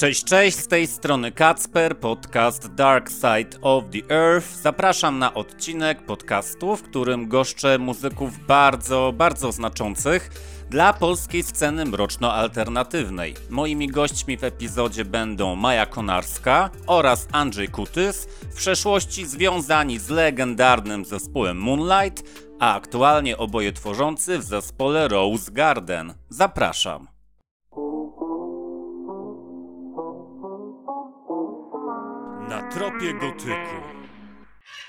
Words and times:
Cześć, 0.00 0.24
cześć, 0.24 0.58
z 0.58 0.68
tej 0.68 0.86
strony 0.86 1.32
Kacper, 1.32 1.98
podcast 1.98 2.74
Dark 2.74 3.10
Side 3.10 3.60
of 3.62 3.84
the 3.92 4.14
Earth. 4.14 4.48
Zapraszam 4.62 5.18
na 5.18 5.34
odcinek 5.34 6.02
podcastu, 6.02 6.76
w 6.76 6.82
którym 6.82 7.28
goszczę 7.28 7.78
muzyków 7.78 8.46
bardzo, 8.46 9.12
bardzo 9.16 9.52
znaczących 9.52 10.30
dla 10.70 10.92
polskiej 10.92 11.42
sceny 11.42 11.84
mroczno-alternatywnej. 11.84 13.34
Moimi 13.50 13.88
gośćmi 13.88 14.36
w 14.36 14.44
epizodzie 14.44 15.04
będą 15.04 15.56
Maja 15.56 15.86
Konarska 15.86 16.70
oraz 16.86 17.28
Andrzej 17.32 17.68
Kutys, 17.68 18.28
w 18.50 18.56
przeszłości 18.56 19.26
związani 19.26 19.98
z 19.98 20.08
legendarnym 20.08 21.04
zespołem 21.04 21.58
Moonlight, 21.58 22.22
a 22.60 22.74
aktualnie 22.74 23.38
oboje 23.38 23.72
tworzący 23.72 24.38
w 24.38 24.42
zespole 24.42 25.08
Rose 25.08 25.52
Garden. 25.52 26.14
Zapraszam. 26.28 27.09
Na 32.50 32.62
tropie 32.62 33.12
gotyku. 33.14 33.76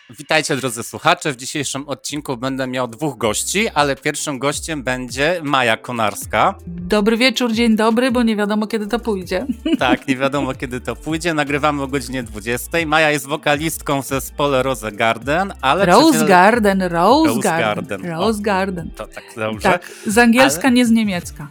Witajcie 0.10 0.56
drodzy 0.56 0.84
słuchacze. 0.84 1.32
W 1.32 1.36
dzisiejszym 1.36 1.88
odcinku 1.88 2.38
będę 2.38 2.68
miał 2.68 2.88
dwóch 2.88 3.18
gości, 3.18 3.70
ale 3.70 3.96
pierwszym 3.96 4.40
gościem 4.40 4.84
będzie 4.84 5.42
Maja 5.44 5.78
Konarska. 5.78 6.56
Dobry 6.68 7.18
wieczór, 7.18 7.52
dzień 7.54 7.76
dobry, 7.76 8.12
bo 8.12 8.24
nie 8.24 8.36
wiadomo 8.36 8.68
kiedy 8.68 8.88
to 8.88 9.00
pójdzie. 9.00 9.46
Tak, 9.80 10.08
nie 10.08 10.18
wiadomo 10.18 10.54
kiedy 10.54 10.82
to 10.82 10.96
pójdzie. 10.96 11.34
Nagrywamy 11.34 11.84
o 11.84 11.88
godzinie 11.88 12.24
20. 12.24 12.78
Maja 12.86 13.12
jest 13.12 13.28
wokalistką 13.28 14.02
w 14.02 14.06
zespole 14.08 14.64
Rose 14.64 14.92
Garden, 14.92 15.54
ale 15.62 15.86
Rose 15.86 16.10
przecież... 16.12 16.28
Garden, 16.28 16.82
Rose, 16.82 17.28
Rose 17.30 17.42
Garden. 17.42 17.86
Garden. 17.86 18.12
Rose 18.12 18.40
O, 18.40 18.44
Garden. 18.44 18.92
To 18.92 19.08
tak 19.08 19.24
dobrze. 19.36 19.62
Tak, 19.70 19.92
z 20.08 20.18
angielska, 20.18 20.64
Ale- 20.68 20.72
nie 20.72 20.86
z 20.86 20.92
niemiecka. 20.92 21.48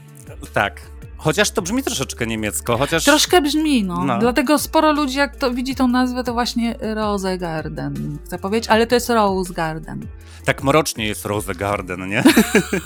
Tak. 0.54 0.80
Chociaż 1.22 1.50
to 1.50 1.62
brzmi 1.62 1.82
troszeczkę 1.82 2.26
niemiecko, 2.26 2.78
chociaż... 2.78 3.04
Troszkę 3.04 3.42
brzmi, 3.42 3.84
no. 3.84 4.04
No. 4.04 4.18
Dlatego 4.18 4.58
sporo 4.58 4.92
ludzi, 4.92 5.18
jak 5.18 5.36
to 5.36 5.50
widzi 5.50 5.74
tą 5.74 5.88
nazwę, 5.88 6.24
to 6.24 6.32
właśnie 6.32 6.74
Rose 6.80 7.38
Garden, 7.38 8.18
chcę 8.24 8.38
powiedzieć, 8.38 8.70
ale 8.70 8.86
to 8.86 8.94
jest 8.94 9.08
Rose 9.10 9.54
Garden. 9.54 10.06
Tak 10.44 10.62
mrocznie 10.62 11.06
jest 11.06 11.24
Rose 11.24 11.54
Garden, 11.54 12.08
nie? 12.08 12.22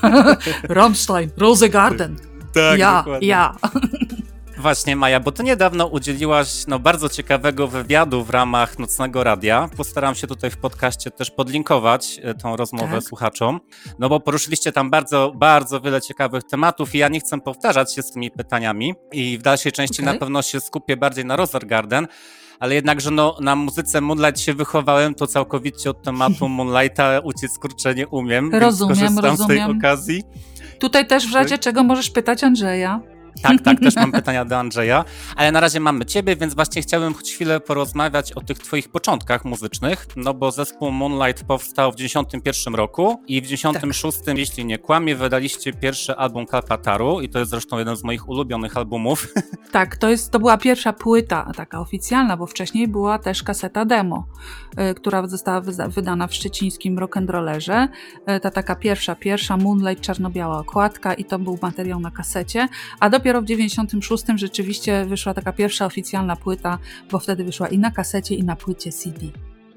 Rammstein, 0.68 1.30
Rose 1.36 1.68
Garden. 1.68 2.16
Tak, 2.52 2.78
ja, 2.78 2.98
dokładnie. 2.98 3.28
ja. 3.28 3.54
Właśnie 4.64 4.96
Maja, 4.96 5.20
bo 5.20 5.32
ty 5.32 5.42
niedawno 5.42 5.86
udzieliłaś 5.86 6.66
no, 6.68 6.78
bardzo 6.78 7.08
ciekawego 7.08 7.68
wywiadu 7.68 8.24
w 8.24 8.30
ramach 8.30 8.78
Nocnego 8.78 9.24
Radia. 9.24 9.68
Postaram 9.76 10.14
się 10.14 10.26
tutaj 10.26 10.50
w 10.50 10.56
podcaście 10.56 11.10
też 11.10 11.30
podlinkować 11.30 12.20
e, 12.22 12.34
tą 12.34 12.56
rozmowę 12.56 12.94
Tak. 12.94 13.04
słuchaczom, 13.04 13.60
no 13.98 14.08
bo 14.08 14.20
poruszyliście 14.20 14.72
tam 14.72 14.90
bardzo, 14.90 15.32
bardzo 15.36 15.80
wiele 15.80 16.02
ciekawych 16.02 16.44
tematów 16.44 16.94
i 16.94 16.98
ja 16.98 17.08
nie 17.08 17.20
chcę 17.20 17.40
powtarzać 17.40 17.94
się 17.94 18.02
z 18.02 18.12
tymi 18.12 18.30
pytaniami 18.30 18.94
i 19.12 19.38
w 19.38 19.42
dalszej 19.42 19.72
części 19.72 20.02
Okej. 20.02 20.14
na 20.14 20.20
pewno 20.20 20.42
się 20.42 20.60
skupię 20.60 20.96
bardziej 20.96 21.24
na 21.24 21.36
Rose 21.36 21.58
Garden, 21.58 22.06
ale 22.60 22.74
jednakże 22.74 23.10
no, 23.10 23.36
na 23.40 23.56
muzyce 23.56 24.00
Moonlight 24.00 24.40
się 24.40 24.54
wychowałem, 24.54 25.14
to 25.14 25.26
całkowicie 25.26 25.90
od 25.90 26.02
tematu 26.02 26.48
Moonlighta 26.58 27.20
uciec 27.20 27.58
kurczę 27.58 27.94
nie 27.94 28.08
umiem, 28.08 28.54
Rozumiem, 28.54 28.96
więc 28.96 29.20
korzystam 29.20 29.36
z 29.36 29.46
tej 29.46 29.58
rozumiem. 29.58 29.78
okazji. 29.78 30.22
Tutaj 30.78 31.06
też 31.06 31.30
w 31.30 31.34
razie 31.34 31.58
czego 31.58 31.82
możesz 31.82 32.10
pytać 32.10 32.44
Andrzeja. 32.44 33.13
Tak, 33.42 33.62
tak, 33.62 33.80
też 33.80 33.96
mam 33.96 34.12
pytania 34.12 34.44
do 34.44 34.58
Andrzeja, 34.58 35.04
ale 35.36 35.52
na 35.52 35.60
razie 35.60 35.80
mamy 35.80 36.06
ciebie, 36.06 36.36
więc 36.36 36.54
właśnie 36.54 36.82
chciałbym 36.82 37.14
choć 37.14 37.32
chwilę 37.32 37.60
porozmawiać 37.60 38.32
o 38.32 38.40
tych 38.40 38.58
twoich 38.58 38.88
początkach 38.88 39.44
muzycznych, 39.44 40.06
no 40.16 40.34
bo 40.34 40.50
zespół 40.50 40.90
Moonlight 40.90 41.44
powstał 41.44 41.92
w 41.92 41.96
91 41.96 42.74
roku 42.74 43.22
i 43.26 43.40
w 43.40 43.46
96, 43.46 44.18
jeśli 44.36 44.64
nie 44.64 44.78
kłamie, 44.78 45.16
wydaliście 45.16 45.72
pierwszy 45.72 46.16
album 46.16 46.46
Kalpataru 46.46 47.20
i 47.20 47.28
to 47.28 47.38
jest 47.38 47.50
zresztą 47.50 47.78
jeden 47.78 47.96
z 47.96 48.04
moich 48.04 48.28
ulubionych 48.28 48.76
albumów. 48.76 49.28
Tak, 49.72 49.96
to, 49.96 50.10
jest, 50.10 50.30
to 50.30 50.38
była 50.38 50.58
pierwsza 50.58 50.92
płyta 50.92 51.52
taka 51.56 51.80
oficjalna, 51.80 52.36
bo 52.36 52.46
wcześniej 52.46 52.88
była 52.88 53.18
też 53.18 53.42
kaseta 53.42 53.84
demo, 53.84 54.26
y, 54.90 54.94
która 54.94 55.26
została 55.26 55.60
wydana 55.88 56.26
w 56.26 56.34
szczecińskim 56.34 56.96
rock'n'rollerze. 56.96 57.88
Y, 58.36 58.40
ta 58.40 58.50
taka 58.50 58.76
pierwsza, 58.76 59.14
pierwsza 59.16 59.56
Moonlight, 59.56 60.04
czarno-biała 60.04 60.58
okładka 60.58 61.14
i 61.14 61.24
to 61.24 61.38
był 61.38 61.58
materiał 61.62 62.00
na 62.00 62.10
kasecie, 62.10 62.68
a 63.00 63.10
dopiero 63.24 63.42
w 63.42 63.44
96 63.44 64.24
rzeczywiście 64.34 65.04
wyszła 65.04 65.34
taka 65.34 65.52
pierwsza 65.52 65.86
oficjalna 65.86 66.36
płyta, 66.36 66.78
bo 67.10 67.18
wtedy 67.18 67.44
wyszła 67.44 67.68
i 67.68 67.78
na 67.78 67.90
kasecie, 67.90 68.34
i 68.34 68.44
na 68.44 68.56
płycie 68.56 68.92
CD. 68.92 69.26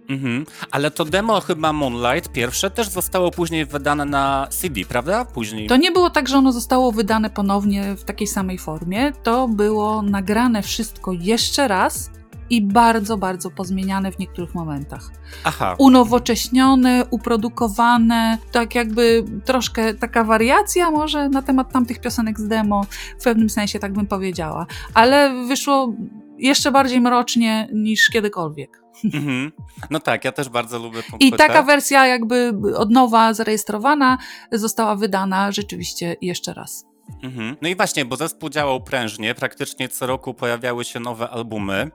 Mhm. 0.09 0.45
Ale 0.71 0.91
to 0.91 1.05
demo 1.05 1.41
chyba 1.41 1.73
Moonlight 1.73 2.31
pierwsze 2.31 2.69
też 2.69 2.89
zostało 2.89 3.31
później 3.31 3.65
wydane 3.65 4.05
na 4.05 4.47
CD, 4.49 4.81
prawda? 4.89 5.25
Później. 5.25 5.67
To 5.67 5.77
nie 5.77 5.91
było 5.91 6.09
tak, 6.09 6.27
że 6.27 6.37
ono 6.37 6.51
zostało 6.51 6.91
wydane 6.91 7.29
ponownie 7.29 7.95
w 7.95 8.03
takiej 8.03 8.27
samej 8.27 8.57
formie. 8.57 9.11
To 9.23 9.47
było 9.47 10.01
nagrane 10.01 10.61
wszystko 10.61 11.11
jeszcze 11.13 11.67
raz 11.67 12.09
i 12.49 12.61
bardzo, 12.61 13.17
bardzo 13.17 13.51
pozmieniane 13.51 14.11
w 14.11 14.19
niektórych 14.19 14.55
momentach. 14.55 15.11
Aha. 15.43 15.75
Unowocześnione, 15.79 17.05
uprodukowane, 17.11 18.37
tak 18.51 18.75
jakby 18.75 19.25
troszkę 19.45 19.93
taka 19.93 20.23
wariacja 20.23 20.91
może 20.91 21.29
na 21.29 21.41
temat 21.41 21.71
tamtych 21.71 21.99
piosenek 21.99 22.39
z 22.39 22.47
demo, 22.47 22.85
w 23.19 23.23
pewnym 23.23 23.49
sensie 23.49 23.79
tak 23.79 23.93
bym 23.93 24.07
powiedziała. 24.07 24.65
Ale 24.93 25.45
wyszło 25.47 25.93
jeszcze 26.37 26.71
bardziej 26.71 27.01
mrocznie 27.01 27.69
niż 27.73 28.09
kiedykolwiek. 28.09 28.81
Mhm. 29.13 29.51
No 29.89 29.99
tak, 29.99 30.25
ja 30.25 30.31
też 30.31 30.49
bardzo 30.49 30.79
lubię 30.79 31.03
tą 31.11 31.17
I 31.17 31.29
płytę. 31.29 31.47
taka 31.47 31.63
wersja 31.63 32.07
jakby 32.07 32.53
od 32.75 32.91
nowa 32.91 33.33
zarejestrowana 33.33 34.17
została 34.51 34.95
wydana 34.95 35.51
rzeczywiście 35.51 36.15
jeszcze 36.21 36.53
raz. 36.53 36.85
Mhm. 37.23 37.55
No 37.61 37.69
i 37.69 37.75
właśnie, 37.75 38.05
bo 38.05 38.15
zespół 38.15 38.49
działał 38.49 38.83
prężnie, 38.83 39.35
praktycznie 39.35 39.89
co 39.89 40.07
roku 40.07 40.33
pojawiały 40.33 40.85
się 40.85 40.99
nowe 40.99 41.29
albumy. 41.29 41.91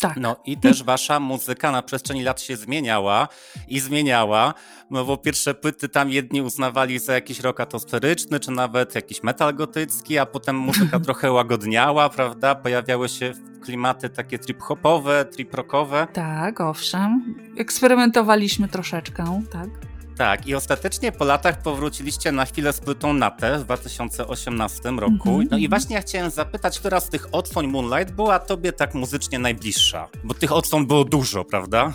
Tak. 0.00 0.16
No 0.16 0.36
i 0.44 0.56
też 0.56 0.82
wasza 0.82 1.20
muzyka 1.20 1.70
na 1.70 1.82
przestrzeni 1.82 2.22
lat 2.22 2.40
się 2.40 2.56
zmieniała 2.56 3.28
i 3.68 3.80
zmieniała, 3.80 4.54
no 4.90 5.04
bo 5.04 5.16
pierwsze 5.16 5.54
płyty 5.54 5.88
tam 5.88 6.10
jedni 6.10 6.42
uznawali 6.42 6.98
za 6.98 7.12
jakiś 7.14 7.40
rock 7.40 7.60
atmosferyczny, 7.60 8.40
czy 8.40 8.50
nawet 8.50 8.94
jakiś 8.94 9.22
metal 9.22 9.54
gotycki, 9.54 10.18
a 10.18 10.26
potem 10.26 10.56
muzyka 10.56 11.00
trochę 11.06 11.32
łagodniała, 11.32 12.08
prawda? 12.08 12.54
Pojawiały 12.54 13.08
się 13.08 13.32
klimaty 13.62 14.08
takie 14.10 14.38
trip-hopowe, 14.38 15.24
trip-rockowe. 15.24 16.06
Tak, 16.06 16.60
owszem. 16.60 17.34
Eksperymentowaliśmy 17.58 18.68
troszeczkę, 18.68 19.42
tak. 19.52 19.93
Tak, 20.16 20.46
i 20.46 20.54
ostatecznie 20.54 21.12
po 21.12 21.24
latach 21.24 21.62
powróciliście 21.62 22.32
na 22.32 22.44
chwilę 22.44 22.72
z 22.72 22.80
płytą 22.80 23.12
Natę 23.12 23.58
w 23.58 23.64
2018 23.64 24.90
roku. 24.90 25.28
Mhm, 25.28 25.48
No 25.50 25.58
i 25.58 25.68
właśnie 25.68 25.96
ja 25.96 26.02
chciałem 26.02 26.30
zapytać, 26.30 26.78
która 26.78 27.00
z 27.00 27.08
tych 27.08 27.28
odsłon 27.32 27.68
Moonlight 27.68 28.14
była 28.14 28.38
tobie 28.38 28.72
tak 28.72 28.94
muzycznie 28.94 29.38
najbliższa? 29.38 30.08
Bo 30.24 30.34
tych 30.34 30.52
odsłon 30.52 30.86
było 30.86 31.04
dużo, 31.04 31.44
prawda? 31.44 31.92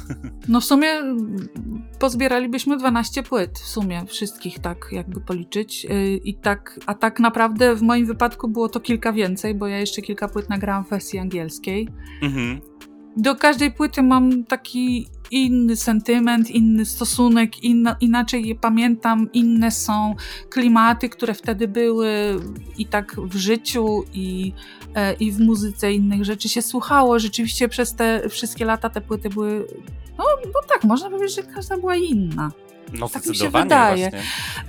No 0.47 0.62
w 0.62 0.66
sumie 0.66 0.90
mm, 0.90 1.50
pozbieralibyśmy 2.00 2.78
12 2.78 3.24
płyt, 3.24 3.59
w 3.59 3.68
sumie 3.68 4.06
wszystkich 4.06 4.59
tak 4.59 4.88
jakby 4.91 5.22
policzyć. 5.22 5.84
Yy, 5.84 6.18
I 6.18 6.35
tak, 6.35 6.79
a 6.85 6.94
tak 6.94 7.19
naprawdę 7.19 7.75
w 7.75 7.81
moim 7.81 8.06
wypadku 8.06 8.47
było 8.47 8.69
to 8.69 8.79
kilka 8.79 9.13
więcej, 9.13 9.56
bo 9.56 9.68
ja 9.68 9.78
jeszcze 9.79 10.02
kilka 10.02 10.28
płyt 10.28 10.50
nagrałam 10.50 10.85
w 10.85 10.90
wersji 10.90 11.19
angielskiej. 11.19 11.88
Mhm. 12.22 12.62
Do 13.18 13.35
każdej 13.35 13.72
płyty 13.72 14.03
mam 14.03 14.44
taki 14.44 15.08
inny 15.31 15.75
sentyment, 15.75 16.51
inny 16.51 16.85
stosunek, 16.85 17.63
inna, 17.63 17.95
inaczej 18.01 18.47
je 18.47 18.56
pamiętam, 18.56 19.29
inne 19.34 19.72
są 19.72 20.16
klimaty, 20.50 21.09
które 21.09 21.34
wtedy 21.34 21.67
były 21.67 22.40
i 22.78 22.85
tak 22.85 23.16
w 23.22 23.35
życiu, 23.35 24.03
i, 24.14 24.53
e, 24.96 25.14
i 25.14 25.31
w 25.31 25.40
muzyce 25.40 25.93
innych 25.93 26.26
rzeczy 26.26 26.49
się 26.49 26.61
słuchało. 26.61 27.20
Rzeczywiście 27.20 27.70
przez 27.70 27.96
te 27.96 28.29
wszystkie 28.29 28.66
lata 28.66 28.90
te 28.90 29.02
płyty 29.02 29.29
były, 29.29 29.66
no, 30.17 30.23
no 30.46 30.59
tak, 30.67 30.84
można 30.84 31.09
powiedzieć, 31.09 31.35
że 31.35 31.43
każda 31.43 31.78
była 31.78 31.96
inna. 31.96 32.52
No 32.94 33.09
Tak 33.09 33.26
mi 33.26 33.36
się 33.36 33.50
wydaje. 33.50 34.12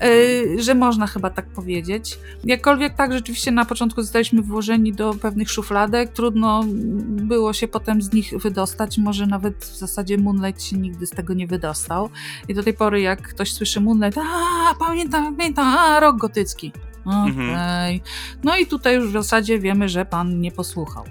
E, 0.00 0.62
że 0.62 0.75
można 0.75 1.06
chyba 1.06 1.31
tak 1.31 1.46
powiedzieć. 1.46 2.19
Jakkolwiek 2.44 2.94
tak, 2.94 3.12
rzeczywiście 3.12 3.50
na 3.50 3.64
początku 3.64 4.02
zostaliśmy 4.02 4.43
włożeni 4.43 4.93
do 4.93 5.14
pewnych 5.14 5.50
szufladek, 5.50 6.12
trudno 6.12 6.64
było 7.05 7.52
się 7.52 7.69
potem 7.69 8.02
z 8.02 8.12
nich 8.12 8.32
wydostać, 8.38 8.99
może 8.99 9.26
nawet 9.26 9.64
w 9.64 9.76
zasadzie 9.76 10.19
Moonlight 10.19 10.62
się 10.62 10.76
nigdy 10.76 11.06
z 11.06 11.11
tego 11.11 11.34
nie 11.34 11.46
wydostał. 11.46 12.11
I 12.49 12.55
do 12.55 12.62
tej 12.62 12.75
pory 12.75 13.00
jak 13.00 13.22
ktoś 13.22 13.52
słyszy 13.52 13.81
Moonlight, 13.81 14.19
a 14.19 14.75
pamiętam, 14.75 15.37
pamiętam, 15.37 15.66
a 15.78 16.00
rok 16.00 16.16
gotycki. 16.16 16.73
Okej. 17.06 17.94
Mhm. 17.94 18.00
No 18.43 18.56
i 18.58 18.67
tutaj 18.67 18.94
już 18.94 19.08
w 19.08 19.12
zasadzie 19.12 19.58
wiemy, 19.58 19.88
że 19.88 20.05
pan 20.05 20.41
nie 20.41 20.52
posłuchał. 20.52 21.05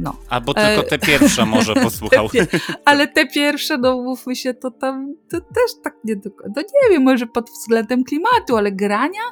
No. 0.00 0.16
Albo 0.28 0.54
tylko 0.54 0.82
E, 0.82 0.82
te 0.82 0.98
pierwsze 0.98 1.46
może 1.46 1.74
posłuchał. 1.84 2.28
Te 2.28 2.46
ale 2.84 3.08
te 3.08 3.26
pierwsze, 3.26 3.78
no 3.78 4.02
mówmy 4.02 4.36
się, 4.36 4.54
to 4.54 4.70
tam 4.70 5.14
to 5.30 5.40
też 5.40 5.82
tak 5.84 5.94
nie 6.04 6.16
do 6.16 6.30
końca. 6.30 6.52
No 6.56 6.62
nie 6.62 6.90
wiem, 6.90 7.02
może 7.02 7.26
pod 7.26 7.50
względem 7.50 8.04
klimatu, 8.04 8.56
ale 8.56 8.72
grania 8.72 9.22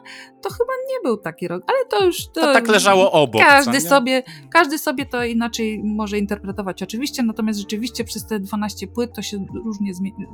to 0.43 0.51
chyba 0.51 0.73
nie 0.89 1.01
był 1.05 1.17
taki 1.17 1.49
rok. 1.49 1.63
Ale 1.67 1.85
to 1.91 2.07
już. 2.07 2.27
To, 2.27 2.41
To 2.41 2.53
tak 2.53 2.69
leżało 2.69 3.13
obok. 3.13 3.43
Każdy 3.43 3.81
sobie, 3.81 4.23
każdy 4.51 4.79
sobie 4.79 5.07
to 5.07 5.25
inaczej 5.25 5.83
może 5.85 6.19
interpretować, 6.19 6.83
oczywiście, 6.83 7.23
natomiast 7.23 7.59
rzeczywiście 7.59 8.05
przez 8.05 8.27
te 8.27 8.41
12 8.41 8.87
płyt 8.87 9.15
to 9.15 9.23
się 9.23 9.47
różnie 9.65 9.93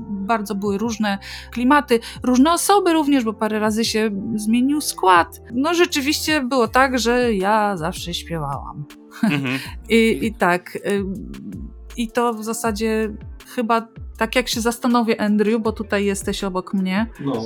bardzo 0.08 0.54
były 0.54 0.78
różne 0.78 1.18
klimaty, 1.52 2.00
różne 2.22 2.52
osoby 2.52 2.92
również, 2.92 3.24
bo 3.24 3.32
parę 3.32 3.58
razy 3.58 3.84
się 3.84 4.10
zmienił 4.34 4.80
skład. 4.80 5.40
No 5.52 5.67
no 5.68 5.74
rzeczywiście 5.74 6.42
było 6.42 6.68
tak, 6.68 6.98
że 6.98 7.34
ja 7.34 7.76
zawsze 7.76 8.14
śpiewałam. 8.14 8.84
Mhm. 9.22 9.58
I, 9.88 10.18
I 10.22 10.34
tak. 10.34 10.78
I 11.96 12.10
to 12.10 12.34
w 12.34 12.44
zasadzie 12.44 13.14
chyba 13.54 13.88
tak 14.18 14.36
jak 14.36 14.48
się 14.48 14.60
zastanowię, 14.60 15.20
Andrew, 15.20 15.62
bo 15.62 15.72
tutaj 15.72 16.04
jesteś 16.04 16.44
obok 16.44 16.74
mnie. 16.74 17.06
No. 17.20 17.42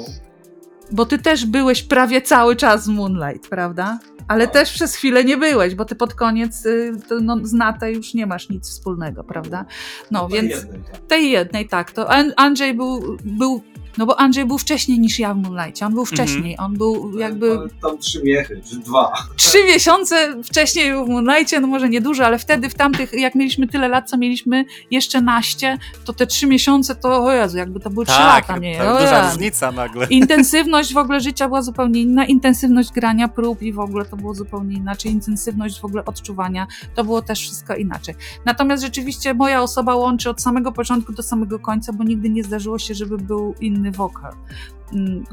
Bo 0.92 1.06
ty 1.06 1.18
też 1.18 1.46
byłeś 1.46 1.82
prawie 1.82 2.22
cały 2.22 2.56
czas 2.56 2.86
w 2.86 2.88
Moonlight, 2.88 3.48
prawda? 3.48 3.98
Ale 4.28 4.44
tak. 4.44 4.54
też 4.54 4.72
przez 4.72 4.94
chwilę 4.94 5.24
nie 5.24 5.36
byłeś, 5.36 5.74
bo 5.74 5.84
ty 5.84 5.94
pod 5.94 6.14
koniec 6.14 6.66
y, 6.66 6.92
no, 7.20 7.36
z 7.42 7.52
Natę 7.52 7.92
już 7.92 8.14
nie 8.14 8.26
masz 8.26 8.48
nic 8.48 8.70
wspólnego, 8.70 9.24
prawda? 9.24 9.64
No, 10.10 10.22
no 10.22 10.28
więc 10.28 10.50
jednej, 10.50 10.80
tak. 10.82 10.98
tej 10.98 11.30
jednej, 11.30 11.68
tak. 11.68 11.92
To 11.92 12.10
Andrzej 12.36 12.74
był, 12.74 13.16
był 13.24 13.62
no 13.98 14.06
bo 14.06 14.20
Andrzej 14.20 14.44
był 14.44 14.58
wcześniej 14.58 15.00
niż 15.00 15.18
ja 15.18 15.34
w 15.34 15.36
Moonlightie, 15.36 15.86
on 15.86 15.92
był 15.92 16.02
mhm. 16.02 16.16
wcześniej, 16.16 16.58
on 16.58 16.76
był 16.76 17.18
jakby... 17.18 17.58
Tam 17.82 17.98
trzy 17.98 18.22
miechy, 18.22 18.62
czy 18.70 18.76
dwa. 18.76 19.12
Trzy 19.36 19.64
miesiące 19.64 20.42
wcześniej 20.42 20.90
był 20.90 21.04
w 21.04 21.08
Moonlightie, 21.08 21.60
no 21.60 21.66
może 21.66 21.88
nie 21.88 22.00
dużo, 22.00 22.26
ale 22.26 22.38
wtedy 22.38 22.68
w 22.68 22.74
tamtych, 22.74 23.12
jak 23.12 23.34
mieliśmy 23.34 23.68
tyle 23.68 23.88
lat, 23.88 24.10
co 24.10 24.16
mieliśmy 24.16 24.64
jeszcze 24.90 25.20
naście, 25.20 25.78
to 26.04 26.12
te 26.12 26.26
trzy 26.26 26.46
miesiące 26.46 26.94
to, 26.94 27.24
o 27.24 27.32
Jezu, 27.32 27.58
jakby 27.58 27.80
to 27.80 27.90
były 27.90 28.06
trzy 28.06 28.16
tak, 28.16 28.48
lata, 28.48 28.60
nie? 28.60 28.78
Tak, 28.78 29.02
duża 29.02 29.30
różnica 29.30 29.72
nagle. 29.72 30.06
Intensywność 30.06 30.94
w 30.94 30.96
ogóle 30.96 31.20
życia 31.20 31.48
była 31.48 31.62
zupełnie 31.62 32.00
inna, 32.00 32.24
intensywność 32.24 32.92
grania 32.92 33.28
prób 33.28 33.62
i 33.62 33.72
w 33.72 33.80
ogóle 33.80 34.04
to 34.04 34.16
było 34.16 34.34
zupełnie 34.34 34.76
inaczej, 34.76 35.12
intensywność 35.12 35.80
w 35.80 35.84
ogóle 35.84 36.04
odczuwania, 36.04 36.66
to 36.94 37.04
było 37.04 37.22
też 37.22 37.40
wszystko 37.40 37.74
inaczej. 37.74 38.14
Natomiast 38.44 38.82
rzeczywiście 38.82 39.34
moja 39.34 39.62
osoba 39.62 39.94
łączy 39.94 40.30
od 40.30 40.42
samego 40.42 40.72
początku 40.72 41.12
do 41.12 41.22
samego 41.22 41.58
końca, 41.58 41.92
bo 41.92 42.04
nigdy 42.04 42.30
nie 42.30 42.44
zdarzyło 42.44 42.78
się, 42.78 42.94
żeby 42.94 43.18
był 43.18 43.54
inny 43.60 43.81
inny 43.82 43.92
wokal. 43.96 44.32
mm, 44.32 44.81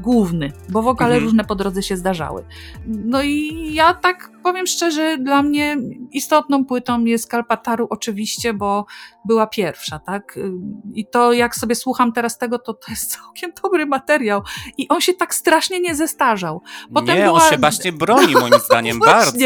główny, 0.00 0.52
bo 0.68 0.82
wokale 0.82 1.14
mhm. 1.14 1.24
różne 1.24 1.44
po 1.44 1.54
drodze 1.54 1.82
się 1.82 1.96
zdarzały. 1.96 2.44
No 2.86 3.22
i 3.22 3.68
ja 3.74 3.94
tak 3.94 4.30
powiem 4.42 4.66
szczerze, 4.66 5.18
dla 5.18 5.42
mnie 5.42 5.76
istotną 6.10 6.64
płytą 6.64 7.04
jest 7.04 7.30
Kalpataru 7.30 7.86
oczywiście, 7.90 8.54
bo 8.54 8.86
była 9.24 9.46
pierwsza, 9.46 9.98
tak? 9.98 10.38
I 10.94 11.06
to 11.06 11.32
jak 11.32 11.56
sobie 11.56 11.74
słucham 11.74 12.12
teraz 12.12 12.38
tego, 12.38 12.58
to 12.58 12.74
to 12.74 12.90
jest 12.90 13.16
całkiem 13.16 13.52
dobry 13.62 13.86
materiał 13.86 14.42
i 14.78 14.88
on 14.88 15.00
się 15.00 15.14
tak 15.14 15.34
strasznie 15.34 15.80
nie 15.80 15.94
zestarzał. 15.94 16.62
Potem 16.94 17.16
nie, 17.16 17.24
była... 17.24 17.44
on 17.44 17.50
się 17.50 17.58
właśnie 17.58 17.92
broni 17.92 18.34
moim 18.34 18.54
zdaniem 18.66 18.98
bardzo. 18.98 19.38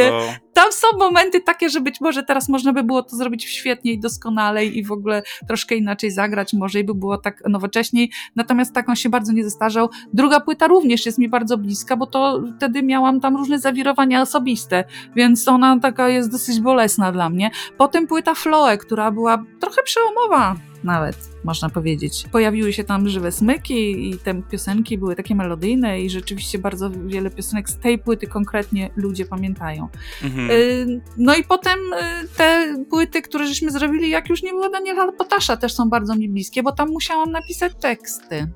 Tam 0.53 0.73
są 0.73 0.87
momenty 0.99 1.41
takie, 1.41 1.69
że 1.69 1.81
być 1.81 2.01
może 2.01 2.23
teraz 2.23 2.49
można 2.49 2.73
by 2.73 2.83
było 2.83 3.03
to 3.03 3.17
zrobić 3.17 3.45
świetniej, 3.45 4.01
doskonalej 4.01 4.79
i 4.79 4.85
w 4.85 4.93
ogóle 4.93 5.23
troszkę 5.49 5.75
inaczej 5.75 6.11
zagrać, 6.11 6.53
może 6.53 6.81
i 6.81 6.85
by 6.85 6.95
było 6.95 7.19
tak 7.19 7.43
nowocześniej, 7.49 8.11
natomiast 8.37 8.75
tak 8.75 8.89
on 8.89 8.97
się 8.97 9.09
bardzo 9.09 9.33
nie 9.33 9.45
zestarzał. 9.45 9.91
Druga 10.13 10.41
płyta 10.41 10.67
również 10.67 11.07
jest 11.07 11.19
mi 11.19 11.29
bardzo 11.29 11.59
bliska, 11.59 11.97
bo 11.97 12.07
to 12.07 12.43
wtedy 12.57 12.83
miałam 12.83 13.21
tam 13.21 13.37
różne 13.37 13.59
zawirowania 13.59 14.23
osobiste, 14.23 14.85
więc 15.17 15.49
ona 15.49 15.81
taka 15.81 16.09
jest 16.09 16.31
dosyć 16.31 16.61
bolesna 16.61 17.13
dla 17.13 17.31
mnie. 17.31 17.51
Potem 17.79 18.07
płyta 18.07 18.35
Floe, 18.35 18.79
która 18.79 19.11
była 19.11 19.45
trochę 19.61 19.83
przełomowa 19.83 20.57
nawet, 20.85 21.17
można 21.45 21.69
powiedzieć. 21.69 22.25
Pojawiły 22.33 22.73
się 22.73 22.85
tam 22.85 23.09
żywe 23.09 23.33
smyki 23.33 24.11
i 24.11 24.19
te 24.19 24.43
piosenki 24.43 24.99
były 24.99 25.17
takie 25.17 25.35
melodyjne 25.35 26.01
i 26.01 26.11
rzeczywiście 26.11 26.59
bardzo 26.59 26.91
wiele 26.91 27.31
piosenek 27.31 27.71
z 27.71 27.79
tej 27.79 27.99
płyty 27.99 28.27
konkretnie 28.27 28.91
ludzie 28.97 29.25
pamiętają. 29.25 29.89
Mhm. 30.23 30.51
Y, 30.51 31.01
no 31.17 31.37
i 31.37 31.45
potem 31.45 31.79
y, 31.79 32.29
te 32.37 32.75
płyty, 32.91 33.23
które 33.23 33.47
żeśmy 33.47 33.71
zrobili, 33.71 34.11
jak 34.11 34.29
już 34.29 34.43
nie 34.43 34.51
było 34.51 34.71
Daniela 34.71 35.13
Potasza, 35.13 35.57
też 35.57 35.75
są 35.75 35.89
bardzo 35.89 36.15
mi 36.15 36.29
bliskie, 36.29 36.63
bo 36.63 36.73
tam 36.73 36.89
musiałam 36.89 37.31
napisać 37.31 37.73
teksty. 37.81 38.51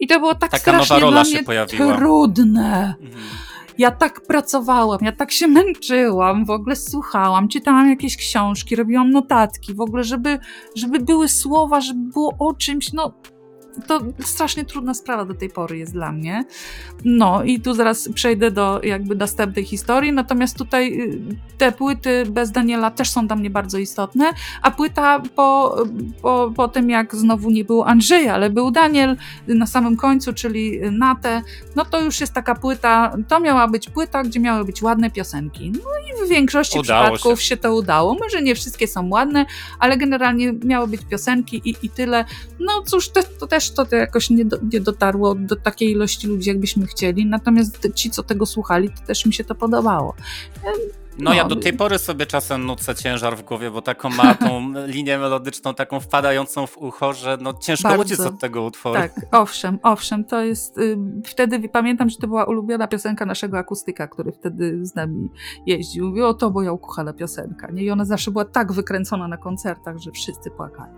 I 0.00 0.06
to 0.06 0.18
było 0.18 0.34
tak 0.34 0.50
Taka 0.50 0.60
strasznie 0.60 0.96
nowa 0.96 1.06
rola 1.06 1.22
dla 1.24 1.30
mnie 1.32 1.42
pojawiła. 1.44 1.96
trudne. 1.96 2.94
Mhm 3.00 3.22
ja 3.78 3.90
tak 3.90 4.20
pracowałam, 4.20 4.98
ja 5.02 5.12
tak 5.12 5.32
się 5.32 5.48
męczyłam, 5.48 6.44
w 6.44 6.50
ogóle 6.50 6.76
słuchałam, 6.76 7.48
czytałam 7.48 7.90
jakieś 7.90 8.16
książki, 8.16 8.76
robiłam 8.76 9.10
notatki, 9.10 9.74
w 9.74 9.80
ogóle, 9.80 10.04
żeby, 10.04 10.38
żeby 10.76 10.98
były 11.00 11.28
słowa, 11.28 11.80
żeby 11.80 12.00
było 12.12 12.32
o 12.38 12.54
czymś, 12.54 12.92
no 12.92 13.14
to 13.86 14.00
strasznie 14.20 14.64
trudna 14.64 14.94
sprawa 14.94 15.24
do 15.24 15.34
tej 15.34 15.50
pory 15.50 15.78
jest 15.78 15.92
dla 15.92 16.12
mnie. 16.12 16.44
No 17.04 17.44
i 17.44 17.60
tu 17.60 17.74
zaraz 17.74 18.08
przejdę 18.14 18.50
do 18.50 18.80
jakby 18.82 19.16
następnej 19.16 19.64
historii, 19.64 20.12
natomiast 20.12 20.58
tutaj 20.58 21.00
y, 21.00 21.18
te 21.58 21.72
płyty 21.72 22.24
bez 22.28 22.50
Daniela 22.50 22.90
też 22.90 23.10
są 23.10 23.26
dla 23.26 23.36
mnie 23.36 23.50
bardzo 23.50 23.78
istotne, 23.78 24.32
a 24.62 24.70
płyta 24.70 25.22
po, 25.34 25.76
po, 26.22 26.52
po 26.56 26.68
tym 26.68 26.90
jak 26.90 27.14
znowu 27.14 27.50
nie 27.50 27.64
było 27.64 27.86
Andrzeja, 27.86 28.34
ale 28.34 28.50
był 28.50 28.70
Daniel 28.70 29.16
na 29.48 29.66
samym 29.66 29.96
końcu, 29.96 30.32
czyli 30.32 30.80
Nate, 30.90 31.42
no 31.76 31.84
to 31.84 32.00
już 32.00 32.20
jest 32.20 32.32
taka 32.32 32.54
płyta, 32.54 33.16
to 33.28 33.40
miała 33.40 33.68
być 33.68 33.90
płyta, 33.90 34.22
gdzie 34.22 34.40
miały 34.40 34.64
być 34.64 34.82
ładne 34.82 35.10
piosenki. 35.10 35.72
No 35.72 35.80
i 35.80 36.26
w 36.26 36.28
większości 36.28 36.78
udało 36.78 37.04
przypadków 37.04 37.42
się. 37.42 37.48
się. 37.48 37.56
to 37.56 37.74
udało. 37.74 38.14
Może 38.14 38.42
nie 38.42 38.54
wszystkie 38.54 38.88
są 38.88 39.08
ładne, 39.08 39.46
ale 39.78 39.96
generalnie 39.96 40.52
miały 40.52 40.88
być 40.88 41.00
piosenki 41.04 41.62
i, 41.64 41.74
i 41.82 41.90
tyle. 41.90 42.24
No 42.60 42.82
cóż, 42.82 43.08
to, 43.08 43.20
to 43.40 43.46
też 43.46 43.65
też 43.70 43.86
to 43.86 43.96
jakoś 43.96 44.30
nie, 44.30 44.44
do, 44.44 44.58
nie 44.72 44.80
dotarło 44.80 45.34
do 45.34 45.56
takiej 45.56 45.90
ilości 45.90 46.26
ludzi, 46.26 46.48
jakbyśmy 46.48 46.86
chcieli. 46.86 47.26
Natomiast 47.26 47.88
ci, 47.94 48.10
co 48.10 48.22
tego 48.22 48.46
słuchali, 48.46 48.90
to 48.90 49.06
też 49.06 49.26
mi 49.26 49.32
się 49.32 49.44
to 49.44 49.54
podobało. 49.54 50.14
No, 51.18 51.30
no, 51.30 51.36
ja 51.36 51.44
do 51.44 51.56
tej 51.56 51.72
pory 51.72 51.98
sobie 51.98 52.26
czasem 52.26 52.66
nucę 52.66 52.94
ciężar 52.94 53.36
w 53.36 53.42
głowie, 53.42 53.70
bo 53.70 53.82
taką 53.82 54.10
ma 54.10 54.34
tą 54.34 54.72
linię 54.86 55.18
melodyczną, 55.18 55.74
taką 55.74 56.00
wpadającą 56.00 56.66
w 56.66 56.78
ucho, 56.78 57.12
że 57.12 57.38
no 57.40 57.54
ciężko 57.54 57.88
Bardzo. 57.88 58.04
uciec 58.04 58.20
od 58.20 58.40
tego 58.40 58.62
utworu. 58.62 58.94
Tak, 58.94 59.12
owszem, 59.32 59.78
owszem, 59.82 60.24
to 60.24 60.40
jest, 60.40 60.78
y, 60.78 60.98
wtedy 61.24 61.68
pamiętam, 61.68 62.10
że 62.10 62.16
to 62.16 62.26
była 62.26 62.44
ulubiona 62.44 62.88
piosenka 62.88 63.26
naszego 63.26 63.58
akustyka, 63.58 64.08
który 64.08 64.32
wtedy 64.32 64.86
z 64.86 64.94
nami 64.94 65.30
jeździł. 65.66 66.06
Mówił, 66.06 66.26
o 66.26 66.34
to 66.34 66.50
moja 66.50 66.72
ukochana 66.72 67.12
piosenka, 67.12 67.70
nie? 67.70 67.82
I 67.82 67.90
ona 67.90 68.04
zawsze 68.04 68.30
była 68.30 68.44
tak 68.44 68.72
wykręcona 68.72 69.28
na 69.28 69.36
koncertach, 69.36 69.98
że 69.98 70.10
wszyscy 70.10 70.50
płakali. 70.50 70.92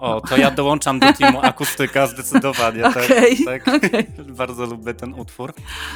No. 0.00 0.16
O, 0.16 0.20
to 0.20 0.36
ja 0.36 0.50
dołączam 0.50 0.98
do 0.98 1.12
teamu 1.12 1.40
akustyka 1.52 2.06
zdecydowanie, 2.06 2.86
okay, 2.86 3.08
tak, 3.44 3.64
tak. 3.64 3.84
Okay. 3.84 4.06
Bardzo 4.44 4.66
lubię 4.66 4.94
ten 4.94 5.14
utwór. 5.14 5.52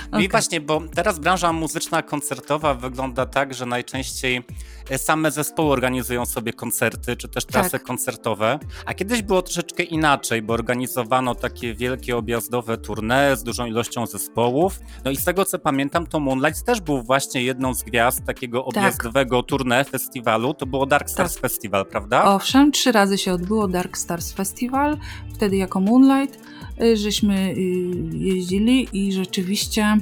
Okay. 0.09 0.23
I 0.23 0.29
właśnie, 0.29 0.61
bo 0.61 0.83
teraz 0.95 1.19
branża 1.19 1.53
muzyczna 1.53 2.03
koncertowa 2.03 2.75
wygląda 2.75 3.27
tak, 3.27 3.55
że 3.55 3.68
najczęściej 3.69 4.43
e, 4.91 4.99
same 4.99 5.31
zespoły 5.31 5.73
organizują 5.73 6.27
sobie 6.27 6.53
koncerty, 6.53 7.17
czy 7.17 7.29
też 7.29 7.45
trasy 7.45 7.71
tak. 7.71 7.83
koncertowe. 7.83 8.59
A 8.87 8.95
kiedyś 8.95 9.23
było 9.23 9.43
troszeczkę 9.43 9.83
inaczej, 9.83 10.43
bo 10.43 10.55
organizowano 10.55 11.35
takie 11.35 11.75
wielkie 11.75 12.17
objazdowe 12.17 12.77
tournée 12.77 13.37
z 13.37 13.43
dużą 13.43 13.67
ilością 13.67 14.07
zespołów. 14.07 14.81
No 15.05 15.11
i 15.11 15.17
z 15.17 15.25
tego 15.25 15.45
co 15.45 15.59
pamiętam, 15.59 16.07
to 16.07 16.21
Moonlight 16.21 16.65
też 16.65 16.81
był 16.81 17.03
właśnie 17.03 17.43
jedną 17.43 17.75
z 17.75 17.83
gwiazd 17.83 18.25
takiego 18.27 18.59
tak. 18.59 18.69
objazdowego 18.69 19.43
tak. 19.43 19.51
tournée 19.51 19.85
festiwalu. 19.91 20.55
To 20.55 20.67
było 20.67 20.87
Dark 20.87 21.11
Stars 21.11 21.35
tak. 21.35 21.43
Festival, 21.43 21.87
prawda? 21.87 22.25
Owszem, 22.25 22.73
trzy 22.73 22.93
razy 22.93 23.19
się 23.19 23.33
odbyło 23.33 23.69
Dark 23.69 23.99
Stars 23.99 24.33
Festival, 24.33 24.97
wtedy 25.35 25.57
jako 25.57 25.81
Moonlight 25.81 26.39
y, 26.83 26.97
żeśmy 26.97 27.35
y, 27.35 27.55
jeździli 28.13 28.89
i 28.93 29.13
rzeczywiście 29.13 29.97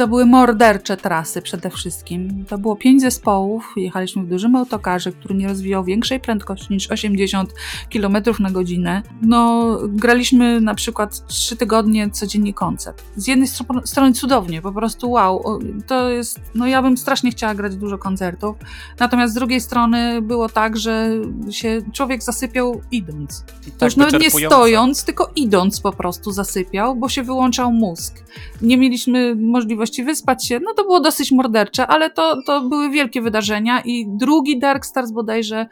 to 0.00 0.08
były 0.08 0.26
mordercze 0.26 0.96
trasy 0.96 1.42
przede 1.42 1.70
wszystkim. 1.70 2.44
To 2.48 2.58
było 2.58 2.76
pięć 2.76 3.02
zespołów. 3.02 3.72
Jechaliśmy 3.76 4.22
w 4.22 4.28
dużym 4.28 4.56
autokarze, 4.56 5.12
który 5.12 5.34
nie 5.34 5.48
rozwijał 5.48 5.84
większej 5.84 6.20
prędkości 6.20 6.72
niż 6.72 6.90
80 6.90 7.54
km 7.92 8.16
na 8.38 8.50
godzinę. 8.50 9.02
No, 9.22 9.76
graliśmy 9.88 10.60
na 10.60 10.74
przykład 10.74 11.26
trzy 11.26 11.56
tygodnie 11.56 12.10
codziennie 12.10 12.54
koncert. 12.54 13.02
Z 13.16 13.26
jednej 13.26 13.48
strony 13.84 14.12
cudownie, 14.12 14.62
po 14.62 14.72
prostu 14.72 15.10
wow. 15.10 15.58
To 15.86 16.08
jest, 16.08 16.40
no 16.54 16.66
ja 16.66 16.82
bym 16.82 16.96
strasznie 16.96 17.30
chciała 17.30 17.54
grać 17.54 17.76
dużo 17.76 17.98
koncertów. 17.98 18.56
Natomiast 18.98 19.32
z 19.32 19.36
drugiej 19.36 19.60
strony 19.60 20.22
było 20.22 20.48
tak, 20.48 20.76
że 20.76 21.10
się 21.50 21.82
człowiek 21.92 22.22
zasypiał 22.22 22.80
idąc. 22.90 23.44
Tak, 23.78 23.86
już 23.86 23.96
no 23.96 24.18
nie 24.18 24.30
stojąc, 24.30 25.04
tylko 25.04 25.30
idąc 25.36 25.80
po 25.80 25.92
prostu 25.92 26.32
zasypiał, 26.32 26.96
bo 26.96 27.08
się 27.08 27.22
wyłączał 27.22 27.72
mózg. 27.72 28.14
Nie 28.62 28.76
mieliśmy 28.76 29.34
możliwości 29.34 29.89
możliwości 29.90 30.04
wyspać 30.04 30.46
się, 30.46 30.60
no 30.60 30.74
to 30.74 30.82
było 30.82 31.00
dosyć 31.00 31.32
mordercze, 31.32 31.86
ale 31.86 32.10
to, 32.10 32.42
to 32.46 32.60
były 32.60 32.90
wielkie 32.90 33.22
wydarzenia 33.22 33.80
i 33.80 34.06
drugi 34.08 34.58
Dark 34.58 34.86
Stars 34.86 35.10
bodajże 35.10 35.66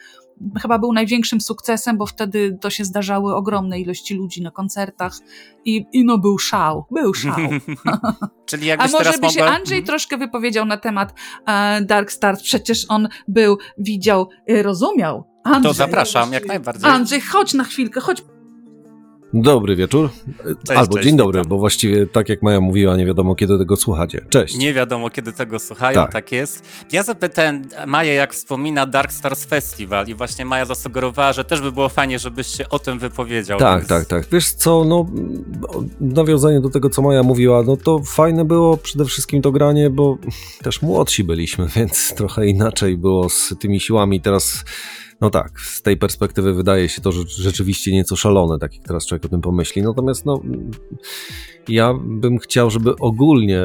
chyba 0.63 0.79
był 0.79 0.93
największym 0.93 1.41
sukcesem, 1.41 1.97
bo 1.97 2.07
wtedy 2.07 2.59
to 2.61 2.71
się 2.71 2.85
zdarzały 2.85 3.35
ogromne 3.35 3.81
ilości 3.81 4.15
ludzi 4.15 4.43
na 4.43 4.51
koncertach 4.51 5.13
i, 5.65 5.85
i 5.93 6.05
no 6.05 6.19
był 6.19 6.39
szał, 6.39 6.85
był 6.91 7.15
szał. 7.15 7.37
Czyli 8.51 8.71
A 8.71 8.87
może 8.87 9.11
by 9.11 9.17
mogła... 9.17 9.31
się 9.31 9.45
Andrzej 9.45 9.85
troszkę 9.85 10.17
wypowiedział 10.17 10.65
na 10.65 10.77
temat 10.77 11.15
e, 11.47 11.83
Dark 11.83 12.13
Stars, 12.13 12.43
przecież 12.43 12.87
on 12.89 13.09
był, 13.29 13.59
widział, 13.79 14.29
e, 14.49 14.63
rozumiał. 14.63 15.25
Andrzej, 15.45 15.63
to 15.63 15.75
zapraszam, 15.75 16.33
jak 16.33 16.47
najbardziej. 16.47 16.91
Andrzej, 16.91 17.21
chodź 17.21 17.55
na 17.55 17.65
chwilkę, 17.65 18.01
chodź 18.01 18.23
Dobry 19.35 19.77
wieczór. 19.77 20.11
Cześć, 20.67 20.79
Albo 20.79 20.95
cześć, 20.95 21.09
dzień 21.09 21.17
dobry, 21.17 21.39
witam. 21.39 21.51
bo 21.51 21.59
właściwie 21.59 22.07
tak 22.07 22.29
jak 22.29 22.43
Maja 22.43 22.61
mówiła, 22.61 22.97
nie 22.97 23.07
wiadomo 23.07 23.35
kiedy 23.35 23.59
tego 23.59 23.77
słuchacie. 23.77 24.25
Cześć. 24.29 24.57
Nie 24.57 24.75
wiadomo, 24.75 25.11
kiedy 25.11 25.33
tego 25.33 25.59
słuchają, 25.59 25.95
tak. 25.95 26.13
Tak. 26.13 26.33
jest. 26.33 26.63
Ja 26.93 27.03
zapytałem 27.03 27.63
Maję, 27.87 28.15
jak 28.15 28.35
wspomina 28.35 28.87
Dark 28.87 29.13
Stars 29.13 29.45
Festival 29.45 30.07
i 30.07 30.15
właśnie 30.15 30.45
Maja 30.45 30.65
zasugerowała, 30.65 31.33
że 31.33 31.45
też 31.45 31.61
by 31.61 31.73
było 31.73 31.89
fajnie, 31.89 32.19
żebyś 32.19 32.47
się 32.47 32.69
o 32.69 32.79
tym 32.79 32.99
wypowiedział. 32.99 33.59
Tak, 33.59 33.79
więc... 33.79 33.89
tak, 33.89 34.07
tak. 34.07 34.27
Wiesz 34.33 34.51
co, 34.51 34.85
no 34.85 35.07
nawiązanie 36.01 36.61
do 36.61 36.71
tego, 36.71 36.91
co 36.91 37.03
Maja 37.03 37.23
mówiła, 37.23 37.63
no 37.63 37.77
to 37.77 37.99
fajne 37.99 38.45
było 38.45 38.77
przede 38.77 39.05
wszystkim 39.05 39.43
to 39.43 39.53
granie, 39.53 39.91
bo 39.91 40.19
też 40.63 40.83
młodsi 40.83 41.25
byliśmy, 41.25 41.67
więc 41.77 42.15
trochę 42.15 42.47
inaczej 42.47 42.97
było 42.97 43.29
z 43.29 43.55
tymi 43.61 43.81
siłami. 43.81 44.21
Teraz, 44.21 44.65
no 45.21 45.31
tak, 45.31 45.61
z 45.61 45.83
tej 45.83 45.97
perspektywy 45.97 46.55
wydaje 46.55 46.89
się 46.89 47.03
to 47.03 47.13
rzeczywiście 47.27 47.93
nieco 47.93 48.17
szalone, 48.17 48.59
tak 48.59 48.75
jak 48.75 48.85
teraz 48.85 49.07
człowiek 49.07 49.25
o 49.25 49.29
tym 49.29 49.41
pomyśli. 49.41 49.83
Natomiast 49.83 50.27
no, 50.27 50.43
ja 51.69 51.95
bym 52.05 52.39
chciał, 52.39 52.71
żeby 52.71 52.97
ogólnie 52.97 53.61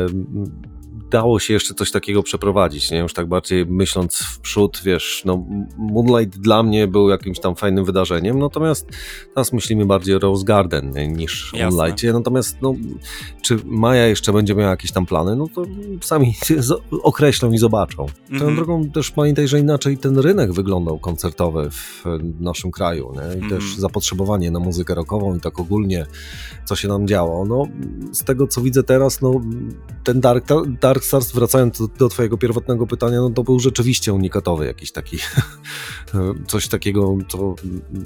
dało 1.13 1.39
się 1.39 1.53
jeszcze 1.53 1.73
coś 1.73 1.91
takiego 1.91 2.23
przeprowadzić, 2.23 2.91
nie? 2.91 2.97
Już 2.97 3.13
tak 3.13 3.27
bardziej 3.27 3.65
myśląc 3.65 4.17
w 4.17 4.39
przód, 4.39 4.81
wiesz, 4.85 5.21
no 5.25 5.45
Moonlight 5.77 6.39
dla 6.39 6.63
mnie 6.63 6.87
był 6.87 7.09
jakimś 7.09 7.39
tam 7.39 7.55
fajnym 7.55 7.85
wydarzeniem, 7.85 8.39
natomiast 8.39 8.87
teraz 9.35 9.53
myślimy 9.53 9.85
bardziej 9.85 10.15
o 10.15 10.19
Rose 10.19 10.45
Garden 10.45 10.91
nie, 10.91 11.07
niż 11.07 11.53
Jasne. 11.53 11.77
Moonlightie, 11.77 12.13
natomiast 12.13 12.57
no, 12.61 12.75
czy 13.41 13.57
Maja 13.65 14.07
jeszcze 14.07 14.33
będzie 14.33 14.55
miała 14.55 14.69
jakieś 14.69 14.91
tam 14.91 15.05
plany, 15.05 15.35
no 15.35 15.47
to 15.55 15.63
sami 16.01 16.33
określą 17.03 17.51
i 17.51 17.57
zobaczą. 17.57 18.05
Tą 18.27 18.33
Mhm. 18.33 18.55
drogą 18.55 18.89
też 18.89 19.11
pamiętaj, 19.11 19.47
że 19.47 19.59
inaczej 19.59 19.97
ten 19.97 20.17
rynek 20.17 20.51
wyglądał 20.53 20.99
koncertowy 20.99 21.69
w 21.71 22.03
naszym 22.39 22.71
kraju, 22.71 23.13
nie? 23.15 23.39
I 23.39 23.43
Mhm. 23.43 23.49
też 23.61 23.75
zapotrzebowanie 23.77 24.51
na 24.51 24.59
muzykę 24.59 24.95
rockową 24.95 25.35
i 25.35 25.39
tak 25.39 25.59
ogólnie, 25.59 26.05
co 26.65 26.75
się 26.75 26.87
nam 26.87 27.07
działo. 27.07 27.45
No, 27.45 27.63
z 28.11 28.23
tego 28.23 28.47
co 28.47 28.61
widzę 28.61 28.83
teraz, 28.83 29.21
no, 29.21 29.41
ten 30.03 30.21
Dark, 30.21 30.45
Dark 30.81 31.02
Stars, 31.05 31.31
wracając 31.31 31.79
do, 31.79 31.87
do 31.87 32.09
twojego 32.09 32.37
pierwotnego 32.37 32.87
pytania, 32.87 33.21
no 33.21 33.29
to 33.29 33.43
był 33.43 33.59
rzeczywiście 33.59 34.13
unikatowy 34.13 34.65
jakiś 34.65 34.91
taki, 34.91 35.17
coś 36.47 36.67
takiego, 36.67 37.17
co 37.29 37.55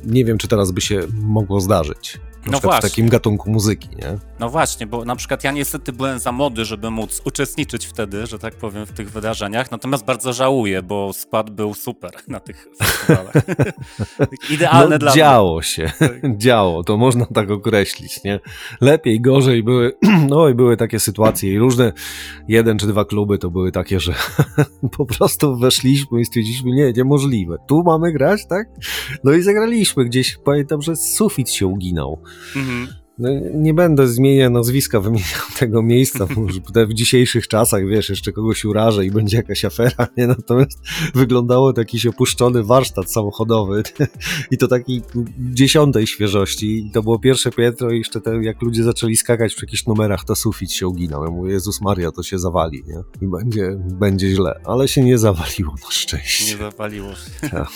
nie 0.06 0.26
wiem, 0.26 0.38
czy 0.38 0.48
teraz 0.48 0.72
by 0.72 0.82
się 0.82 1.02
mogło 1.14 1.62
zdarzyć. 1.62 2.20
Na 2.46 2.60
No 2.64 2.78
w 2.78 2.82
takim 2.82 3.10
gatunku 3.10 3.52
muzyki, 3.52 3.90
nie? 3.90 4.18
No 4.40 4.50
właśnie, 4.50 4.88
bo 4.88 5.06
na 5.06 5.16
przykład 5.16 5.44
ja 5.44 5.52
niestety 5.52 5.94
byłem 5.94 6.20
za 6.20 6.32
młody, 6.32 6.66
żeby 6.66 6.92
móc 6.92 7.22
uczestniczyć 7.26 7.86
wtedy, 7.86 8.28
że 8.28 8.40
tak 8.40 8.56
powiem, 8.56 8.86
w 8.86 8.92
tych 8.92 9.12
wydarzeniach, 9.12 9.72
natomiast 9.72 10.06
bardzo 10.06 10.34
żałuję, 10.34 10.82
bo 10.82 11.14
skład 11.14 11.50
był 11.50 11.74
super 11.74 12.12
na 12.28 12.40
tych 12.40 12.68
festiwalach. 12.78 13.34
Idealne 14.50 14.96
no, 14.96 15.00
dla 15.00 15.14
działo 15.14 15.62
się, 15.62 15.92
Tak. 16.00 16.38
działo, 16.38 16.84
to 16.84 16.98
można 16.98 17.26
tak 17.26 17.52
określić, 17.52 18.24
nie? 18.24 18.40
Lepiej, 18.82 19.22
gorzej 19.22 19.64
były, 19.64 19.94
no 20.30 20.50
i 20.50 20.54
były 20.54 20.78
takie 20.78 21.00
sytuacje 21.00 21.54
i 21.54 21.60
różne, 21.60 21.94
jeden 22.48 22.78
czy 22.78 22.88
dwa 22.88 23.06
kluby 23.06 23.38
to 23.38 23.52
były 23.52 23.72
takie, 23.72 24.00
że 24.00 24.14
po 24.98 25.06
prostu 25.06 25.58
weszliśmy 25.58 26.22
i 26.22 26.26
stwierdziliśmy, 26.26 26.72
nie, 26.72 26.94
niemożliwe, 26.94 27.58
tu 27.68 27.84
mamy 27.84 28.12
grać, 28.12 28.48
tak? 28.48 28.68
No 29.24 29.34
i 29.34 29.42
zagraliśmy 29.42 30.06
gdzieś, 30.06 30.38
pamiętam, 30.46 30.82
że 30.82 30.96
sufit 30.96 31.50
się 31.50 31.68
uginał. 31.68 32.22
mnie. 32.56 32.62
Mhm. 32.64 33.07
No, 33.20 33.30
nie 33.54 33.74
będę 33.74 34.08
zmieniał 34.08 34.52
nazwiska, 34.52 35.00
wymieniał 35.00 35.42
tego 35.60 35.82
miejsca, 35.82 36.28
może 36.36 36.86
w 36.88 36.94
dzisiejszych 36.94 37.48
czasach, 37.48 37.88
wiesz, 37.88 38.10
jeszcze 38.10 38.32
kogoś 38.32 38.66
urażę 38.66 39.06
i 39.06 39.12
będzie 39.12 39.38
jakaś 39.38 39.66
afera, 39.66 40.08
nie? 40.18 40.28
Natomiast 40.28 40.80
wyglądało 41.16 41.74
to 41.74 41.82
jakiś 41.82 42.06
opuszczony 42.06 42.64
warsztat 42.64 43.12
samochodowy 43.12 43.84
i 44.52 44.58
to 44.58 44.68
takiej 44.68 45.02
dziesiątej 45.40 46.08
świeżości. 46.08 46.78
I 46.78 46.92
to 46.92 47.04
było 47.04 47.20
pierwsze 47.20 47.52
piętro 47.52 47.92
i 47.92 47.98
jeszcze 47.98 48.22
te, 48.22 48.44
jak 48.44 48.62
ludzie 48.62 48.84
zaczęli 48.84 49.18
skakać 49.18 49.56
przy 49.56 49.66
jakichś 49.66 49.86
numerach, 49.86 50.26
to 50.26 50.36
sufit 50.36 50.72
się 50.72 50.88
uginał. 50.88 51.24
Ja 51.24 51.32
mówię, 51.32 51.52
Jezus 51.52 51.82
Maria, 51.82 52.12
to 52.12 52.24
się 52.24 52.40
zawali, 52.40 52.84
nie? 52.88 53.28
I 53.28 53.32
będzie, 53.32 53.76
będzie 53.78 54.30
źle. 54.30 54.60
Ale 54.66 54.88
się 54.88 55.04
nie 55.04 55.18
zawaliło 55.18 55.72
na 55.72 55.92
szczęście. 55.92 56.52
Nie 56.52 56.58
zapaliło 56.58 57.10
się. 57.10 57.50
Tak. 57.58 57.68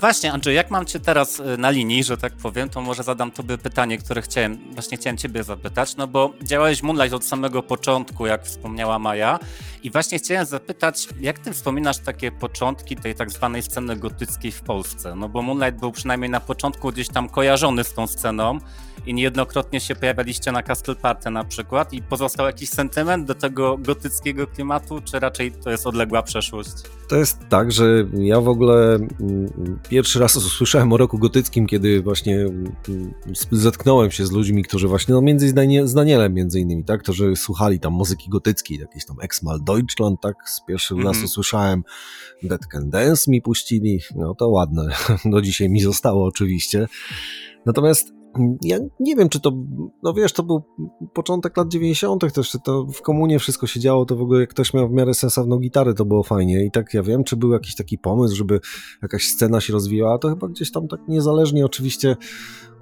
Właśnie, 0.00 0.32
Andrzej, 0.32 0.56
jak 0.56 0.70
mam 0.70 0.86
cię 0.86 1.00
teraz 1.00 1.40
y, 1.40 1.58
na 1.58 1.70
linii, 1.70 2.04
że 2.04 2.16
tak 2.16 2.32
powiem, 2.32 2.68
to 2.68 2.80
może 2.80 3.02
zadam 3.02 3.30
tobie 3.30 3.58
pytanie, 3.58 3.98
które 3.98 4.22
chciałem, 4.22 4.58
właśnie 4.74 4.89
chciałem 4.96 5.16
ciebie 5.16 5.44
zapytać, 5.44 5.96
no 5.96 6.06
bo 6.06 6.32
działałeś 6.42 6.82
Moonlight 6.82 7.14
od 7.14 7.24
samego 7.24 7.62
początku, 7.62 8.26
jak 8.26 8.44
wspomniała 8.44 8.98
Maja 8.98 9.38
i 9.82 9.90
właśnie 9.90 10.18
chciałem 10.18 10.46
zapytać, 10.46 11.08
jak 11.20 11.38
ty 11.38 11.52
wspominasz 11.52 11.98
takie 11.98 12.32
początki 12.32 12.96
tej 12.96 13.14
tak 13.14 13.30
zwanej 13.30 13.62
sceny 13.62 13.96
gotyckiej 13.96 14.52
w 14.52 14.62
Polsce? 14.62 15.14
No 15.14 15.28
bo 15.28 15.42
Moonlight 15.42 15.80
był 15.80 15.92
przynajmniej 15.92 16.30
na 16.30 16.40
początku 16.40 16.92
gdzieś 16.92 17.08
tam 17.08 17.28
kojarzony 17.28 17.84
z 17.84 17.94
tą 17.94 18.06
sceną 18.06 18.58
i 19.06 19.14
niejednokrotnie 19.14 19.80
się 19.80 19.94
pojawialiście 19.94 20.52
na 20.52 20.62
Castle 20.62 20.94
Party 20.94 21.30
na 21.30 21.44
przykład 21.44 21.92
i 21.92 22.02
pozostał 22.02 22.46
jakiś 22.46 22.68
sentyment 22.68 23.26
do 23.26 23.34
tego 23.34 23.78
gotyckiego 23.78 24.46
klimatu, 24.46 25.00
czy 25.04 25.20
raczej 25.20 25.52
to 25.52 25.70
jest 25.70 25.86
odległa 25.86 26.22
przeszłość? 26.22 26.70
To 27.08 27.16
jest 27.16 27.38
tak, 27.48 27.72
że 27.72 27.84
ja 28.12 28.40
w 28.40 28.48
ogóle 28.48 28.94
mm, 28.94 29.78
pierwszy 29.88 30.18
raz 30.18 30.36
usłyszałem 30.36 30.92
o 30.92 30.96
roku 30.96 31.18
gotyckim, 31.18 31.66
kiedy 31.66 32.02
właśnie 32.02 32.36
mm, 32.36 32.72
zetknąłem 33.50 34.10
się 34.10 34.26
z 34.26 34.30
ludźmi, 34.30 34.64
którzy 34.64 34.79
właśnie, 34.88 35.14
no 35.14 35.22
między 35.22 35.48
z 35.84 35.94
Danielem 35.94 36.34
między 36.34 36.60
innymi, 36.60 36.84
tak, 36.84 37.02
którzy 37.02 37.36
słuchali 37.36 37.80
tam 37.80 37.92
muzyki 37.92 38.30
gotyckiej, 38.30 38.78
jakieś 38.78 39.06
tam 39.06 39.16
Exmal 39.20 39.60
Deutschland, 39.64 40.20
tak, 40.20 40.36
z 40.48 40.60
pierwszym 40.68 40.98
Mhm. 40.98 41.14
raz 41.14 41.24
usłyszałem, 41.24 41.84
Dead 42.42 42.66
Can 42.66 42.90
Dance 42.90 43.30
mi 43.30 43.42
puścili, 43.42 44.00
no 44.16 44.34
to 44.34 44.48
ładne, 44.48 44.88
do 45.32 45.42
dzisiaj 45.42 45.68
mi 45.70 45.80
zostało 45.80 46.26
oczywiście. 46.26 46.86
Natomiast 47.66 48.10
mm, 48.10 48.19
ja 48.62 48.78
nie 49.00 49.16
wiem, 49.16 49.28
czy 49.28 49.40
to, 49.40 49.52
no 50.02 50.14
wiesz, 50.14 50.32
to 50.32 50.42
był 50.42 50.62
początek 51.14 51.56
lat 51.56 51.68
90. 51.68 52.34
też, 52.34 52.56
to 52.64 52.86
w 52.86 53.02
komunie 53.02 53.38
wszystko 53.38 53.66
się 53.66 53.80
działo, 53.80 54.04
to 54.04 54.16
w 54.16 54.22
ogóle 54.22 54.40
jak 54.40 54.50
ktoś 54.50 54.74
miał 54.74 54.88
w 54.88 54.92
miarę 54.92 55.14
sensowną 55.14 55.58
gitarę, 55.58 55.94
to 55.94 56.04
było 56.04 56.22
fajnie 56.22 56.64
i 56.64 56.70
tak 56.70 56.94
ja 56.94 57.02
wiem, 57.02 57.24
czy 57.24 57.36
był 57.36 57.52
jakiś 57.52 57.74
taki 57.74 57.98
pomysł, 57.98 58.36
żeby 58.36 58.60
jakaś 59.02 59.26
scena 59.26 59.60
się 59.60 59.72
rozwijała, 59.72 60.18
to 60.18 60.28
chyba 60.28 60.48
gdzieś 60.48 60.72
tam 60.72 60.88
tak 60.88 61.00
niezależnie 61.08 61.64
oczywiście, 61.64 62.16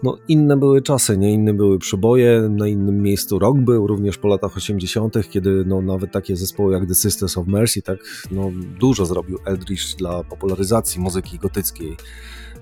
no 0.02 0.17
inne 0.28 0.57
były 0.57 0.83
czasy, 0.83 1.19
nie 1.19 1.33
inne 1.33 1.55
były 1.55 1.78
przyboje, 1.78 2.49
na 2.50 2.69
innym 2.69 3.02
miejscu 3.02 3.38
rok 3.38 3.59
był, 3.59 3.87
również 3.87 4.19
po 4.19 4.28
latach 4.28 4.57
80., 4.57 5.31
kiedy 5.31 5.64
no 5.67 5.83
nawet 5.83 6.12
takie 6.12 6.37
zespoły 6.37 6.73
jak 6.73 6.88
The 6.88 6.95
Sisters 6.95 7.38
of 7.38 7.47
Mercy, 7.47 7.83
tak, 7.83 7.99
no 8.31 8.50
dużo 8.81 9.07
zrobił 9.07 9.38
Eldritch 9.45 9.97
dla 9.97 10.25
popularyzacji 10.25 11.00
muzyki 11.00 11.38
gotyckiej 11.38 11.97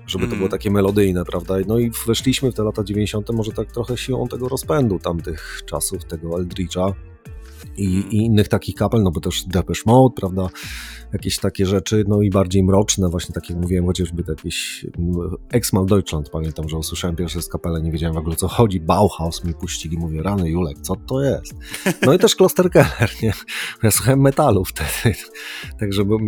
żeby 0.07 0.23
to 0.23 0.27
Mm. 0.27 0.37
było 0.37 0.49
takie 0.49 0.71
melodyjne, 0.71 1.25
prawda? 1.25 1.55
No 1.67 1.79
i 1.79 1.91
weszliśmy 2.07 2.51
w 2.51 2.55
te 2.55 2.63
lata 2.63 2.83
90. 2.83 3.29
może 3.33 3.51
tak 3.51 3.71
trochę 3.71 3.97
siłą 3.97 4.27
tego 4.27 4.47
rozpędu 4.47 4.99
tamtych 4.99 5.61
czasów, 5.65 6.05
tego 6.05 6.29
Eldridge'a 6.29 6.93
i, 7.77 7.83
i 7.85 8.17
innych 8.17 8.47
takich 8.47 8.75
kapel, 8.75 9.03
no 9.03 9.11
bo 9.11 9.19
też 9.19 9.43
Depeche 9.43 9.81
Mode, 9.85 10.15
prawda? 10.15 10.47
Jakieś 11.13 11.37
takie 11.37 11.65
rzeczy, 11.65 12.03
no 12.07 12.21
i 12.21 12.29
bardziej 12.29 12.63
mroczne, 12.63 13.09
właśnie 13.09 13.35
tak 13.35 13.49
jak 13.49 13.59
mówiłem, 13.59 13.85
chociażby 13.85 14.23
jakieś 14.27 14.85
Exmal 15.51 15.85
Deutschland, 15.85 16.29
pamiętam, 16.29 16.69
że 16.69 16.77
usłyszałem 16.77 17.15
pierwsze 17.15 17.41
z 17.41 17.47
kapelę, 17.47 17.81
nie 17.81 17.91
wiedziałem 17.91 18.15
w 18.15 18.17
ogóle 18.17 18.35
co 18.35 18.47
chodzi, 18.47 18.79
Bauhaus 18.79 19.43
mi 19.43 19.53
puścili, 19.53 19.97
mówię, 19.97 20.23
rany 20.23 20.49
Julek, 20.49 20.77
co 20.81 20.95
to 20.95 21.21
jest? 21.21 21.55
No 22.05 22.13
i 22.13 22.19
też 22.19 22.35
Klosterkeller, 22.35 23.09
nie? 23.23 23.33
Ja 23.83 23.91
słuchałem 23.91 24.21
metalu 24.21 24.65
wtedy, 24.65 25.15
także 25.79 26.05
był 26.05 26.19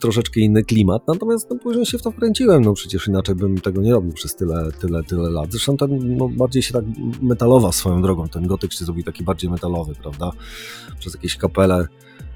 troszeczkę 0.00 0.40
inny 0.40 0.64
klimat, 0.64 1.02
natomiast 1.08 1.50
no, 1.50 1.56
później 1.58 1.86
się 1.86 1.98
w 1.98 2.02
to 2.02 2.10
wkręciłem, 2.10 2.64
no 2.64 2.72
przecież 2.72 3.08
inaczej 3.08 3.34
bym 3.34 3.60
tego 3.60 3.82
nie 3.82 3.92
robił 3.92 4.12
przez 4.12 4.36
tyle, 4.36 4.72
tyle, 4.80 5.02
tyle 5.04 5.30
lat. 5.30 5.50
Zresztą 5.50 5.76
ten 5.76 6.16
no, 6.16 6.28
bardziej 6.28 6.62
się 6.62 6.72
tak 6.72 6.84
metalowa 7.22 7.72
swoją 7.72 8.02
drogą, 8.02 8.28
ten 8.28 8.46
gotyk 8.46 8.72
się 8.72 8.84
zrobił 8.84 9.04
taki 9.04 9.24
bardziej 9.24 9.50
metalowy, 9.50 9.94
prawda? 9.94 10.30
Przez 10.98 11.14
jakieś 11.14 11.36
kapele, 11.36 11.86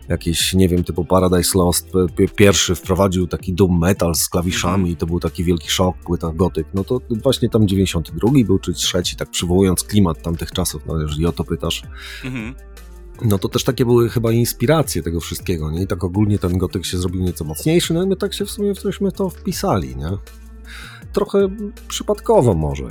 jakieś, 0.08 0.54
nie 0.54 0.68
wiem, 0.68 0.84
typu 0.84 1.04
Paradise 1.04 1.58
Lost, 1.58 1.90
p- 2.16 2.28
pierwszy 2.36 2.74
wprowadził 2.74 3.26
taki 3.26 3.52
doom 3.52 3.78
metal 3.78 4.14
z 4.14 4.28
klawiszami 4.28 4.90
i 4.90 4.96
to 4.96 5.06
był 5.06 5.20
taki 5.20 5.44
wielki 5.44 5.70
szok, 5.70 5.96
płyta 5.96 6.32
gotyk. 6.34 6.66
No 6.74 6.84
to 6.84 7.00
właśnie 7.22 7.48
tam 7.48 7.68
92 7.68 8.30
był, 8.46 8.58
czy 8.58 8.72
trzeci, 8.74 9.16
tak 9.16 9.30
przywołując 9.30 9.84
klimat 9.84 10.22
tamtych 10.22 10.52
czasów, 10.52 10.82
no 10.86 11.00
jeżeli 11.00 11.26
o 11.26 11.32
to 11.32 11.44
pytasz. 11.44 11.82
Mhm. 12.24 12.54
No 13.24 13.38
to 13.38 13.48
też 13.48 13.64
takie 13.64 13.84
były 13.84 14.08
chyba 14.08 14.32
inspiracje 14.32 15.02
tego 15.02 15.20
wszystkiego, 15.20 15.70
nie? 15.70 15.82
I 15.82 15.86
tak 15.86 16.04
ogólnie 16.04 16.38
ten 16.38 16.58
gotyk 16.58 16.84
się 16.86 16.98
zrobił 16.98 17.22
nieco 17.22 17.44
mocniejszy, 17.44 17.94
no 17.94 18.02
i 18.02 18.06
my 18.06 18.16
tak 18.16 18.34
się 18.34 18.44
w 18.44 18.50
sumie 18.50 18.74
w 18.74 18.78
cośmy 18.78 19.12
to 19.12 19.30
wpisali, 19.30 19.96
nie? 19.96 20.10
Trochę 21.12 21.48
przypadkowo 21.88 22.54
może. 22.54 22.84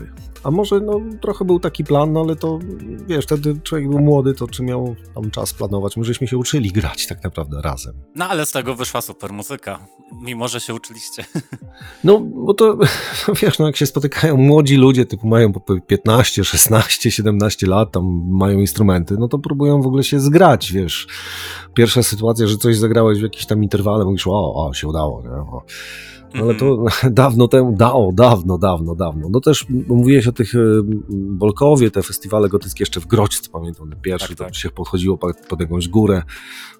A 0.46 0.52
może 0.52 0.80
no, 0.80 1.02
trochę 1.22 1.46
był 1.46 1.60
taki 1.60 1.84
plan, 1.84 2.14
no 2.14 2.22
ale 2.22 2.36
to 2.36 2.60
wiesz, 3.08 3.26
wtedy 3.26 3.60
człowiek 3.64 3.90
był 3.90 4.00
młody, 4.00 4.34
to 4.34 4.48
czy 4.48 4.64
miał 4.64 4.96
tam 5.16 5.32
czas 5.32 5.54
planować? 5.54 5.98
My 5.98 6.04
żeśmy 6.04 6.28
się 6.28 6.38
uczyli 6.38 6.72
grać 6.72 7.08
tak 7.08 7.24
naprawdę 7.24 7.62
razem. 7.62 7.94
No 8.16 8.28
ale 8.28 8.46
z 8.46 8.52
tego 8.52 8.76
wyszła 8.76 9.02
super 9.02 9.34
muzyka, 9.34 9.80
mimo 10.22 10.48
że 10.48 10.60
się 10.60 10.74
uczyliście. 10.74 11.26
No, 12.04 12.20
bo 12.20 12.54
to 12.54 12.78
wiesz, 13.42 13.60
no 13.60 13.66
jak 13.66 13.76
się 13.76 13.86
spotykają 13.86 14.38
młodzi 14.38 14.76
ludzie, 14.76 15.06
typu 15.06 15.28
mają 15.28 15.54
po 15.54 15.80
15, 15.88 16.44
16, 16.44 17.12
17 17.12 17.68
lat, 17.68 17.92
tam 17.92 18.04
mają 18.30 18.60
instrumenty, 18.60 19.16
no 19.20 19.28
to 19.28 19.40
próbują 19.40 19.82
w 19.82 19.88
ogóle 19.88 20.04
się 20.04 20.20
zgrać, 20.20 20.72
wiesz. 20.72 21.08
Pierwsza 21.74 22.04
sytuacja, 22.04 22.48
że 22.48 22.58
coś 22.58 22.78
zagrałeś 22.78 23.20
w 23.20 23.24
jakimś 23.24 23.46
tam 23.46 23.64
interwale, 23.64 24.06
mówisz, 24.06 24.28
o, 24.28 24.68
o 24.68 24.74
się 24.74 24.88
udało, 24.88 25.22
nie? 25.22 25.30
O. 25.30 25.64
Ale 26.42 26.56
to 26.56 26.86
dawno 27.12 27.48
temu, 27.48 27.76
da, 27.78 27.94
o, 27.94 28.12
dawno, 28.14 28.58
dawno, 28.58 28.96
dawno. 28.96 29.28
No 29.32 29.40
też 29.40 29.66
mówiłeś 29.88 30.28
o 30.28 30.32
tych 30.32 30.56
e, 30.56 30.60
Bolkowie, 31.10 31.92
te 31.92 32.04
festiwale 32.04 32.50
gotyckie 32.50 32.82
jeszcze 32.82 33.00
w 33.00 33.08
Grodźcu, 33.08 33.52
pamiętam, 33.52 33.90
ten 33.90 34.02
pierwszy, 34.02 34.28
Tak, 34.28 34.38
to 34.38 34.44
tak. 34.44 34.56
się 34.56 34.70
podchodziło 34.70 35.18
pod, 35.18 35.38
pod 35.50 35.60
jakąś 35.60 35.88
górę. 35.88 36.24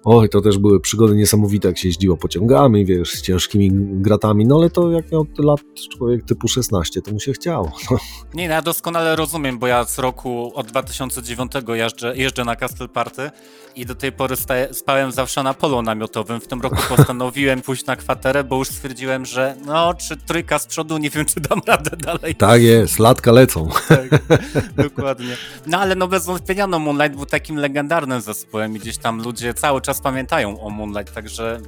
Oj, 0.04 0.28
to 0.28 0.40
też 0.40 0.58
były 0.58 0.80
przygody 0.80 1.16
niesamowite, 1.16 1.68
jak 1.68 1.78
się 1.78 1.88
jeździło 1.88 2.16
pociągami, 2.16 2.84
wiesz, 2.86 3.10
z 3.10 3.22
ciężkimi 3.22 3.70
gratami, 4.00 4.46
no 4.46 4.56
ale 4.56 4.70
to 4.70 4.90
jak 4.90 5.12
miał 5.12 5.26
lat 5.38 5.60
człowiek 5.96 6.24
typu 6.24 6.48
16, 6.48 7.02
to 7.02 7.12
mu 7.12 7.20
się 7.20 7.32
chciało. 7.32 7.72
No. 7.90 7.98
Nie, 8.34 8.48
no 8.48 8.54
ja 8.54 8.62
doskonale 8.62 9.16
rozumiem, 9.16 9.58
bo 9.58 9.66
ja 9.66 9.84
z 9.84 9.98
roku 9.98 10.52
od 10.54 10.66
2009 10.66 11.52
jeżdżę, 11.68 12.16
jeżdżę 12.16 12.44
na 12.44 12.56
Castle 12.56 12.88
Party 12.88 13.30
i 13.76 13.86
do 13.86 13.94
tej 13.94 14.12
pory 14.12 14.36
staję, 14.36 14.68
spałem 14.74 15.12
zawsze 15.12 15.42
na 15.42 15.54
polu 15.54 15.82
namiotowym. 15.82 16.40
W 16.40 16.46
tym 16.46 16.60
roku 16.60 16.76
postanowiłem 16.88 17.62
pójść 17.62 17.86
na 17.86 17.96
kwaterę, 17.96 18.44
bo 18.44 18.56
już 18.58 18.68
stwierdziłem, 18.68 19.24
że 19.24 19.45
no, 19.66 19.94
czy 19.94 20.16
trójka 20.16 20.58
z 20.58 20.66
przodu, 20.66 20.98
nie 20.98 21.10
wiem, 21.10 21.24
czy 21.24 21.40
dam 21.40 21.60
radę 21.66 21.96
dalej. 21.96 22.34
Tak 22.34 22.62
jest, 22.62 22.98
latka 22.98 23.32
lecą. 23.32 23.68
Tak, 23.88 24.08
dokładnie. 24.84 25.36
No 25.66 25.78
ale 25.78 25.94
no 25.94 26.08
bez 26.08 26.26
wątpienia, 26.26 26.66
no 26.66 26.78
Moonlight 26.78 27.16
był 27.16 27.26
takim 27.26 27.56
legendarnym 27.56 28.20
zespołem 28.20 28.76
i 28.76 28.80
gdzieś 28.80 28.98
tam 28.98 29.22
ludzie 29.22 29.54
cały 29.54 29.80
czas 29.80 30.00
pamiętają 30.00 30.60
o 30.60 30.70
Moonlight, 30.70 31.14
także 31.14 31.60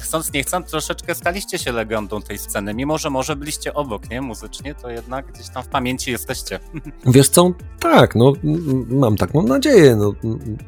chcąc 0.00 0.32
nie 0.32 0.42
chcąc 0.42 0.70
troszeczkę 0.70 1.14
staliście 1.14 1.58
się 1.58 1.72
legendą 1.72 2.22
tej 2.22 2.38
sceny, 2.38 2.74
mimo 2.74 2.98
że 2.98 3.10
może 3.10 3.36
byliście 3.36 3.74
obok, 3.74 4.10
nie, 4.10 4.20
muzycznie, 4.22 4.74
to 4.74 4.90
jednak 4.90 5.32
gdzieś 5.32 5.48
tam 5.48 5.62
w 5.62 5.68
pamięci 5.68 6.10
jesteście. 6.10 6.60
Wiesz 7.06 7.28
co, 7.28 7.52
tak, 7.80 8.14
no 8.14 8.32
mam 8.88 9.16
taką 9.16 9.42
nadzieję, 9.42 9.96
no 9.96 10.12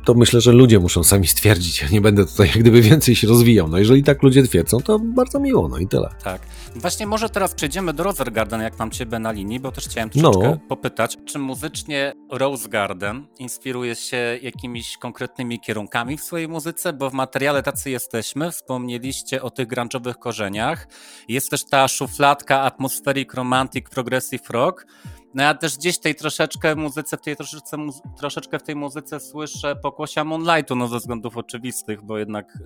to 0.04 0.14
myślę, 0.14 0.40
że 0.40 0.52
ludzie 0.52 0.78
muszą 0.78 1.04
sami 1.04 1.26
stwierdzić, 1.26 1.82
ja 1.82 1.88
nie 1.88 2.00
będę 2.00 2.26
tutaj 2.26 2.46
jak 2.46 2.58
gdyby 2.58 2.82
więcej 2.82 3.16
się 3.16 3.28
rozwijał, 3.28 3.68
no 3.68 3.78
jeżeli 3.78 4.02
tak 4.02 4.22
ludzie 4.22 4.42
twierdzą, 4.42 4.80
to 4.80 4.98
bardzo 4.98 5.40
miło, 5.40 5.68
no 5.68 5.78
i 5.78 5.86
tyle. 5.86 6.08
Tak. 6.24 6.40
Właśnie 6.80 7.06
może 7.06 7.28
teraz 7.28 7.54
przejdziemy 7.54 7.92
do 7.92 8.02
Rose 8.02 8.24
Garden, 8.24 8.60
jak 8.60 8.78
mam 8.78 8.90
ciebie 8.90 9.18
na 9.18 9.32
linii, 9.32 9.60
bo 9.60 9.72
też 9.72 9.84
chciałem 9.88 10.10
troszeczkę 10.10 10.48
No. 10.50 10.58
popytać, 10.68 11.16
czy 11.24 11.38
muzycznie 11.38 12.12
Rose 12.30 12.68
Garden 12.68 13.26
inspiruje 13.38 13.94
się 13.94 14.38
jakimiś 14.42 14.96
konkretnymi 14.96 15.60
kierunkami 15.60 16.18
w 16.18 16.22
swojej 16.22 16.48
muzyce, 16.48 16.92
bo 16.92 17.10
w 17.10 17.12
materiale 17.12 17.62
tacy 17.62 17.90
jesteśmy, 17.90 18.50
wspomnieliście 18.50 19.42
o 19.42 19.50
tych 19.50 19.68
grunge'owych 19.68 20.14
korzeniach, 20.14 20.88
jest 21.28 21.50
też 21.50 21.64
ta 21.64 21.88
szufladka 21.88 22.60
Atmospheric 22.62 23.34
Romantic 23.34 23.88
Progressive 23.90 24.50
Rock, 24.50 24.86
no 25.34 25.42
ja 25.42 25.54
też 25.54 25.76
gdzieś 25.76 25.98
tej 25.98 26.14
troszeczkę 26.14 26.76
muzyce, 26.76 27.16
w 27.16 27.20
tej 27.20 27.36
troszeczkę, 27.36 27.76
muzy- 27.76 28.00
troszeczkę 28.18 28.58
w 28.58 28.62
tej 28.62 28.76
muzyce 28.76 29.20
słyszę 29.20 29.76
pokłosia 29.76 30.24
Moonlightu, 30.24 30.76
no 30.76 30.88
ze 30.88 30.98
względów 30.98 31.36
oczywistych, 31.36 32.02
bo 32.04 32.18
jednak 32.18 32.58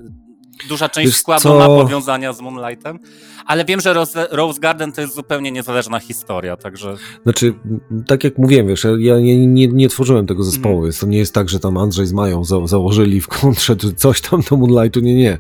duża 0.69 0.89
część 0.89 1.07
Wiesz 1.09 1.17
składu 1.17 1.43
co? 1.43 1.59
ma 1.59 1.67
powiązania 1.67 2.33
z 2.33 2.41
Moonlightem, 2.41 2.99
ale 3.47 3.65
wiem, 3.65 3.81
że 3.81 3.93
Rose, 3.93 4.27
Rose 4.31 4.61
Garden 4.61 4.93
to 4.93 5.01
jest 5.01 5.15
zupełnie 5.15 5.53
niezależna 5.53 6.01
historia, 6.01 6.57
także 6.57 6.97
Znaczy, 7.23 7.55
tak 8.07 8.25
jak 8.25 8.39
mówiłem, 8.39 8.67
wiesz, 8.67 8.87
ja 8.99 9.21
nie, 9.21 9.47
nie, 9.47 9.69
nie 9.69 9.89
tworzyłem 9.89 10.27
tego 10.27 10.43
zespołu, 10.43 10.83
więc 10.83 10.99
to 10.99 11.07
nie 11.07 11.19
jest 11.19 11.35
tak, 11.35 11.49
że 11.49 11.61
tam 11.61 11.77
Andrzej 11.77 12.07
z 12.07 12.13
Mają 12.13 12.45
za, 12.45 12.67
założyli 12.67 13.21
w 13.21 13.29
kontrze 13.29 13.77
czy 13.77 13.95
coś 13.95 14.21
tam 14.21 14.41
do 14.51 14.57
Moonlightu, 14.57 15.01
nie, 15.01 15.15
nie. 15.15 15.39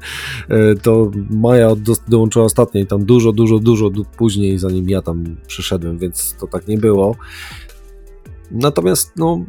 E, 0.49 0.75
To 0.83 1.11
Maja 1.31 1.77
do, 1.77 1.95
dołączyła 2.09 2.45
ostatnio 2.45 2.81
i 2.81 2.87
tam 2.87 3.05
dużo, 3.05 3.33
dużo, 3.33 3.59
dużo 3.59 3.91
później, 4.17 4.59
zanim 4.59 4.89
ja 4.89 5.03
tam 5.03 5.37
przyszedłem, 5.47 5.99
więc 5.99 6.37
to 6.41 6.47
tak 6.47 6.69
nie 6.69 6.79
było. 6.79 7.17
Natomiast, 8.51 9.13
no, 9.17 9.33
mm, 9.35 9.47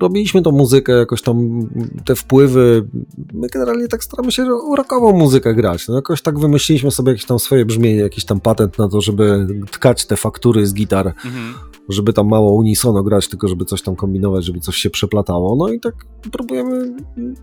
robiliśmy 0.00 0.42
tą 0.42 0.52
muzykę, 0.52 0.92
jakoś 0.92 1.22
tam 1.22 1.68
te 2.04 2.14
wpływy. 2.14 2.88
My 3.34 3.48
generalnie 3.48 3.88
tak 3.88 4.04
staramy 4.04 4.32
się 4.32 4.44
rockową 4.76 5.12
muzykę 5.12 5.54
grać. 5.54 5.88
No 5.88 5.94
jakoś 5.94 6.22
tak 6.22 6.38
wymyśliliśmy 6.38 6.90
sobie 6.90 7.12
jakieś 7.12 7.26
tam 7.26 7.38
swoje 7.38 7.64
brzmienie, 7.64 8.00
jakiś 8.00 8.24
tam 8.24 8.40
patent 8.40 8.78
na 8.78 8.88
to, 8.88 9.00
żeby 9.00 9.46
tkać 9.70 10.06
te 10.06 10.16
faktury 10.16 10.66
z 10.66 10.74
gitar, 10.74 11.06
mhm. 11.06 11.54
żeby 11.88 12.12
tam 12.12 12.28
mało 12.28 12.54
unisono 12.54 13.02
grać, 13.02 13.28
tylko 13.28 13.48
żeby 13.48 13.64
coś 13.64 13.82
tam 13.82 13.96
kombinować, 13.96 14.44
żeby 14.44 14.60
coś 14.60 14.76
się 14.76 14.90
przeplatało. 14.90 15.56
No 15.56 15.68
i 15.68 15.80
tak 15.80 15.94
próbujemy 16.32 16.96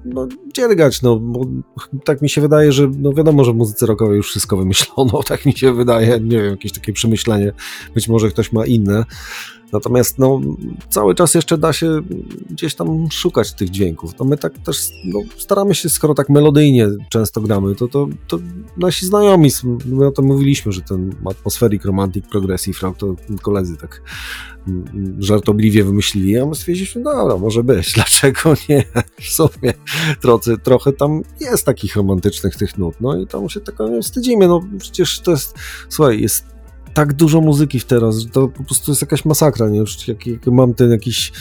no, 0.06 0.28
dziergać, 0.54 1.02
no 1.02 1.20
bo 1.20 1.46
tak 2.06 2.22
mi 2.22 2.30
się 2.30 2.42
wydaje, 2.42 2.72
że 2.72 2.92
no 2.98 3.14
wiadomo, 3.14 3.44
że 3.44 3.54
w 3.54 3.56
muzyce 3.56 3.86
rockowej 3.86 4.18
już 4.18 4.30
wszystko 4.30 4.58
wymyślono, 4.58 5.24
tak 5.28 5.46
mi 5.46 5.54
się 5.54 5.74
wydaje, 5.74 6.20
nie 6.20 6.42
wiem, 6.42 6.52
jakieś 6.52 6.72
takie 6.72 6.94
przemyślenie, 6.94 7.54
być 7.94 8.08
może 8.08 8.30
ktoś 8.30 8.52
ma 8.52 8.66
inne. 8.66 9.06
Natomiast 9.74 10.20
no, 10.20 10.42
cały 10.90 11.16
czas 11.16 11.34
jeszcze 11.34 11.58
da 11.58 11.74
się 11.74 12.00
gdzieś 12.50 12.76
tam 12.76 13.12
szukać 13.12 13.54
tych 13.54 13.70
dźwięków. 13.70 14.12
No 14.20 14.26
my 14.26 14.38
tak 14.38 14.58
też 14.58 14.90
no, 15.06 15.20
staramy 15.38 15.76
się, 15.76 15.90
skoro 15.90 16.14
tak 16.14 16.30
melodyjnie 16.30 16.88
często 17.10 17.42
gramy, 17.42 17.76
to, 17.76 17.88
to, 17.88 18.08
to 18.28 18.40
nasi 18.78 19.06
znajomi, 19.06 19.50
my 19.86 20.08
o 20.08 20.12
tym 20.12 20.26
mówiliśmy, 20.26 20.72
że 20.72 20.82
ten 20.82 21.16
atmospheric 21.30 21.86
romantic 21.86 22.26
progressive 22.28 22.82
rock, 22.82 22.98
to 22.98 23.16
koledzy 23.42 23.78
tak 23.78 24.02
żartobliwie 25.20 25.84
wymyślili, 25.84 26.38
a 26.38 26.46
my 26.46 26.56
stwierdziliśmy, 26.56 27.04
dobra, 27.04 27.38
może 27.38 27.64
być, 27.64 27.94
dlaczego 27.96 28.54
nie? 28.70 28.84
W 29.22 29.28
sumie 29.28 29.74
trochę, 30.22 30.58
trochę 30.58 30.94
tam 30.94 31.22
jest 31.42 31.66
takich 31.66 31.96
romantycznych 31.96 32.56
tych 32.56 32.78
nut, 32.78 32.96
no 33.02 33.18
i 33.18 33.28
tam 33.28 33.50
się 33.50 33.60
tego 33.60 33.90
nie 33.90 34.02
wstydzimy, 34.02 34.48
no 34.48 34.62
przecież 34.80 35.20
to 35.20 35.32
jest, 35.32 35.56
słuchaj, 35.90 36.22
jest 36.22 36.53
tak 36.94 37.14
dużo 37.14 37.42
muzyki 37.42 37.80
w 37.80 37.86
teraz, 37.86 38.18
że 38.18 38.30
to 38.30 38.48
po 38.48 38.64
prostu 38.64 38.92
jest 38.92 39.02
jakaś 39.02 39.26
masakra, 39.26 39.70
nie? 39.70 39.80
Już 39.80 40.08
jak, 40.08 40.28
jak 40.28 40.48
mam 40.48 40.74
ten 40.74 40.92
jakiś 40.92 41.32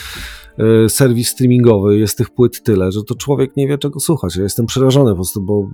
e, 0.59 0.89
serwis 0.89 1.29
streamingowy, 1.29 1.99
jest 1.99 2.19
tych 2.19 2.31
płyt 2.31 2.63
tyle, 2.63 2.93
że 2.93 3.03
to 3.03 3.15
człowiek 3.15 3.57
nie 3.57 3.69
wie 3.69 3.79
czego 3.79 4.01
słuchać. 4.01 4.37
Ja 4.37 4.43
jestem 4.43 4.67
przerażony 4.67 5.11
po 5.11 5.17
prostu, 5.17 5.43
bo 5.43 5.69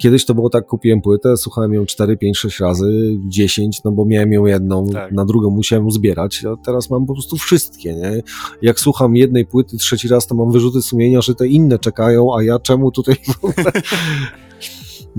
kiedyś 0.00 0.24
to 0.24 0.34
było 0.34 0.50
tak, 0.50 0.66
kupiłem 0.66 1.00
płytę, 1.00 1.36
słuchałem 1.36 1.72
ją 1.72 1.86
4, 1.86 2.16
5, 2.16 2.38
6 2.38 2.60
razy, 2.60 3.18
10, 3.24 3.84
no 3.84 3.92
bo 3.92 4.04
miałem 4.04 4.32
ją 4.32 4.46
jedną, 4.46 4.86
Tak. 4.86 5.12
na 5.12 5.24
drugą 5.24 5.50
musiałem 5.50 5.90
zbierać, 5.90 6.44
a 6.44 6.56
teraz 6.56 6.90
mam 6.90 7.06
po 7.06 7.12
prostu 7.12 7.36
wszystkie, 7.36 7.94
nie? 7.94 8.22
Jak 8.62 8.80
słucham 8.80 9.16
jednej 9.16 9.46
płyty 9.46 9.76
trzeci 9.76 10.08
raz, 10.08 10.26
to 10.26 10.34
mam 10.34 10.52
wyrzuty 10.52 10.82
sumienia, 10.82 11.20
że 11.22 11.34
te 11.34 11.48
inne 11.48 11.78
czekają, 11.78 12.36
a 12.36 12.42
ja 12.42 12.58
czemu 12.58 12.90
tutaj 12.90 13.14
w 13.24 13.44
ogóle... 13.44 13.72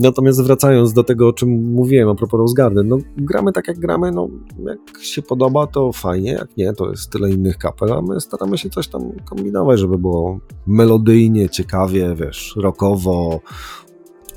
Natomiast 0.00 0.42
wracając 0.42 0.92
do 0.92 1.04
tego, 1.04 1.28
o 1.28 1.32
czym 1.32 1.72
mówiłem 1.72 2.08
a 2.08 2.14
propos 2.14 2.38
Rose 2.38 2.54
Garden, 2.56 2.88
no 2.88 2.98
gramy 3.16 3.52
tak 3.52 3.68
jak 3.68 3.78
gramy, 3.78 4.12
no 4.12 4.28
jak 4.66 5.02
się 5.02 5.22
podoba 5.22 5.66
to 5.66 5.92
fajnie, 5.92 6.32
jak 6.32 6.56
nie 6.56 6.72
to 6.72 6.90
jest 6.90 7.12
tyle 7.12 7.30
innych 7.30 7.58
kapel, 7.58 7.92
a 7.92 8.02
my 8.02 8.20
staramy 8.20 8.58
się 8.58 8.70
coś 8.70 8.88
tam 8.88 9.12
kombinować, 9.24 9.80
żeby 9.80 9.98
było 9.98 10.40
melodyjnie, 10.66 11.48
ciekawie, 11.48 12.14
wiesz, 12.14 12.54
rockowo, 12.56 13.40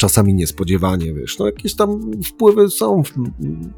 czasami 0.03 0.33
niespodziewanie, 0.33 1.13
wiesz, 1.13 1.39
no 1.39 1.45
jakieś 1.45 1.75
tam 1.75 2.11
wpływy 2.23 2.69
są, 2.69 3.03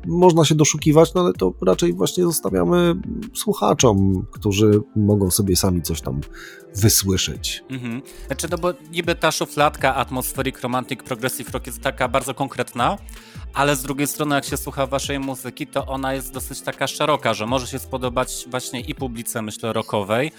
można 0.07 0.45
się 0.45 0.55
doszukiwać, 0.55 1.13
no 1.13 1.21
ale 1.21 1.33
to 1.33 1.53
raczej 1.65 1.93
właśnie 1.93 2.23
zostawiamy 2.23 2.95
słuchaczom, 3.33 4.25
którzy 4.31 4.81
mogą 4.95 5.31
sobie 5.31 5.55
sami 5.55 5.81
coś 5.81 6.01
tam 6.01 6.21
wysłyszeć. 6.75 7.63
Mhm. 7.69 8.01
Znaczy, 8.27 8.47
no 8.51 8.57
bo 8.57 8.73
niby 8.91 9.15
ta 9.15 9.31
szufladka 9.31 9.95
Atmospheric 9.95 10.61
Romantic 10.61 11.03
Progressive 11.03 11.51
Rock 11.51 11.67
jest 11.67 11.81
taka 11.81 12.07
bardzo 12.07 12.33
konkretna, 12.33 12.97
ale 13.53 13.75
z 13.75 13.81
drugiej 13.83 14.07
strony 14.07 14.35
jak 14.35 14.45
się 14.45 14.57
słucha 14.57 14.87
waszej 14.87 15.19
muzyki, 15.19 15.67
to 15.67 15.85
ona 15.85 16.13
jest 16.13 16.33
dosyć 16.33 16.61
taka 16.61 16.87
szeroka, 16.87 17.33
że 17.33 17.45
może 17.45 17.67
się 17.67 17.79
spodobać 17.79 18.45
właśnie 18.51 18.79
i 18.79 18.95
publice, 18.95 19.41
myślę, 19.41 19.73
rockowej, 19.73 20.31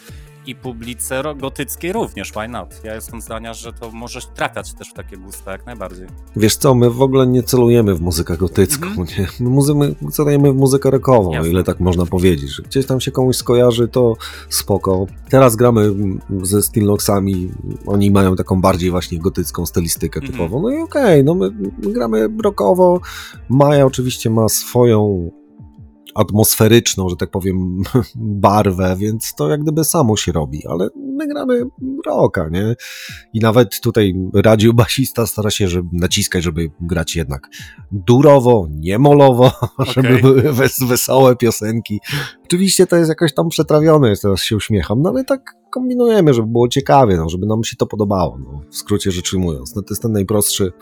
i 0.47 0.55
publice 0.55 1.23
gotyckiej 1.37 1.93
również, 1.93 2.33
why 2.33 2.49
not? 2.49 2.81
Ja 2.85 2.95
jestem 2.95 3.21
zdania, 3.21 3.55
że 3.55 3.73
to 3.73 3.91
może 3.91 4.21
trafiać 4.35 4.73
też 4.75 4.91
w 4.91 4.93
takie 4.93 5.17
gusta 5.17 5.53
jak 5.53 5.67
najbardziej. 5.67 6.07
Wiesz 6.37 6.57
co, 6.57 6.75
my 6.75 6.91
w 6.91 7.03
ogóle 7.03 7.27
nie 7.27 7.43
celujemy 7.43 7.95
w 7.95 8.01
muzykę 8.01 8.37
gotycką, 8.37 8.87
Mhm. 8.87 9.07
nie? 9.19 9.27
My, 9.41 9.51
muzy- 9.51 9.95
my 10.03 10.11
celujemy 10.11 10.53
w 10.53 10.57
muzykę 10.57 10.91
rockową, 10.91 11.33
Jasne. 11.33 11.51
ile 11.51 11.65
tak 11.65 11.81
można 11.81 12.07
powiedzieć, 12.07 12.51
że 12.51 12.63
gdzieś 12.63 12.87
tam 12.87 13.01
się 13.01 13.11
komuś 13.11 13.37
skojarzy, 13.37 13.89
to 13.89 14.17
spoko. 14.49 15.07
Teraz 15.29 15.57
gramy 15.57 15.81
mm, 15.83 16.21
ze 16.43 16.63
Stillnoxami, 16.63 17.51
oni 17.87 18.11
mają 18.11 18.37
taką 18.37 18.61
bardziej 18.61 18.91
właśnie 18.91 19.19
gotycką 19.19 19.67
stylistykę 19.67 20.21
Mhm. 20.21 20.33
typową, 20.33 20.63
no 20.63 20.71
i 20.71 20.79
okej, 20.83 21.25
no 21.25 21.35
my, 21.35 21.51
my 21.83 21.93
gramy 21.93 22.29
rockowo, 22.43 23.01
Maja 23.49 23.87
oczywiście 23.87 24.31
ma 24.31 24.49
swoją 24.49 25.31
atmosferyczną, 26.17 27.09
że 27.09 27.17
tak 27.17 27.31
powiem, 27.31 27.83
barwę, 28.17 28.97
więc 28.99 29.35
to 29.35 29.49
jak 29.49 29.63
gdyby 29.63 29.85
samo 29.85 30.17
się 30.17 30.33
robi, 30.33 30.67
ale 30.67 30.89
my 31.17 31.27
gramy 31.27 31.63
rocka, 32.07 32.49
nie? 32.49 32.75
I 33.33 33.41
nawet 33.41 33.81
tutaj 33.81 34.15
radził 34.35 34.75
basista 34.75 35.27
stara 35.27 35.51
się 35.51 35.69
żeby 35.69 35.89
naciskać, 35.93 36.45
żeby 36.45 36.71
grać 36.81 37.17
jednak 37.17 37.49
durowo, 37.93 38.69
nie 38.71 38.99
molowo, 38.99 39.53
żeby 39.95 40.19
były 40.19 40.53
wes 40.53 40.79
wesołe 40.83 41.37
piosenki, 41.37 42.01
Oczywiście 42.47 42.87
to 42.87 42.97
jest 42.97 43.09
jakoś 43.09 43.35
tam 43.35 43.49
przetrawione, 43.49 44.11
jest, 44.11 44.23
teraz 44.23 44.43
się 44.43 44.57
uśmiecham, 44.57 45.03
no 45.03 45.11
ale 45.11 45.25
tak 45.25 45.55
kombinujemy, 45.71 46.35
żeby 46.35 46.49
było 46.49 46.69
ciekawie, 46.69 47.17
no, 47.17 47.29
żeby 47.29 47.47
nam 47.47 47.65
się 47.65 47.77
to 47.77 47.87
podobało, 47.87 48.39
no, 48.39 48.63
w 48.71 48.77
skrócie 48.77 49.11
rzecz 49.11 49.35
ujmując. 49.35 49.77
No, 49.77 49.83
to 49.83 49.89
jest 49.91 50.03
ten 50.03 50.13
najprostszy 50.13 50.73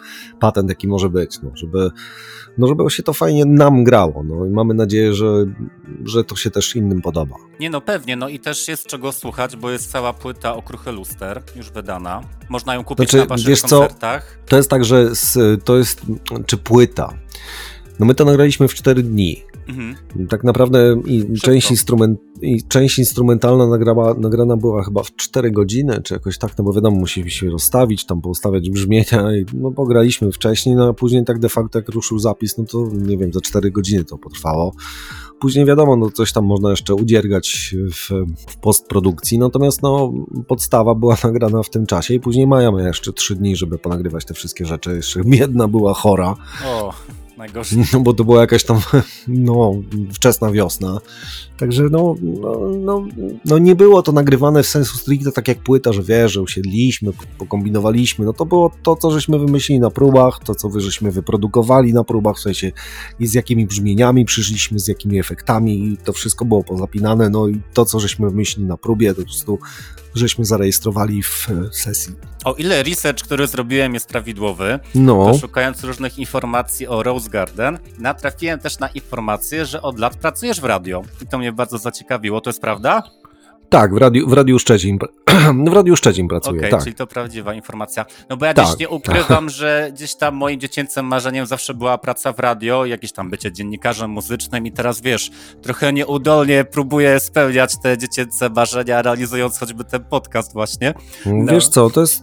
patent, 0.41 0.69
jaki 0.69 0.89
może 0.89 1.09
być, 1.09 1.43
no, 1.43 1.51
żeby, 1.55 1.91
no, 2.59 2.67
żeby 2.67 2.91
się 2.91 3.03
to 3.03 3.13
fajnie 3.13 3.45
nam 3.45 3.85
grało. 3.85 4.23
No, 4.25 4.47
i 4.47 4.51
mamy 4.51 4.75
nadzieję, 4.75 5.15
że, 5.15 5.47
że 6.05 6.25
to 6.25 6.37
się 6.37 6.51
też 6.51 6.77
innym 6.77 7.03
podoba. 7.03 7.37
Nie 7.61 7.71
no, 7.71 7.81
pewnie, 7.81 8.17
no 8.17 8.29
i 8.29 8.39
też 8.39 8.69
jest 8.69 8.87
czego 8.87 9.13
słuchać, 9.13 9.57
bo 9.57 9.71
jest 9.71 9.91
cała 9.91 10.13
płyta 10.13 10.55
Okruchy 10.55 10.93
Luster 10.93 11.43
już 11.57 11.71
wydana. 11.71 12.21
Można 12.49 12.75
ją 12.75 12.85
kupić 12.85 13.11
Znaczy, 13.11 13.17
na 13.17 13.27
waszych 13.27 13.47
wiesz 13.47 13.61
co? 13.61 13.79
koncertach. 13.81 14.39
To 14.49 14.57
jest 14.57 14.71
tak, 14.71 14.85
że 14.85 15.15
z, 15.15 15.65
to 15.65 15.77
jest, 15.77 16.03
czy 16.47 16.57
płyta. 16.57 17.15
No 18.01 18.07
my 18.07 18.15
to 18.15 18.25
nagraliśmy 18.25 18.69
w 18.69 18.75
4 18.75 19.03
dni. 19.03 19.43
Mhm. 19.69 19.95
Tak 20.29 20.45
naprawdę 20.45 20.97
i 21.07 21.21
Szybko. 21.21 21.37
część, 21.41 21.71
instrument, 21.71 22.21
i 22.43 22.63
część 22.63 22.99
instrumentalna 22.99 23.67
nagrała, 23.67 24.15
nagrana 24.15 24.57
była 24.57 24.85
chyba 24.85 25.03
w 25.03 25.17
4 25.17 25.51
godziny, 25.51 26.03
czy 26.03 26.15
jakoś 26.15 26.39
tak, 26.39 26.59
no 26.59 26.65
bo 26.65 26.73
wiadomo, 26.73 26.97
musimy 26.97 27.31
się 27.31 27.51
rozstawić, 27.51 28.07
tam 28.07 28.21
poustawiać 28.21 28.71
brzmienia 28.71 29.37
i 29.37 29.45
no 29.55 29.71
pograliśmy 29.71 30.33
wcześniej, 30.33 30.77
no 30.77 30.89
a 30.89 30.93
później 30.93 31.25
tak 31.25 31.39
de 31.39 31.49
facto 31.49 31.79
jak 31.79 31.89
ruszył 31.89 32.19
zapis, 32.19 32.59
no 32.59 32.65
to 32.65 32.89
nie 32.93 33.19
wiem, 33.19 33.33
za 33.33 33.41
4 33.41 33.71
godziny 33.71 34.05
to 34.05 34.19
potrwało. 34.19 34.73
Później 35.41 35.65
wiadomo, 35.67 35.97
no 35.97 36.11
coś 36.11 36.33
tam 36.33 36.45
można 36.45 36.71
jeszcze 36.71 36.95
udziergać 36.95 37.75
w, 37.93 38.11
w 38.49 38.57
postprodukcji, 38.57 39.39
natomiast 39.39 39.83
no 39.83 40.13
podstawa 40.49 40.95
była 40.95 41.17
nagrana 41.25 41.63
w 41.63 41.71
tym 41.71 41.87
czasie 41.87 42.15
i 42.15 42.21
później 42.21 42.47
mają 42.47 42.79
jeszcze 42.79 43.13
3 43.13 43.35
dni, 43.35 43.57
żeby 43.57 43.79
ponagrywać 43.79 44.25
te 44.25 44.35
wszystkie 44.35 44.65
rzeczy. 44.65 44.97
Jeszcze 44.97 45.25
biedna 45.25 45.69
była 45.69 45.95
chora. 45.95 46.37
O, 46.67 46.93
najgorzej. 47.37 47.85
No 47.93 48.01
bo 48.01 48.13
to 48.13 48.25
była 48.25 48.41
jakaś 48.41 48.65
tam, 48.65 48.81
no, 49.29 49.73
wczesna 50.13 50.53
wiosna. 50.53 51.01
Także 51.57 51.85
no, 51.91 52.15
no, 52.23 52.61
no, 52.79 53.07
no 53.45 53.59
nie 53.59 53.75
było 53.75 54.03
to 54.03 54.13
nagrywane 54.13 54.63
w 54.63 54.67
sensu 54.67 54.99
stricte 54.99 55.33
tak 55.33 55.49
jak 55.49 55.59
płyta, 55.59 55.93
że 55.93 56.03
wiesz, 56.03 56.33
że 56.33 56.43
usiedliśmy, 56.43 57.13
pokombinowaliśmy. 57.39 58.25
No 58.25 58.33
to 58.33 58.47
było 58.47 58.71
to, 58.83 58.97
co 58.97 59.11
żeśmy 59.11 59.39
wymyślili 59.39 59.81
na 59.81 59.91
próbach, 59.91 60.39
to, 60.45 60.55
co 60.55 60.69
wy 60.69 60.81
żeśmy 60.81 61.13
wyprodukowali 61.13 61.93
na 61.93 62.05
próbach, 62.05 62.37
w 62.37 62.41
sensie 62.41 62.73
i 63.21 63.27
z 63.27 63.35
jakimi 63.35 63.67
brzmieniami 63.67 64.25
przyszliśmy, 64.25 64.79
z 64.79 64.89
jakimi 64.89 65.19
efektami 65.19 65.89
i 65.89 65.97
to 65.97 66.13
wszystko 66.13 66.45
było 66.45 66.65
pozapinane. 66.65 67.31
No 67.31 67.49
i 67.49 67.61
to, 67.75 67.85
co 67.85 68.01
żeśmy 68.01 68.31
wymyślili 68.31 68.69
na 68.69 68.77
próbie, 68.77 69.15
to 69.15 69.21
po 69.21 69.27
prostu 69.27 69.59
żeśmy 70.15 70.45
zarejestrowali 70.45 71.23
w 71.23 71.49
e, 71.51 71.73
sesji. 71.73 72.15
O 72.45 72.55
ile 72.55 72.83
research, 72.83 73.25
który 73.25 73.47
zrobiłem 73.47 73.95
jest 73.95 74.09
prawidłowy, 74.09 74.79
No, 74.95 75.33
to 75.33 75.39
szukając 75.39 75.85
różnych 75.85 76.19
informacji 76.19 76.87
o 76.87 77.03
Rose 77.03 77.31
Garden, 77.31 77.79
natrafiłem 77.99 78.59
też 78.61 78.79
na 78.79 78.89
informację, 78.89 79.67
że 79.67 79.83
od 79.83 79.99
lat 79.99 80.17
pracujesz 80.17 80.61
w 80.61 80.65
radio. 80.65 81.03
I 81.23 81.27
to 81.27 81.39
mnie 81.39 81.53
bardzo 81.53 81.79
zaciekawiło. 81.79 82.41
To 82.41 82.51
jest 82.51 82.61
prawda? 82.61 83.03
Tak, 83.69 83.95
w 83.95 83.97
Radiu, 83.97 84.29
w 84.29 84.33
Radiu 84.33 84.59
Szczecin, 84.59 84.99
w 85.71 85.73
Radiu 85.73 85.97
Szczecin 85.97 86.29
pracuję, 86.29 86.59
Okej, 86.59 86.71
tak. 86.71 86.83
czyli 86.83 86.95
to 86.95 87.07
prawdziwa 87.07 87.55
informacja. 87.55 88.07
No 88.31 88.37
bo 88.37 88.47
ja 88.47 88.55
Tak. 88.55 88.67
gdzieś 88.67 88.79
nie 88.79 88.89
ukrywam, 88.89 89.51
że 89.51 89.91
gdzieś 89.95 90.15
tam 90.15 90.35
moim 90.35 90.61
dziecięcym 90.61 91.07
marzeniem 91.07 91.47
zawsze 91.47 91.75
była 91.75 91.99
praca 91.99 92.33
w 92.33 92.39
radio, 92.39 92.87
jakieś 92.87 93.13
tam 93.13 93.31
bycie 93.31 93.53
dziennikarzem 93.53 94.11
muzycznym 94.11 94.67
i 94.67 94.73
teraz 94.73 95.01
wiesz, 95.01 95.31
trochę 95.63 95.93
nieudolnie 95.93 96.65
próbuję 96.65 97.21
spełniać 97.21 97.75
te 97.83 97.99
dziecięce 97.99 98.51
marzenia, 98.51 99.03
realizując 99.03 99.59
choćby 99.59 99.85
ten 99.85 100.05
podcast 100.05 100.53
właśnie. 100.53 100.95
No. 101.27 101.53
Wiesz 101.53 101.69
co, 101.69 101.91
to 101.91 102.01
jest 102.01 102.23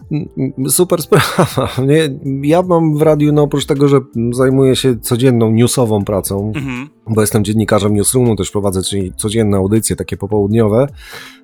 super 0.68 1.02
sprawa. 1.02 1.68
Nie, 1.86 2.08
ja 2.48 2.62
mam 2.62 2.96
w 2.98 3.02
radiu, 3.02 3.32
no 3.32 3.42
oprócz 3.42 3.66
tego, 3.66 3.88
że 3.88 4.00
zajmuję 4.32 4.76
się 4.76 4.98
codzienną 5.00 5.50
newsową 5.50 6.04
pracą, 6.04 6.52
Mhm. 6.56 6.88
bo 7.06 7.20
jestem 7.20 7.44
dziennikarzem 7.44 7.94
newsroomu, 7.94 8.36
też 8.36 8.50
prowadzę 8.50 8.82
czyli 8.82 9.12
codzienne 9.16 9.56
audycje, 9.56 9.96
takie 9.96 10.16
popołudniowe, 10.16 10.86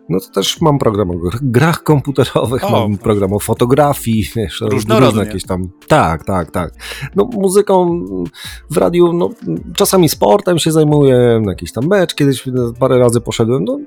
no 0.09 0.21
to 0.21 0.29
też 0.33 0.61
mam 0.61 0.79
program 0.79 1.11
o 1.11 1.15
gr- 1.15 1.39
grach 1.43 1.83
komputerowych, 1.83 2.65
O, 2.65 2.71
mam 2.71 2.99
program 2.99 3.33
o 3.33 3.39
fotografii, 3.39 4.25
wiesz, 4.37 4.61
różne 4.61 5.25
jakieś 5.25 5.45
tam. 5.45 5.69
Tak, 5.89 6.25
tak, 6.25 6.51
tak. 6.51 6.73
No 7.17 7.25
muzyką 7.25 8.05
w 8.71 8.77
radiu, 8.77 9.13
no 9.13 9.31
czasami 9.75 10.09
sportem 10.09 10.59
się 10.59 10.73
zajmuję, 10.73 11.43
jakieś 11.47 11.73
tam 11.73 11.87
mecz, 11.87 12.15
kiedyś 12.15 12.45
parę 12.79 12.99
razy 12.99 13.21
poszedłem, 13.21 13.65
no 13.65 13.79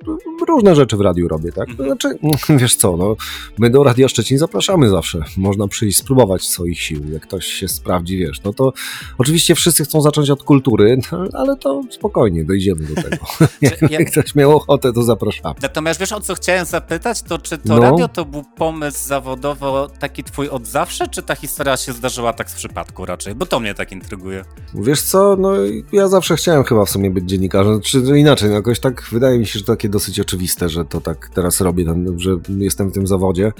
różne 0.47 0.75
rzeczy 0.75 0.97
w 0.97 1.01
radiu 1.01 1.27
robię, 1.27 1.51
tak? 1.51 1.69
Mhm. 1.69 1.89
znaczy, 1.89 2.17
wiesz 2.61 2.75
co, 2.75 2.97
no 2.97 3.15
my 3.57 3.69
do 3.69 3.83
Radia 3.83 4.07
Szczecin 4.07 4.37
zapraszamy 4.37 4.89
zawsze. 4.89 5.23
Można 5.37 5.67
przyjść, 5.67 5.97
spróbować 5.97 6.43
swoich 6.43 6.79
sił, 6.81 7.01
jak 7.13 7.21
ktoś 7.21 7.45
się 7.45 7.67
sprawdzi, 7.67 8.17
wiesz, 8.17 8.43
no 8.43 8.53
to 8.53 8.73
oczywiście 9.17 9.55
wszyscy 9.55 9.83
chcą 9.83 10.01
zacząć 10.01 10.29
od 10.29 10.43
kultury, 10.43 10.97
no, 11.11 11.23
ale 11.41 11.57
to 11.57 11.81
spokojnie, 11.89 12.45
dojdziemy 12.45 12.85
do 12.85 12.95
tego. 13.01 13.25
Jak 13.61 13.91
ja- 13.91 14.05
ktoś 14.05 14.35
miał 14.35 14.55
ochotę, 14.55 14.93
to 14.93 15.03
zapraszamy. 15.03 15.55
Natomiast 15.61 15.99
wiesz, 15.99 16.10
o 16.13 16.19
co 16.21 16.35
chciałem 16.35 16.65
zapytać, 16.65 17.21
to 17.21 17.37
czy 17.39 17.57
to 17.57 17.63
No. 17.75 17.79
radio 17.79 18.07
to 18.07 18.25
był 18.25 18.43
pomysł 18.43 19.07
zawodowo 19.07 19.89
taki 19.99 20.23
twój 20.23 20.49
od 20.49 20.67
zawsze, 20.67 21.07
czy 21.07 21.23
ta 21.23 21.35
historia 21.35 21.77
się 21.77 21.93
zdarzyła 21.93 22.33
tak 22.33 22.49
z 22.49 22.53
przypadku 22.53 23.05
raczej? 23.05 23.35
Bo 23.35 23.45
to 23.45 23.59
mnie 23.59 23.73
tak 23.75 23.91
intryguje. 23.91 24.45
Wiesz 24.73 25.01
co, 25.01 25.35
no 25.39 25.51
ja 25.91 26.07
zawsze 26.07 26.35
chciałem 26.35 26.63
chyba 26.63 26.85
w 26.85 26.89
sumie 26.89 27.11
być 27.11 27.29
dziennikarzem, 27.29 27.81
czy 27.81 28.05
że 28.05 28.19
inaczej, 28.19 28.49
no 28.49 28.55
jakoś 28.55 28.79
tak 28.79 29.03
wydaje 29.11 29.39
mi 29.39 29.45
się, 29.45 29.59
że 29.59 29.65
takie 29.65 29.89
dosyć 29.89 30.19
oczywiste, 30.19 30.69
że 30.69 30.85
to 30.85 31.01
tak 31.01 31.29
teraz 31.33 31.61
robię, 31.61 31.85
ten- 31.85 32.19
że 32.19 32.31
jestem 32.57 32.89
w 32.89 32.93
tym 32.93 33.07
zawodzie. 33.07 33.51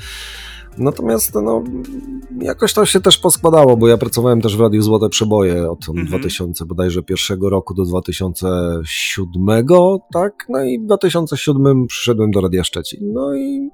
Natomiast 0.78 1.36
no, 1.36 1.64
jakoś 2.42 2.74
to 2.74 2.86
się 2.86 3.02
też 3.02 3.18
poskładało, 3.18 3.78
bo 3.78 3.88
ja 3.88 3.98
pracowałem 3.98 4.42
też 4.42 4.58
w 4.58 4.62
Radiu 4.62 4.82
Złote 4.82 5.10
Przeboje 5.10 5.72
od 5.72 5.90
Mhm. 5.90 6.08
2000 6.08 6.66
bodajże 6.66 7.04
pierwszego 7.04 7.50
roku 7.50 7.74
do 7.74 7.86
2007, 7.86 9.66
tak? 10.14 10.46
No 10.50 10.64
i 10.64 10.80
w 10.80 10.86
2007 10.86 11.88
przyszedłem 11.88 12.32
do 12.32 12.42
Radia 12.42 12.64
Szczecin. 12.64 13.14
No 13.14 13.36
i, 13.36 13.70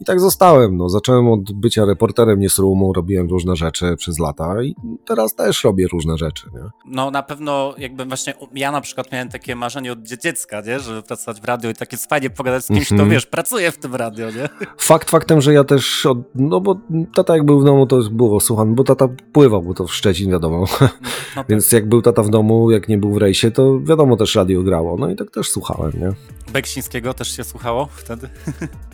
i 0.00 0.04
tak 0.04 0.20
zostałem. 0.20 0.76
No, 0.76 0.88
zacząłem 0.88 1.28
od 1.28 1.52
bycia 1.52 1.84
reporterem 1.84 2.40
newsroomu, 2.40 2.92
robiłem 2.92 3.28
różne 3.28 3.56
rzeczy 3.56 3.96
przez 3.96 4.18
lata 4.18 4.62
i 4.62 4.74
teraz 5.06 5.34
też 5.34 5.64
robię 5.64 5.86
różne 5.92 6.18
rzeczy, 6.18 6.46
nie? 6.54 6.60
No 6.86 7.10
na 7.10 7.22
pewno 7.22 7.74
jakby 7.78 8.04
właśnie 8.04 8.34
ja 8.54 8.72
na 8.72 8.80
przykład 8.80 9.12
miałem 9.12 9.28
takie 9.28 9.56
marzenie 9.56 9.92
od 9.92 10.02
dziecka, 10.02 10.60
nie? 10.60 10.80
Żeby 10.80 11.02
pracować 11.02 11.40
w 11.40 11.44
radio 11.44 11.70
i 11.70 11.74
tak 11.74 11.92
jest 11.92 12.08
fajnie 12.08 12.30
pogadać 12.30 12.64
z 12.64 12.68
kimś, 12.68 12.84
kto 12.86 12.94
Mhm. 12.94 13.10
wiesz, 13.10 13.26
pracuje 13.26 13.70
w 13.72 13.78
tym 13.78 13.94
radio, 13.94 14.30
nie? 14.30 14.48
Fakt 14.78 15.10
faktem, 15.10 15.40
że 15.40 15.52
ja 15.52 15.64
też, 15.64 16.06
od, 16.06 16.18
no 16.34 16.60
bo 16.60 16.76
tata 17.14 17.34
jak 17.36 17.46
był 17.46 17.60
w 17.60 17.64
domu, 17.64 17.86
to 17.86 17.98
było 18.10 18.40
słuchane, 18.40 18.74
bo 18.74 18.84
tata 18.84 19.08
pływał, 19.32 19.62
bo 19.62 19.74
to 19.74 19.86
w 19.86 19.94
Szczecin 19.94 20.30
wiadomo, 20.30 20.64
No, 20.80 20.88
tak. 21.34 21.46
więc 21.48 21.72
jak 21.72 21.88
był 21.88 22.02
tata 22.02 22.22
w 22.22 22.30
domu, 22.30 22.70
jak 22.70 22.88
nie 22.88 22.98
był 22.98 23.12
w 23.12 23.16
rejsie, 23.16 23.50
to 23.50 23.80
wiadomo 23.80 24.16
też 24.16 24.34
radio 24.34 24.62
grało, 24.62 24.96
no 24.96 25.10
i 25.10 25.16
tak 25.16 25.30
też 25.30 25.50
słuchałem, 25.50 25.92
nie? 26.00 26.12
Beksińskiego 26.52 27.14
też 27.14 27.36
się 27.36 27.44
słuchało 27.44 27.88
wtedy? 27.92 28.28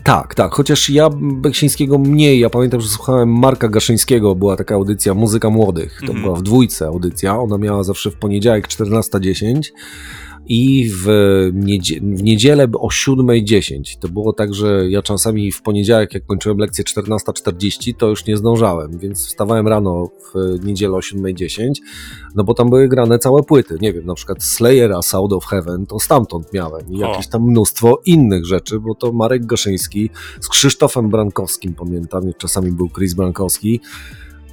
Tak, 0.03 0.35
tak, 0.35 0.53
chociaż 0.53 0.89
ja 0.95 1.09
Beksińskiego 1.21 1.97
mniej, 1.97 2.39
ja 2.39 2.49
pamiętam, 2.49 2.81
że 2.81 2.87
słuchałem 2.87 3.39
Marka 3.39 3.67
Gaszyńskiego, 3.69 4.35
była 4.35 4.55
taka 4.57 4.75
audycja 4.75 5.13
Muzyka 5.13 5.49
Młodych, 5.49 5.97
to 5.99 6.05
Mhm. 6.05 6.21
była 6.21 6.35
w 6.35 6.41
dwójce 6.41 6.87
audycja, 6.87 7.39
ona 7.39 7.57
miała 7.57 7.83
zawsze 7.83 8.11
w 8.11 8.15
poniedziałek 8.15 8.67
14.10 8.67 9.71
i 10.47 10.89
w, 10.93 11.07
niedzie- 11.53 11.99
w 12.01 12.23
niedzielę 12.23 12.67
o 12.79 12.87
7.10. 12.87 13.99
To 13.99 14.07
było 14.07 14.33
tak, 14.33 14.53
że 14.53 14.89
ja 14.89 15.01
czasami 15.01 15.51
w 15.51 15.61
poniedziałek, 15.61 16.13
jak 16.13 16.25
kończyłem 16.25 16.57
lekcję 16.57 16.83
14.40, 16.83 17.93
to 17.97 18.07
już 18.09 18.25
nie 18.25 18.37
zdążałem, 18.37 18.97
więc 18.99 19.27
wstawałem 19.27 19.67
rano 19.67 20.09
w 20.33 20.65
niedzielę 20.65 20.93
o 20.97 20.99
7.10, 20.99 21.69
no 22.35 22.43
bo 22.43 22.53
tam 22.53 22.69
były 22.69 22.87
grane 22.87 23.19
całe 23.19 23.43
płyty, 23.43 23.77
nie 23.81 23.93
wiem, 23.93 24.05
na 24.05 24.15
przykład 24.15 24.43
Slayera, 24.43 25.01
Sound 25.01 25.33
of 25.33 25.45
Heaven, 25.45 25.85
to 25.85 25.99
stamtąd 25.99 26.53
miałem. 26.53 26.81
I 26.89 26.97
jakieś 26.97 27.27
tam 27.27 27.43
mnóstwo 27.43 28.01
innych 28.05 28.45
rzeczy, 28.45 28.79
bo 28.79 28.95
to 28.95 29.11
Marek 29.11 29.45
Gaszyński 29.45 30.09
z 30.41 30.47
Krzysztofem 30.49 31.09
Brankowskim, 31.09 31.73
pamiętam, 31.73 32.23
czasami 32.37 32.71
był 32.71 32.89
Chris 32.89 33.13
Brankowski, 33.13 33.79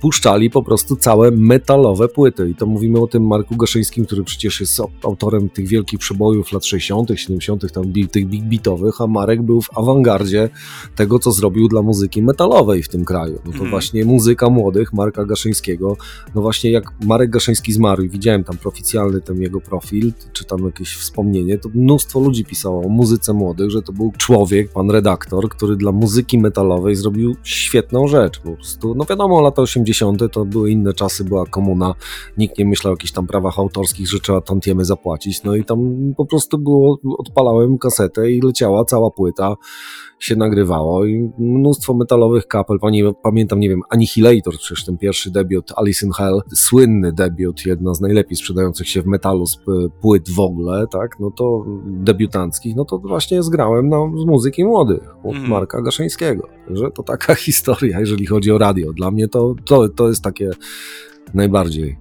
puszczali 0.03 0.51
po 0.51 0.63
prostu 0.63 0.97
całe 0.97 1.31
metalowe 1.31 2.09
płyty. 2.09 2.51
I 2.51 2.55
to 2.55 2.67
mówimy 2.67 3.01
o 3.01 3.07
tym 3.07 3.27
Marku 3.27 3.57
Gaszyńskim, 3.57 4.07
który 4.07 4.25
przecież 4.25 4.61
jest 4.61 4.81
autorem 5.05 5.49
tych 5.49 5.69
wielkich 5.69 5.99
przebojów 5.99 6.53
lat 6.53 6.65
60., 6.65 7.09
70., 7.15 7.73
tam 7.73 7.85
tych 8.13 8.27
big 8.27 8.45
beatowych, 8.45 9.01
a 9.01 9.07
Marek 9.07 9.43
był 9.43 9.63
w 9.63 9.79
awangardzie 9.79 10.49
tego, 10.97 11.19
co 11.19 11.33
zrobił 11.33 11.69
dla 11.69 11.83
muzyki 11.83 12.23
metalowej 12.23 12.83
w 12.83 12.89
tym 12.89 13.05
kraju. 13.05 13.35
No 13.35 13.43
to 13.43 13.49
Mhm. 13.53 13.71
właśnie 13.71 14.05
muzyka 14.05 14.51
młodych 14.51 14.93
Marka 14.93 15.25
Gaszyńskiego. 15.25 15.97
No 16.35 16.43
właśnie 16.43 16.71
jak 16.71 16.85
Marek 17.05 17.31
Gaszyński 17.31 17.73
zmarł 17.73 18.03
i 18.03 18.09
widziałem 18.09 18.45
tam 18.45 18.57
oficjalny 18.65 19.21
ten 19.21 19.41
jego 19.43 19.61
profil, 19.61 20.13
czy 20.33 20.45
tam 20.45 20.65
jakieś 20.65 20.95
wspomnienie, 20.97 21.59
to 21.59 21.69
mnóstwo 21.75 22.21
ludzi 22.21 22.45
pisało 22.45 22.85
o 22.87 22.89
muzyce 22.89 23.33
młodych, 23.33 23.71
że 23.71 23.83
to 23.83 23.93
był 23.93 24.13
człowiek, 24.19 24.73
pan 24.73 24.91
redaktor, 24.91 25.49
który 25.49 25.77
dla 25.77 25.93
muzyki 25.93 26.39
metalowej 26.39 26.97
zrobił 26.97 27.37
świetną 27.43 28.09
rzecz. 28.09 28.41
Po 28.41 28.51
prostu, 28.53 28.95
no 28.95 29.05
wiadomo, 29.05 29.41
lata 29.41 29.63
80 29.63 29.92
80. 29.93 30.33
to 30.33 30.45
były 30.45 30.71
inne 30.71 30.93
czasy, 30.93 31.25
była 31.25 31.47
komuna, 31.47 31.95
nikt 32.37 32.59
nie 32.59 32.65
myślał 32.65 32.93
o 32.93 32.97
jakichś 32.97 33.13
tam 33.13 33.27
prawach 33.27 33.59
autorskich, 33.59 34.11
że 34.11 34.21
trzeba 34.21 34.41
tantiemy 34.41 34.85
zapłacić, 34.85 35.43
no 35.43 35.55
i 35.55 35.65
tam 35.65 35.79
po 36.17 36.27
prostu 36.27 36.59
było, 36.59 36.99
odpalałem 37.19 37.79
kasetę 37.79 38.31
i 38.31 38.41
leciała 38.41 38.85
cała 38.85 39.11
płyta, 39.11 39.57
się 40.25 40.37
nagrywało 40.37 41.05
i 41.05 41.31
mnóstwo 41.39 41.95
metalowych 41.95 42.47
kapel, 42.47 42.79
Pani, 42.79 43.03
pamiętam, 43.23 43.61
nie 43.61 43.69
wiem, 43.69 43.83
Annihilator, 43.91 44.55
przecież 44.59 44.85
ten 44.85 44.99
pierwszy 44.99 45.31
debiut, 45.31 45.73
Alice 45.77 46.07
in 46.07 46.13
Hell, 46.13 46.41
słynny 46.55 47.13
debiut, 47.13 47.67
jedna 47.67 47.95
z 47.95 48.01
najlepiej 48.01 48.37
sprzedających 48.37 48.89
się 48.89 49.03
w 49.03 49.07
metalu 49.07 49.47
z 49.47 49.59
płyt 50.01 50.31
w 50.31 50.41
ogóle, 50.41 50.87
tak, 50.93 51.21
no 51.21 51.31
to 51.31 51.65
debiutanckich, 51.87 52.77
no 52.77 52.85
to 52.85 52.99
właśnie 52.99 53.43
zgrałem 53.43 53.89
na, 53.89 53.97
z 54.23 54.25
muzyki 54.25 54.65
młodych, 54.65 55.17
od 55.25 55.37
mm. 55.37 55.51
Marka 55.51 55.83
Gaszeńskiego, 55.83 56.49
że 56.71 56.91
to 56.91 57.03
taka 57.03 57.35
historia, 57.49 58.01
jeżeli 58.01 58.27
chodzi 58.27 58.53
o 58.53 58.59
radio. 58.59 58.93
Dla 58.93 59.11
mnie 59.11 59.29
to, 59.29 59.55
to, 59.65 59.89
to 59.89 60.09
jest 60.09 60.23
takie 60.23 60.51
najbardziej 61.35 61.97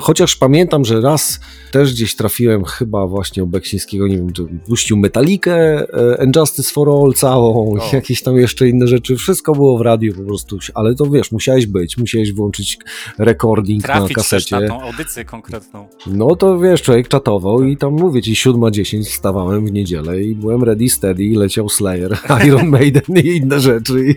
Chociaż 0.00 0.36
pamiętam, 0.36 0.84
że 0.84 1.00
raz 1.00 1.40
też 1.72 1.92
gdzieś 1.92 2.16
trafiłem 2.16 2.64
chyba 2.64 3.06
właśnie 3.06 3.44
u 3.44 3.46
Beksińskiego, 3.46 4.08
nie 4.08 4.16
wiem, 4.16 4.32
czy 4.32 4.44
puścił 4.66 4.96
Metalikę, 4.96 5.54
e, 5.54 6.24
Injustice 6.24 6.72
for 6.72 6.88
All 6.88 7.12
całą, 7.14 7.74
o. 7.74 7.86
jakieś 7.96 8.22
tam 8.22 8.36
jeszcze 8.36 8.68
inne 8.68 8.86
rzeczy. 8.86 9.16
Wszystko 9.16 9.52
było 9.52 9.78
w 9.78 9.80
radiu 9.80 10.14
po 10.14 10.22
prostu, 10.22 10.58
ale 10.74 10.94
to 10.94 11.06
wiesz, 11.06 11.32
musiałeś 11.32 11.66
być, 11.66 11.98
musiałeś 11.98 12.32
włączyć 12.32 12.78
recording 13.18 13.82
Trafić 13.82 14.08
na 14.08 14.14
kasecie. 14.14 14.60
na 14.60 14.68
tą 14.68 14.82
audycję 14.82 15.24
konkretną. 15.24 15.86
No 16.06 16.36
to 16.36 16.58
wiesz, 16.58 16.82
człowiek 16.82 17.08
czatował 17.08 17.64
i 17.64 17.76
tam 17.76 17.92
mówię 17.92 18.22
ci, 18.22 18.34
7.10 18.34 19.04
wstawałem 19.04 19.66
w 19.66 19.72
niedzielę 19.72 20.22
i 20.22 20.34
byłem 20.34 20.64
ready, 20.64 20.88
steady 20.88 21.24
i 21.24 21.34
leciał 21.34 21.68
Slayer, 21.68 22.18
Iron 22.46 22.68
Maiden 22.68 23.16
i 23.24 23.28
inne 23.36 23.60
rzeczy 23.60 24.04
i, 24.08 24.14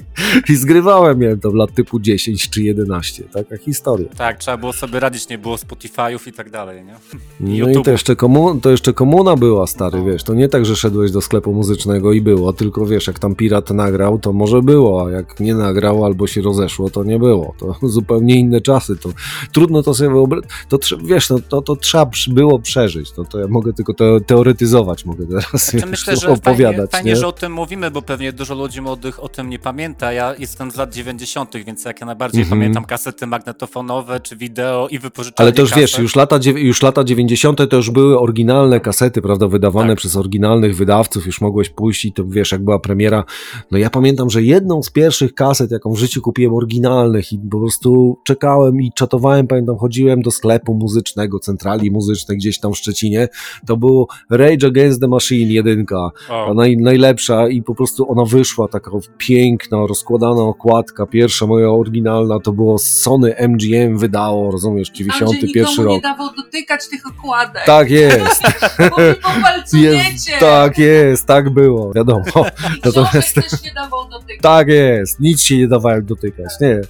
i 0.51 0.55
zgrywałem, 0.55 1.19
miałem 1.19 1.39
to 1.39 1.51
w 1.51 1.55
lat 1.55 1.73
typu 1.73 1.99
10 1.99 2.49
czy 2.49 2.63
11, 2.63 3.23
taka 3.23 3.57
historia. 3.57 4.09
Tak, 4.17 4.37
trzeba 4.37 4.57
było 4.57 4.73
sobie 4.73 4.99
radzić 4.99 5.16
nie 5.29 5.37
było 5.37 5.55
Spotify'ów 5.55 6.27
i 6.27 6.33
tak 6.33 6.49
dalej, 6.49 6.83
nie? 6.85 6.95
No 7.39 7.69
i 7.69 7.83
to 7.83 7.91
jeszcze, 7.91 8.15
komu, 8.15 8.61
to 8.61 8.69
jeszcze 8.69 8.93
komuna 8.93 9.35
była, 9.35 9.67
stary, 9.67 9.99
no. 9.99 10.05
wiesz, 10.05 10.23
to 10.23 10.33
nie 10.33 10.49
tak, 10.49 10.65
że 10.65 10.75
szedłeś 10.75 11.11
do 11.11 11.21
sklepu 11.21 11.53
muzycznego 11.53 12.13
i 12.13 12.21
było, 12.21 12.53
tylko 12.53 12.85
wiesz, 12.85 13.07
jak 13.07 13.19
tam 13.19 13.35
pirat 13.35 13.69
nagrał, 13.69 14.19
to 14.19 14.33
może 14.33 14.61
było, 14.61 15.07
a 15.07 15.11
jak 15.11 15.39
nie 15.39 15.55
nagrał 15.55 16.05
albo 16.05 16.27
się 16.27 16.41
rozeszło, 16.41 16.89
to 16.89 17.03
nie 17.03 17.19
było. 17.19 17.53
To 17.57 17.75
zupełnie 17.87 18.35
inne 18.35 18.61
czasy, 18.61 18.95
to 18.95 19.09
trudno 19.51 19.83
to 19.83 19.93
sobie 19.93 20.09
wyobrazić, 20.09 20.49
to 20.69 20.77
wiesz, 21.03 21.29
no, 21.29 21.39
to, 21.49 21.61
to 21.61 21.75
trzeba 21.75 22.09
było 22.27 22.59
przeżyć, 22.59 23.11
to, 23.11 23.25
to 23.25 23.39
ja 23.39 23.47
mogę 23.47 23.73
tylko 23.73 23.93
te, 23.93 24.21
teoretyzować, 24.21 25.05
mogę 25.05 25.27
teraz 25.27 25.71
znaczy, 25.71 25.85
myślę, 25.85 26.15
że 26.17 26.29
opowiadać. 26.29 26.91
Fajnie, 26.91 27.03
fajnie, 27.03 27.15
że 27.15 27.27
o 27.27 27.31
tym 27.31 27.53
mówimy, 27.53 27.91
bo 27.91 28.01
pewnie 28.01 28.33
dużo 28.33 28.55
ludzi 28.55 28.81
młodych 28.81 29.23
o 29.23 29.29
tym 29.29 29.49
nie 29.49 29.59
pamięta. 29.59 30.11
Ja 30.11 30.35
jestem 30.39 30.71
z 30.71 30.75
lat 30.75 30.93
90., 30.93 31.57
więc 31.65 31.85
jak 31.85 31.99
ja 31.99 32.05
najbardziej 32.05 32.41
mm 32.41 32.47
-hmm. 32.47 32.51
pamiętam 32.51 32.85
kasety 32.85 33.27
magnetofonowe 33.27 34.19
czy 34.19 34.35
wideo 34.35 34.87
i 34.87 34.99
ale 35.35 35.51
to 35.51 35.61
już 35.61 35.73
wiesz, 35.73 35.97
już 35.97 36.15
lata, 36.15 36.39
już 36.55 36.81
lata 36.81 37.03
90. 37.03 37.69
to 37.69 37.75
już 37.75 37.91
były 37.91 38.19
oryginalne 38.19 38.79
kasety, 38.79 39.21
prawda, 39.21 39.47
wydawane 39.47 39.89
tak. 39.89 39.97
przez 39.97 40.15
oryginalnych 40.15 40.75
wydawców, 40.75 41.25
już 41.25 41.41
mogłeś 41.41 41.69
pójść 41.69 42.05
i 42.05 42.13
to 42.13 42.25
wiesz, 42.25 42.51
jak 42.51 42.63
była 42.63 42.79
premiera. 42.79 43.23
No 43.71 43.77
ja 43.77 43.89
pamiętam, 43.89 44.29
że 44.29 44.43
jedną 44.43 44.83
z 44.83 44.91
pierwszych 44.91 45.33
kaset, 45.33 45.71
jaką 45.71 45.93
w 45.93 45.97
życiu 45.97 46.21
kupiłem 46.21 46.53
oryginalnych 46.53 47.33
i 47.33 47.39
po 47.51 47.59
prostu 47.59 48.17
czekałem 48.23 48.81
i 48.81 48.91
czatowałem, 48.95 49.47
pamiętam, 49.47 49.77
chodziłem 49.77 50.21
do 50.21 50.31
sklepu 50.31 50.73
muzycznego, 50.73 51.39
centrali 51.39 51.91
muzycznej 51.91 52.37
gdzieś 52.37 52.59
tam 52.59 52.73
w 52.73 52.77
Szczecinie, 52.77 53.27
to 53.67 53.77
było 53.77 54.07
Rage 54.29 54.67
Against 54.67 55.01
the 55.01 55.07
Machine 55.07 55.51
jedynka, 55.51 56.09
naj, 56.55 56.77
najlepsza 56.77 57.47
i 57.47 57.61
po 57.61 57.75
prostu 57.75 58.11
ona 58.11 58.25
wyszła, 58.25 58.67
taka 58.67 58.91
piękna, 59.17 59.77
rozkładana 59.87 60.41
okładka, 60.41 61.05
pierwsza 61.05 61.45
moja 61.45 61.69
oryginalna, 61.69 62.39
to 62.39 62.51
było 62.53 62.77
Sony 62.77 63.35
MGM 63.49 63.97
wydało, 63.97 64.51
rozumiesz, 64.51 64.91
91 65.05 65.85
rok. 65.85 65.95
nie 65.95 66.01
dawał 66.01 66.29
dotykać 66.35 66.87
tych 66.87 67.07
okładek. 67.07 67.63
Tak 67.65 67.89
jest. 67.89 68.43
Bo 68.91 69.77
jest, 69.77 70.29
Tak 70.39 70.77
jest, 70.77 71.25
tak 71.25 71.49
było, 71.49 71.93
wiadomo. 71.93 72.25
Natomiast 72.85 73.35
też 73.35 73.63
nie 73.63 73.73
dawał 73.73 74.09
dotykać. 74.09 74.41
Tak 74.41 74.67
jest, 74.67 75.19
nic 75.19 75.41
się 75.41 75.57
nie 75.57 75.67
dawałem 75.67 76.05
dotykać, 76.05 76.53
nie. 76.61 76.81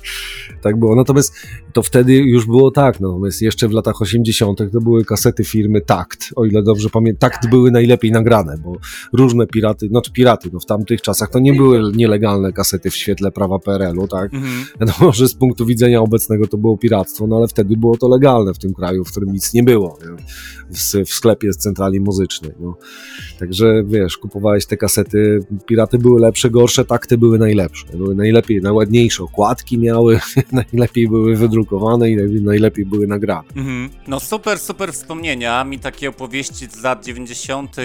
Tak 0.61 0.79
było. 0.79 0.95
Natomiast 0.95 1.33
to 1.73 1.83
wtedy 1.83 2.13
już 2.13 2.45
było 2.45 2.71
tak, 2.71 2.99
natomiast 2.99 3.41
jeszcze 3.41 3.67
w 3.67 3.71
latach 3.71 4.01
80. 4.01 4.57
to 4.73 4.81
były 4.81 5.05
kasety 5.05 5.43
firmy 5.43 5.81
Takt, 5.81 6.29
o 6.35 6.45
ile 6.45 6.63
dobrze 6.63 6.89
pamiętam. 6.89 7.29
Takt 7.29 7.41
tak. 7.41 7.51
były 7.51 7.71
najlepiej 7.71 8.11
nagrane, 8.11 8.57
bo 8.63 8.75
różne 9.13 9.47
piraty, 9.47 9.87
znaczy 9.87 10.11
piraty, 10.11 10.49
no 10.53 10.59
w 10.59 10.65
tamtych 10.65 11.01
czasach 11.01 11.29
to 11.29 11.39
nie 11.39 11.53
były 11.53 11.91
nielegalne 11.95 12.53
kasety 12.53 12.89
w 12.89 12.95
świetle 12.95 13.31
prawa 13.31 13.59
PRL-u, 13.59 14.07
tak? 14.07 14.33
Mhm. 14.33 14.65
Wiadomo, 14.81 15.11
że 15.11 15.27
z 15.27 15.35
punktu 15.35 15.65
widzenia 15.65 16.01
obecnego 16.01 16.47
to 16.47 16.57
było 16.57 16.77
piractwo, 16.77 17.27
no 17.27 17.37
ale 17.37 17.47
wtedy 17.47 17.77
było 17.77 17.86
to 17.95 18.07
legalne 18.07 18.53
w 18.53 18.57
tym 18.57 18.73
kraju, 18.73 19.05
w 19.05 19.11
którym 19.11 19.33
nic 19.33 19.53
nie 19.53 19.63
było, 19.63 19.97
nie? 20.01 20.17
W, 20.69 21.05
w, 21.05 21.13
sklepie 21.13 21.53
z 21.53 21.57
centrali 21.57 21.99
muzycznej, 21.99 22.51
no. 22.59 22.77
Także 23.39 23.83
wiesz, 23.85 24.17
kupowałeś 24.17 24.65
te 24.65 24.77
kasety, 24.77 25.39
piraty 25.65 25.97
były 25.97 26.19
lepsze, 26.19 26.49
gorsze, 26.49 26.85
takty 26.85 27.17
były 27.17 27.39
najlepsze, 27.39 27.87
były 27.97 28.15
najlepiej, 28.15 28.61
najładniejsze 28.61 29.23
okładki 29.23 29.77
miały, 29.77 30.19
najlepiej 30.51 31.07
były 31.07 31.35
wydrukowane 31.35 32.11
i 32.11 32.41
najlepiej 32.41 32.85
były 32.85 33.07
nagrane. 33.07 33.47
Mhm. 33.55 33.89
No 34.07 34.19
super, 34.19 34.59
super 34.59 34.93
wspomnienia, 34.93 35.63
mi 35.63 35.79
takie 35.79 36.09
opowieści 36.09 36.67
z 36.67 36.83
lat 36.83 37.05
90., 37.05 37.75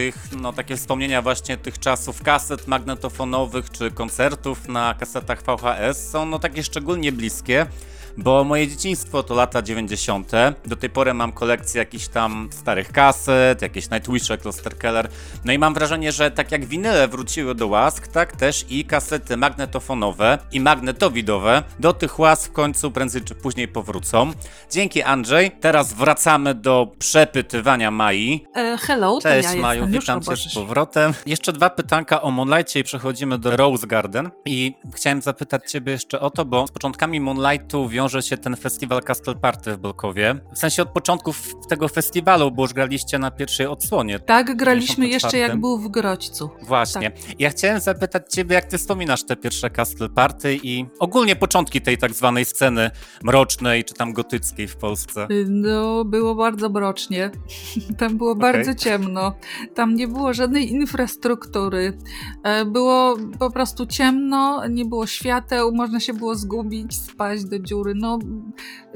no 0.40 0.52
takie 0.52 0.76
wspomnienia 0.76 1.22
właśnie 1.22 1.56
tych 1.56 1.78
czasów 1.78 2.22
kaset 2.22 2.68
magnetofonowych 2.68 3.70
czy 3.70 3.90
koncertów 3.90 4.68
na 4.68 4.94
kasetach 4.94 5.42
VHS 5.42 6.10
są 6.10 6.26
no 6.26 6.38
takie 6.38 6.62
szczególnie 6.62 7.12
bliskie 7.12 7.66
bo 8.16 8.44
moje 8.44 8.68
dzieciństwo 8.68 9.22
to 9.22 9.34
lata 9.34 9.62
90. 9.62 10.30
Do 10.66 10.76
tej 10.76 10.90
pory 10.90 11.14
mam 11.14 11.32
kolekcję 11.32 11.78
jakichś 11.78 12.08
tam 12.08 12.48
starych 12.52 12.92
kaset, 12.92 13.62
jakieś 13.62 13.90
Nightwishe, 13.90 14.38
Cluster 14.38 14.78
Keller. 14.78 15.08
No 15.44 15.52
i 15.52 15.58
mam 15.58 15.74
wrażenie, 15.74 16.12
że 16.12 16.30
tak 16.30 16.52
jak 16.52 16.64
winyle 16.64 17.08
wróciły 17.08 17.54
do 17.54 17.66
łask, 17.66 18.08
tak 18.08 18.36
też 18.36 18.66
i 18.68 18.84
kasety 18.84 19.36
magnetofonowe 19.36 20.38
i 20.52 20.60
magnetowidowe 20.60 21.62
do 21.80 21.92
tych 21.92 22.18
łask 22.18 22.50
w 22.50 22.52
końcu 22.52 22.90
prędzej 22.90 23.22
czy 23.22 23.34
później 23.34 23.68
powrócą. 23.68 24.32
Dzięki 24.70 25.02
Andrzej. 25.02 25.50
Teraz 25.60 25.92
wracamy 25.92 26.54
do 26.54 26.92
przepytywania 26.98 27.90
Mai. 27.90 28.46
E, 28.56 28.76
hello, 28.80 29.18
Cześć 29.22 29.54
ja 29.54 29.60
Maju, 29.60 29.86
witam 29.86 30.22
cię 30.22 30.36
z 30.36 30.54
powrotem. 30.54 31.14
Jeszcze 31.26 31.52
dwa 31.52 31.70
pytanka 31.70 32.22
o 32.22 32.30
Moonlightie 32.30 32.80
i 32.80 32.84
przechodzimy 32.84 33.38
do 33.38 33.56
Rose 33.56 33.86
Garden. 33.86 34.30
I 34.44 34.74
chciałem 34.94 35.22
zapytać 35.22 35.70
ciebie 35.70 35.92
jeszcze 35.92 36.20
o 36.20 36.30
to, 36.30 36.44
bo 36.44 36.66
z 36.66 36.70
początkami 36.70 37.20
Moonlightu 37.20 37.88
wiąże 37.88 38.01
wiąże 38.02 38.22
się 38.22 38.36
ten 38.36 38.56
festiwal 38.56 39.02
Castle 39.02 39.34
Party 39.34 39.72
w 39.72 39.78
Bolkowie. 39.78 40.34
W 40.54 40.58
sensie 40.58 40.82
od 40.82 40.88
początków 40.88 41.54
tego 41.68 41.88
festiwalu, 41.88 42.50
bo 42.50 42.62
już 42.62 42.72
graliście 42.72 43.18
na 43.18 43.30
pierwszej 43.30 43.66
odsłonie. 43.66 44.18
Tak, 44.18 44.56
graliśmy 44.56 45.08
jeszcze 45.08 45.38
jak 45.38 45.60
był 45.60 45.78
w 45.78 45.88
Grodźcu. 45.88 46.50
Właśnie. 46.62 47.10
Tak. 47.10 47.40
Ja 47.40 47.50
chciałem 47.50 47.80
zapytać 47.80 48.22
ciebie, 48.32 48.54
jak 48.54 48.64
ty 48.64 48.78
wspominasz 48.78 49.24
te 49.24 49.36
pierwsze 49.36 49.70
Castle 49.70 50.08
Party 50.08 50.58
i 50.62 50.86
ogólnie 50.98 51.36
początki 51.36 51.80
tej 51.80 51.98
tak 51.98 52.12
zwanej 52.12 52.44
sceny 52.44 52.90
mrocznej 53.22 53.84
czy 53.84 53.94
tam 53.94 54.12
gotyckiej 54.12 54.68
w 54.68 54.76
Polsce? 54.76 55.28
No, 55.48 56.04
było 56.04 56.34
bardzo 56.34 56.68
mrocznie. 56.68 57.30
Tam 57.98 58.18
było 58.18 58.30
okay. 58.32 58.52
bardzo 58.52 58.74
ciemno. 58.74 59.34
Tam 59.74 59.94
nie 59.94 60.08
było 60.08 60.34
żadnej 60.34 60.70
infrastruktury. 60.70 61.98
E, 62.44 62.64
było 62.64 63.16
po 63.38 63.50
prostu 63.50 63.86
ciemno, 63.86 64.66
nie 64.68 64.84
było 64.84 65.06
świateł, 65.06 65.72
można 65.72 66.00
się 66.00 66.14
było 66.14 66.34
zgubić, 66.34 66.96
spaść 66.96 67.44
do 67.44 67.58
dziury 67.58 67.91
no 67.94 68.18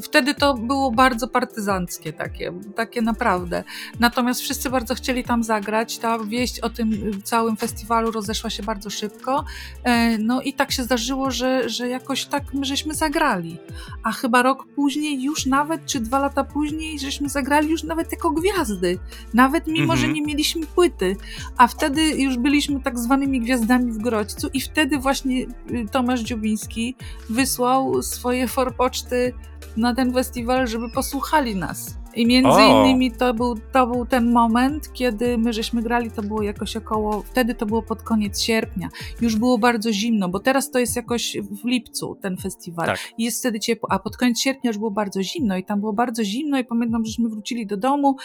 wtedy 0.03 0.35
to 0.35 0.55
było 0.55 0.91
bardzo 0.91 1.29
partyzanckie 1.29 2.13
takie, 2.13 2.53
takie 2.77 3.03
naprawdę. 3.03 3.65
Natomiast 4.01 4.41
wszyscy 4.41 4.71
bardzo 4.71 4.95
chcieli 4.95 5.25
tam 5.25 5.43
zagrać, 5.43 5.99
ta 5.99 6.19
wieść 6.19 6.61
o 6.61 6.71
tym 6.71 7.21
całym 7.23 7.57
festiwalu 7.57 8.11
rozeszła 8.11 8.51
się 8.51 8.63
bardzo 8.63 8.91
szybko, 8.91 9.45
e, 9.85 10.19
no 10.19 10.43
i 10.43 10.53
tak 10.53 10.73
się 10.73 10.83
zdarzyło, 10.83 11.31
że, 11.31 11.69
że 11.69 11.89
jakoś 11.89 12.25
tak 12.25 12.55
my 12.55 12.65
żeśmy 12.65 12.95
zagrali, 12.95 13.59
a 14.03 14.13
chyba 14.13 14.43
rok 14.43 14.67
później 14.75 15.23
już 15.23 15.47
nawet, 15.47 15.87
czy 15.87 16.01
dwa 16.01 16.19
lata 16.19 16.45
później, 16.45 16.99
żeśmy 16.99 17.29
zagrali 17.29 17.71
już 17.71 17.83
nawet 17.83 18.13
jako 18.13 18.31
gwiazdy, 18.31 18.99
nawet 19.35 19.67
mimo, 19.67 19.93
mhm. 19.93 20.01
że 20.01 20.09
nie 20.09 20.23
mieliśmy 20.23 20.67
płyty, 20.67 21.17
a 21.57 21.67
wtedy 21.67 22.03
już 22.03 22.39
byliśmy 22.39 22.81
tak 22.81 22.99
zwanymi 22.99 23.41
gwiazdami 23.41 23.93
w 23.93 23.99
Grodźcu 23.99 24.49
i 24.53 24.61
wtedy 24.61 24.99
właśnie 24.99 25.43
y, 25.43 25.47
Tomasz 25.93 26.21
Dziubiński 26.21 26.97
wysłał 27.31 28.03
swoje 28.03 28.49
forpoczty 28.49 28.86
poczty 28.87 29.33
na 29.77 29.95
ten 29.95 30.13
festiwal, 30.13 30.67
żeby 30.67 30.91
posłuchali 30.91 31.57
nas. 31.57 31.97
I 32.15 32.27
między 32.27 32.51
o. 32.51 32.61
innymi 32.61 33.13
to 33.13 33.35
był, 33.35 33.55
to 33.73 33.87
był 33.87 34.07
ten 34.07 34.33
moment, 34.33 34.93
kiedy 34.93 35.39
my 35.39 35.53
żeśmy 35.53 35.83
grali, 35.83 36.11
to 36.11 36.23
było 36.23 36.43
jakoś 36.43 36.77
około, 36.77 37.23
wtedy 37.23 37.55
to 37.55 37.67
było 37.67 37.83
pod 37.83 38.03
koniec 38.03 38.41
sierpnia. 38.41 38.89
Już 39.21 39.37
było 39.37 39.59
bardzo 39.59 39.93
zimno, 39.93 40.29
bo 40.29 40.41
teraz 40.41 40.71
to 40.71 40.79
jest 40.79 40.97
jakoś 40.97 41.37
w 41.63 41.65
lipcu 41.65 42.17
ten 42.21 42.37
festiwal. 42.37 42.87
Tak. 42.87 42.99
I 43.19 43.25
jest 43.25 43.39
wtedy 43.39 43.61
ciepło, 43.61 43.93
a 43.93 43.99
pod 43.99 44.17
koniec 44.17 44.41
sierpnia 44.41 44.69
już 44.71 44.79
było 44.79 44.91
bardzo 44.91 45.23
zimno 45.23 45.57
i 45.57 45.65
tam 45.65 45.81
było 45.81 45.93
bardzo 45.93 46.25
zimno 46.25 46.59
i 46.59 46.65
pamiętam, 46.65 47.05
żeśmy 47.05 47.29
wrócili 47.29 47.67
do 47.67 47.77
domu. 47.77 48.17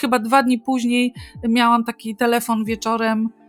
Chyba 0.00 0.18
dwa 0.18 0.42
dni 0.42 0.58
później 0.58 1.14
miałam 1.48 1.84
taki 1.84 2.16
telefon 2.16 2.64
wieczorem 2.64 3.28
E, 3.28 3.43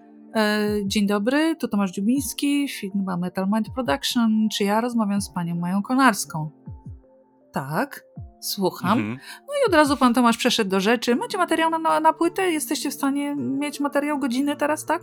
dzień 0.86 1.08
dobry, 1.08 1.56
tu 1.56 1.68
Tomasz 1.68 1.92
Dziubiński, 1.92 2.68
firma 2.70 3.18
Metal 3.18 3.48
Mind 3.54 3.70
Production. 3.70 4.48
Czy 4.52 4.64
ja 4.64 4.82
rozmawiam 4.82 5.22
z 5.22 5.30
panią 5.30 5.56
Mają 5.56 5.82
Konarską? 5.82 6.52
Tak, 7.54 8.06
słucham. 8.42 9.00
Mhm. 9.00 9.18
No 9.40 9.54
i 9.64 9.68
od 9.68 9.74
razu 9.74 9.98
pan 9.98 10.14
Tomasz 10.14 10.38
przeszedł 10.38 10.72
do 10.72 10.80
rzeczy. 10.80 11.16
Macie 11.16 11.38
materiał 11.38 11.70
na, 11.70 11.80
na, 11.80 12.00
na 12.00 12.14
płytę? 12.14 12.52
Jesteście 12.52 12.92
w 12.92 12.94
stanie 12.94 13.36
mieć 13.36 13.80
materiał 13.80 14.20
godziny 14.20 14.56
teraz, 14.56 14.86
tak? 14.86 15.02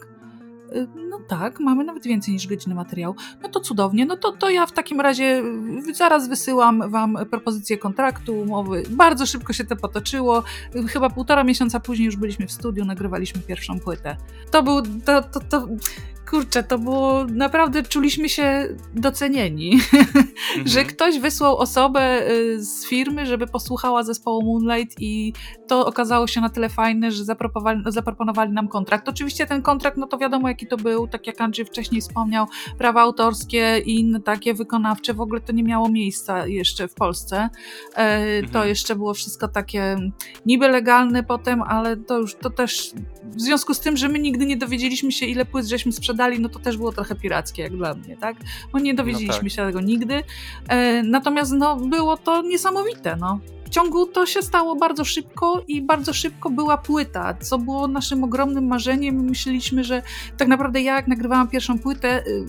Y, 0.77 0.89
No 1.13 1.19
tak, 1.29 1.61
mamy 1.61 1.85
nawet 1.85 2.05
więcej 2.05 2.35
niż 2.35 2.47
godziny 2.47 2.75
materiału. 2.75 3.15
No 3.43 3.49
to 3.49 3.61
cudownie, 3.61 4.07
no 4.07 4.17
to, 4.17 4.33
to 4.33 4.51
ja 4.51 4.67
w 4.67 4.73
takim 4.73 5.01
razie 5.01 5.43
zaraz 5.95 6.29
wysyłam 6.29 6.91
wam 6.91 7.19
propozycję 7.31 7.79
kontraktu, 7.79 8.41
umowy. 8.41 8.83
Bardzo 8.91 9.27
szybko 9.27 9.53
się 9.53 9.65
to 9.65 9.77
potoczyło. 9.77 10.43
Chyba 10.89 11.11
półtora 11.11 11.45
miesiąca 11.45 11.81
później 11.81 12.07
już 12.07 12.17
byliśmy 12.17 12.47
w 12.47 12.53
studiu, 12.53 12.85
nagrywaliśmy 12.85 13.41
pierwszą 13.41 13.81
płytę. 13.81 14.17
To 14.51 14.63
był, 14.63 14.83
to, 14.83 15.23
to, 15.23 15.41
to 15.41 15.69
kurczę, 16.33 16.63
to 16.63 16.79
było, 16.79 17.25
naprawdę 17.25 17.83
czuliśmy 17.83 18.29
się 18.29 18.69
docenieni 18.95 19.73
Mhm. 20.53 20.69
że 20.69 20.85
ktoś 20.85 21.19
wysłał 21.19 21.57
osobę 21.59 22.31
y, 22.31 22.65
z 22.65 22.87
firmy, 22.87 23.27
żeby 23.27 23.47
posłuchała 23.47 24.03
zespołu 24.03 24.43
Moonlight 24.43 24.97
i 25.01 25.33
to 25.69 25.87
okazało 25.87 26.27
się 26.27 26.41
na 26.41 26.49
tyle 26.49 26.69
fajne, 26.69 27.11
że 27.11 27.25
zaproponowali, 27.25 27.83
zaproponowali 27.87 28.53
nam 28.53 28.69
kontrakt. 28.69 29.09
Oczywiście 29.09 29.47
ten 29.47 29.63
kontrakt, 29.63 29.97
no 29.97 30.07
to 30.07 30.19
wiadomo 30.19 30.49
jaki 30.49 30.67
to 30.67 30.77
był, 30.77 31.09
tak 31.09 31.27
jak 31.27 31.41
Andrzej 31.41 31.65
wcześniej 31.65 32.01
wspomniał, 32.01 32.47
prawa 32.79 33.01
autorskie 33.01 33.79
i 33.87 34.01
inne 34.01 34.21
takie 34.21 34.55
wykonawcze, 34.55 35.15
w 35.15 35.21
ogóle 35.21 35.41
to 35.41 35.53
nie 35.53 35.63
miało 35.65 35.89
miejsca 35.89 36.47
jeszcze 36.47 36.89
w 36.89 36.95
Polsce. 36.95 37.49
E, 37.95 38.41
To 38.43 38.47
Mhm. 38.49 38.69
jeszcze 38.69 38.97
było 38.97 39.15
wszystko 39.15 39.49
takie 39.49 39.97
niby 40.47 40.69
legalne 40.69 41.23
potem, 41.23 41.63
ale 41.63 41.97
to 41.97 42.19
już, 42.19 42.35
to 42.35 42.51
też 42.51 42.93
w 43.25 43.41
związku 43.41 43.75
z 43.75 43.81
tym, 43.81 43.97
że 43.97 44.09
my 44.09 44.19
nigdy 44.19 44.47
nie 44.47 44.57
dowiedzieliśmy 44.57 45.13
się 45.13 45.27
ile 45.27 45.45
płyt 45.45 45.67
żeśmy 45.67 45.93
sprzedali, 45.93 46.22
no 46.31 46.49
to 46.49 46.59
też 46.59 46.77
było 46.77 46.93
trochę 46.93 47.15
pirackie 47.15 47.63
jak 47.63 47.77
dla 47.77 47.95
mnie, 47.95 48.17
tak? 48.17 48.37
Bo 48.73 48.79
nie 48.79 48.95
dowiedzieliśmy 48.95 49.43
tak. 49.43 49.51
się 49.51 49.67
tego 49.67 49.81
nigdy. 49.81 50.23
E, 50.69 51.03
natomiast 51.03 51.53
no, 51.53 51.77
było 51.77 52.17
to 52.17 52.43
niesamowite. 52.43 53.17
No. 53.17 53.41
W 53.65 53.75
ciągu 53.75 54.07
to 54.07 54.27
się 54.27 54.43
stało 54.43 54.77
bardzo 54.77 55.05
szybko 55.05 55.63
i 55.69 55.83
bardzo 55.83 56.13
szybko 56.13 56.51
była 56.51 56.77
płyta, 56.79 57.35
co 57.35 57.59
było 57.59 57.89
naszym 57.89 58.25
ogromnym 58.25 58.67
marzeniem. 58.67 59.25
Myśleliśmy, 59.25 59.85
że 59.85 60.03
tak 60.37 60.49
naprawdę 60.49 60.83
ja 60.83 60.97
jak 60.97 61.09
nagrywałam 61.09 61.49
pierwszą 61.49 61.79
płytę, 61.79 62.27
y, 62.27 62.47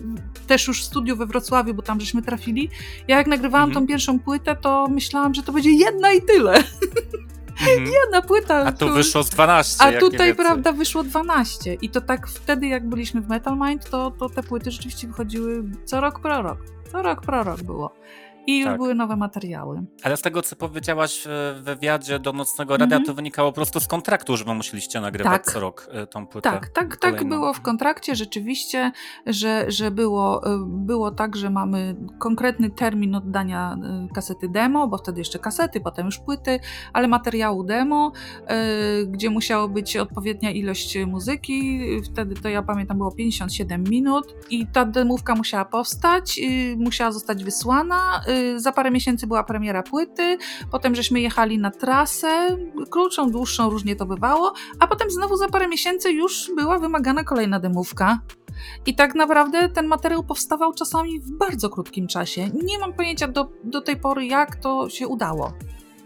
też 0.48 0.68
już 0.68 0.82
w 0.82 0.86
studiu 0.86 1.16
we 1.16 1.26
Wrocławiu, 1.26 1.74
bo 1.74 1.82
tam 1.82 2.00
żeśmy 2.00 2.22
trafili, 2.22 2.70
ja 3.08 3.18
jak 3.18 3.28
nagrywałam 3.28 3.70
Mhm. 3.70 3.86
tą 3.86 3.88
pierwszą 3.88 4.20
płytę, 4.20 4.56
to 4.56 4.88
myślałam, 4.88 5.34
że 5.34 5.44
to 5.44 5.52
będzie 5.52 5.72
jedna 5.72 6.14
i 6.14 6.22
tyle. 6.22 6.54
Mhm. 7.62 7.86
Jedna 8.04 8.22
płyta. 8.22 8.56
A 8.56 8.72
tu 8.72 8.88
tu- 8.88 8.94
wyszło 8.94 9.24
z 9.24 9.30
12. 9.30 9.84
a 9.84 10.00
tutaj, 10.00 10.36
prawda, 10.36 10.72
wyszło 10.72 11.04
12. 11.04 11.74
I 11.74 11.90
to 11.90 12.02
tak 12.02 12.28
wtedy, 12.28 12.68
jak 12.68 12.90
byliśmy 12.90 13.22
w 13.22 13.30
Metal 13.30 13.58
Mind, 13.58 13.90
to, 13.90 14.12
to 14.12 14.30
te 14.30 14.44
płyty 14.44 14.72
rzeczywiście 14.72 15.08
wychodziły 15.08 15.64
co 15.86 16.02
rok 16.02 16.20
prorok. 16.20 16.58
Co 16.92 17.02
rok 17.02 17.22
prorok 17.22 17.64
było. 17.64 17.94
I 18.48 18.58
już 18.60 18.68
Tak. 18.68 18.78
były 18.78 18.96
nowe 18.96 19.16
materiały. 19.16 19.84
Ale 20.04 20.18
z 20.18 20.22
tego, 20.22 20.42
co 20.42 20.56
powiedziałaś 20.56 21.24
w 21.28 21.62
wywiadzie 21.64 22.20
do 22.20 22.34
Nocnego 22.34 22.78
Radia, 22.78 22.98
Mhm. 22.98 23.06
to 23.06 23.14
wynikało 23.14 23.52
po 23.52 23.56
prostu 23.56 23.80
z 23.80 23.88
kontraktu, 23.88 24.38
że 24.38 24.46
musieliście 24.46 25.02
nagrywać 25.02 25.34
Tak. 25.44 25.46
co 25.54 25.60
rok 25.60 25.88
y, 26.04 26.08
tą 26.08 26.28
płytę. 26.28 26.52
Tak, 26.52 26.68
tak, 26.70 26.98
tak 26.98 27.24
było 27.28 27.54
w 27.54 27.62
kontrakcie 27.62 28.16
rzeczywiście, 28.16 28.92
że, 29.26 29.66
że 29.68 29.92
było, 29.92 30.54
y, 30.56 30.60
było 30.66 31.12
tak, 31.12 31.36
że 31.36 31.50
mamy 31.50 31.96
konkretny 32.20 32.70
termin 32.70 33.16
oddania 33.16 33.78
kasety 34.16 34.50
demo, 34.50 34.88
bo 34.88 34.98
wtedy 34.98 35.20
jeszcze 35.22 35.40
kasety, 35.40 35.82
potem 35.82 36.06
już 36.06 36.20
płyty, 36.20 36.60
ale 36.94 37.08
materiału 37.08 37.64
demo, 37.64 38.12
gdzie 39.08 39.30
musiało 39.30 39.68
być 39.70 39.98
odpowiednia 39.98 40.52
ilość 40.52 40.98
muzyki. 41.08 41.80
Wtedy 42.12 42.36
to 42.36 42.50
ja 42.50 42.64
pamiętam 42.64 42.98
było 42.98 43.12
57 43.12 43.84
minut 43.84 44.36
i 44.50 44.68
ta 44.68 44.86
demówka 44.86 45.36
musiała 45.36 45.66
powstać, 45.66 46.40
musiała 46.78 47.12
zostać 47.12 47.44
wysłana. 47.44 48.22
Y, 48.34 48.60
Za 48.60 48.72
parę 48.72 48.92
miesięcy 48.92 49.28
była 49.28 49.44
premiera 49.44 49.84
płyty, 49.84 50.38
potem 50.72 50.96
żeśmy 50.96 51.22
jechali 51.22 51.60
na 51.60 51.72
trasę, 51.72 52.58
krótszą, 52.90 53.32
dłuższą, 53.32 53.70
różnie 53.70 53.96
to 53.96 54.06
bywało, 54.06 54.54
a 54.80 54.88
potem 54.88 55.12
znowu 55.12 55.38
za 55.38 55.48
parę 55.48 55.68
miesięcy 55.68 56.12
już 56.12 56.52
była 56.56 56.80
wymagana 56.80 57.24
kolejna 57.24 57.60
demówka. 57.60 58.20
I 58.86 58.96
tak 58.96 59.16
naprawdę 59.16 59.70
ten 59.70 59.88
materiał 59.88 60.24
powstawał 60.24 60.74
czasami 60.74 61.20
w 61.20 61.32
bardzo 61.32 61.70
krótkim 61.70 62.08
czasie. 62.08 62.50
Nie 62.64 62.80
mam 62.80 62.94
pojęcia 62.94 63.28
do, 63.28 63.52
do 63.64 63.82
tej 63.82 63.98
pory, 63.98 64.26
jak 64.26 64.56
to 64.56 64.90
się 64.90 65.08
udało. 65.08 65.54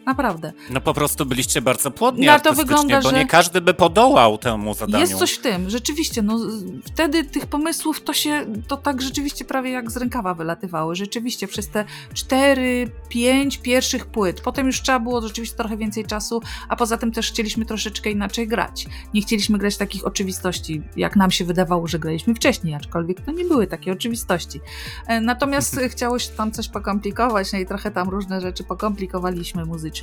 Naprawdę. 0.07 0.53
No 0.69 0.81
po 0.81 0.93
prostu 0.93 1.25
byliście 1.25 1.61
bardzo 1.61 1.91
płodni 1.91 2.25
Na 2.25 2.39
to 2.39 2.49
artystycznie, 2.49 2.65
wygląda, 2.65 3.01
bo 3.01 3.09
że- 3.09 3.15
nie 3.17 3.25
każdy 3.27 3.61
by 3.61 3.73
podołał 3.73 4.37
temu 4.37 4.73
zadaniu. 4.73 4.99
Jest 4.99 5.13
coś 5.15 5.33
w 5.33 5.41
tym, 5.41 5.69
rzeczywiście. 5.69 6.21
No, 6.21 6.39
wtedy 6.85 7.23
tych 7.23 7.45
pomysłów 7.45 8.03
to 8.03 8.13
się, 8.13 8.45
to 8.67 8.77
tak 8.77 9.01
rzeczywiście 9.01 9.45
prawie 9.45 9.71
jak 9.71 9.91
z 9.91 9.97
rękawa 9.97 10.33
wylatywały. 10.33 10.95
Rzeczywiście 10.95 11.47
przez 11.47 11.69
te 11.69 11.85
4, 12.13 12.91
5 13.09 13.57
pierwszych 13.57 14.05
płyt. 14.05 14.41
Potem 14.41 14.65
już 14.67 14.81
trzeba 14.81 14.99
było 14.99 15.21
rzeczywiście 15.21 15.57
trochę 15.57 15.77
więcej 15.77 16.05
czasu, 16.05 16.41
a 16.69 16.75
poza 16.75 16.97
tym 16.97 17.11
też 17.11 17.31
chcieliśmy 17.31 17.65
troszeczkę 17.65 18.11
inaczej 18.11 18.47
grać. 18.47 18.85
Nie 19.13 19.21
chcieliśmy 19.21 19.57
grać 19.57 19.77
takich 19.77 20.05
oczywistości, 20.07 20.81
jak 20.95 21.15
nam 21.15 21.31
się 21.31 21.45
wydawało, 21.45 21.87
że 21.87 21.99
graliśmy 21.99 22.35
wcześniej, 22.35 22.73
aczkolwiek 22.75 23.21
to 23.21 23.31
nie 23.31 23.45
były 23.45 23.67
takie 23.67 23.91
oczywistości. 23.91 24.59
E, 25.07 25.21
Natomiast 25.21 25.79
chciało 25.91 26.19
się 26.19 26.29
tam 26.29 26.51
coś 26.51 26.69
pokomplikować, 26.69 27.53
no 27.53 27.59
i 27.59 27.65
trochę 27.65 27.91
tam 27.91 28.09
różne 28.09 28.41
rzeczy 28.41 28.63
pokomplikowaliśmy 28.63 29.65
muzycznie. 29.65 29.96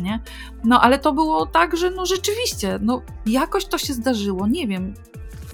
No 0.65 0.81
ale 0.81 0.99
to 0.99 1.13
było 1.13 1.47
tak, 1.47 1.77
że 1.77 1.91
no 1.91 2.07
rzeczywiście, 2.07 2.79
no 2.83 3.03
jakoś 3.27 3.67
to 3.67 3.79
się 3.79 3.93
zdarzyło, 3.93 4.47
nie 4.47 4.67
wiem. 4.67 4.95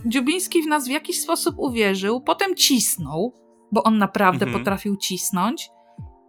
Dziubiński 0.07 0.63
w 0.63 0.67
nas 0.67 0.89
w 0.89 0.91
jakiś 0.91 1.21
sposób 1.21 1.55
uwierzył, 1.59 2.21
potem 2.21 2.55
cisnął, 2.55 3.33
bo 3.73 3.83
on 3.83 3.99
naprawdę 3.99 4.47
Mhm. 4.47 4.59
potrafił 4.65 4.97
cisnąć 4.97 5.71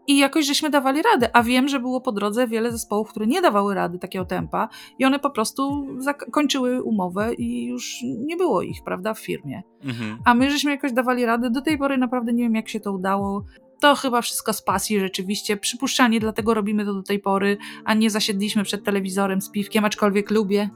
i 0.07 0.17
jakoś 0.17 0.45
żeśmy 0.45 0.69
dawali 0.69 1.01
radę, 1.01 1.29
a 1.33 1.43
wiem, 1.43 1.67
że 1.67 1.79
było 1.79 2.01
po 2.01 2.11
drodze 2.11 2.47
wiele 2.47 2.71
zespołów, 2.71 3.09
które 3.09 3.27
nie 3.27 3.41
dawały 3.41 3.75
rady 3.75 3.99
takiego 3.99 4.25
tempa 4.25 4.69
i 4.99 5.05
one 5.05 5.19
po 5.19 5.29
prostu 5.29 5.87
zakończyły 5.97 6.83
umowę 6.83 7.33
i 7.33 7.65
już 7.65 7.97
nie 8.03 8.37
było 8.37 8.61
ich, 8.61 8.83
prawda, 8.85 9.13
w 9.13 9.19
firmie. 9.19 9.61
Mhm. 9.83 10.17
A 10.25 10.33
my 10.33 10.51
żeśmy 10.51 10.71
jakoś 10.71 10.93
dawali 10.93 11.25
radę. 11.25 11.49
Do 11.49 11.61
tej 11.61 11.77
pory 11.77 11.97
naprawdę 11.97 12.33
nie 12.33 12.43
wiem, 12.43 12.55
jak 12.55 12.69
się 12.69 12.79
to 12.79 12.91
udało. 12.91 13.43
To 13.81 13.95
chyba 13.95 14.21
wszystko 14.21 14.53
z 14.53 14.61
pasji 14.61 14.99
rzeczywiście. 14.99 15.57
Przypuszczalnie 15.57 16.19
dlatego 16.19 16.53
robimy 16.53 16.85
to 16.85 16.93
do 16.93 17.03
tej 17.03 17.19
pory, 17.19 17.57
a 17.85 17.93
nie 17.93 18.09
zasiedliśmy 18.09 18.63
przed 18.63 18.83
telewizorem 18.83 19.41
z 19.41 19.49
piwkiem, 19.49 19.85
aczkolwiek 19.85 20.31
lubię 20.31 20.69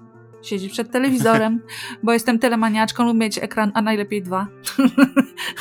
siedzieć 0.45 0.71
przed 0.71 0.91
telewizorem, 0.91 1.61
bo 2.03 2.13
jestem 2.13 2.39
telemaniaczką, 2.39 3.05
lubię 3.05 3.19
mieć 3.19 3.37
ekran, 3.37 3.71
a 3.75 3.81
najlepiej 3.81 4.21
dwa 4.21 4.47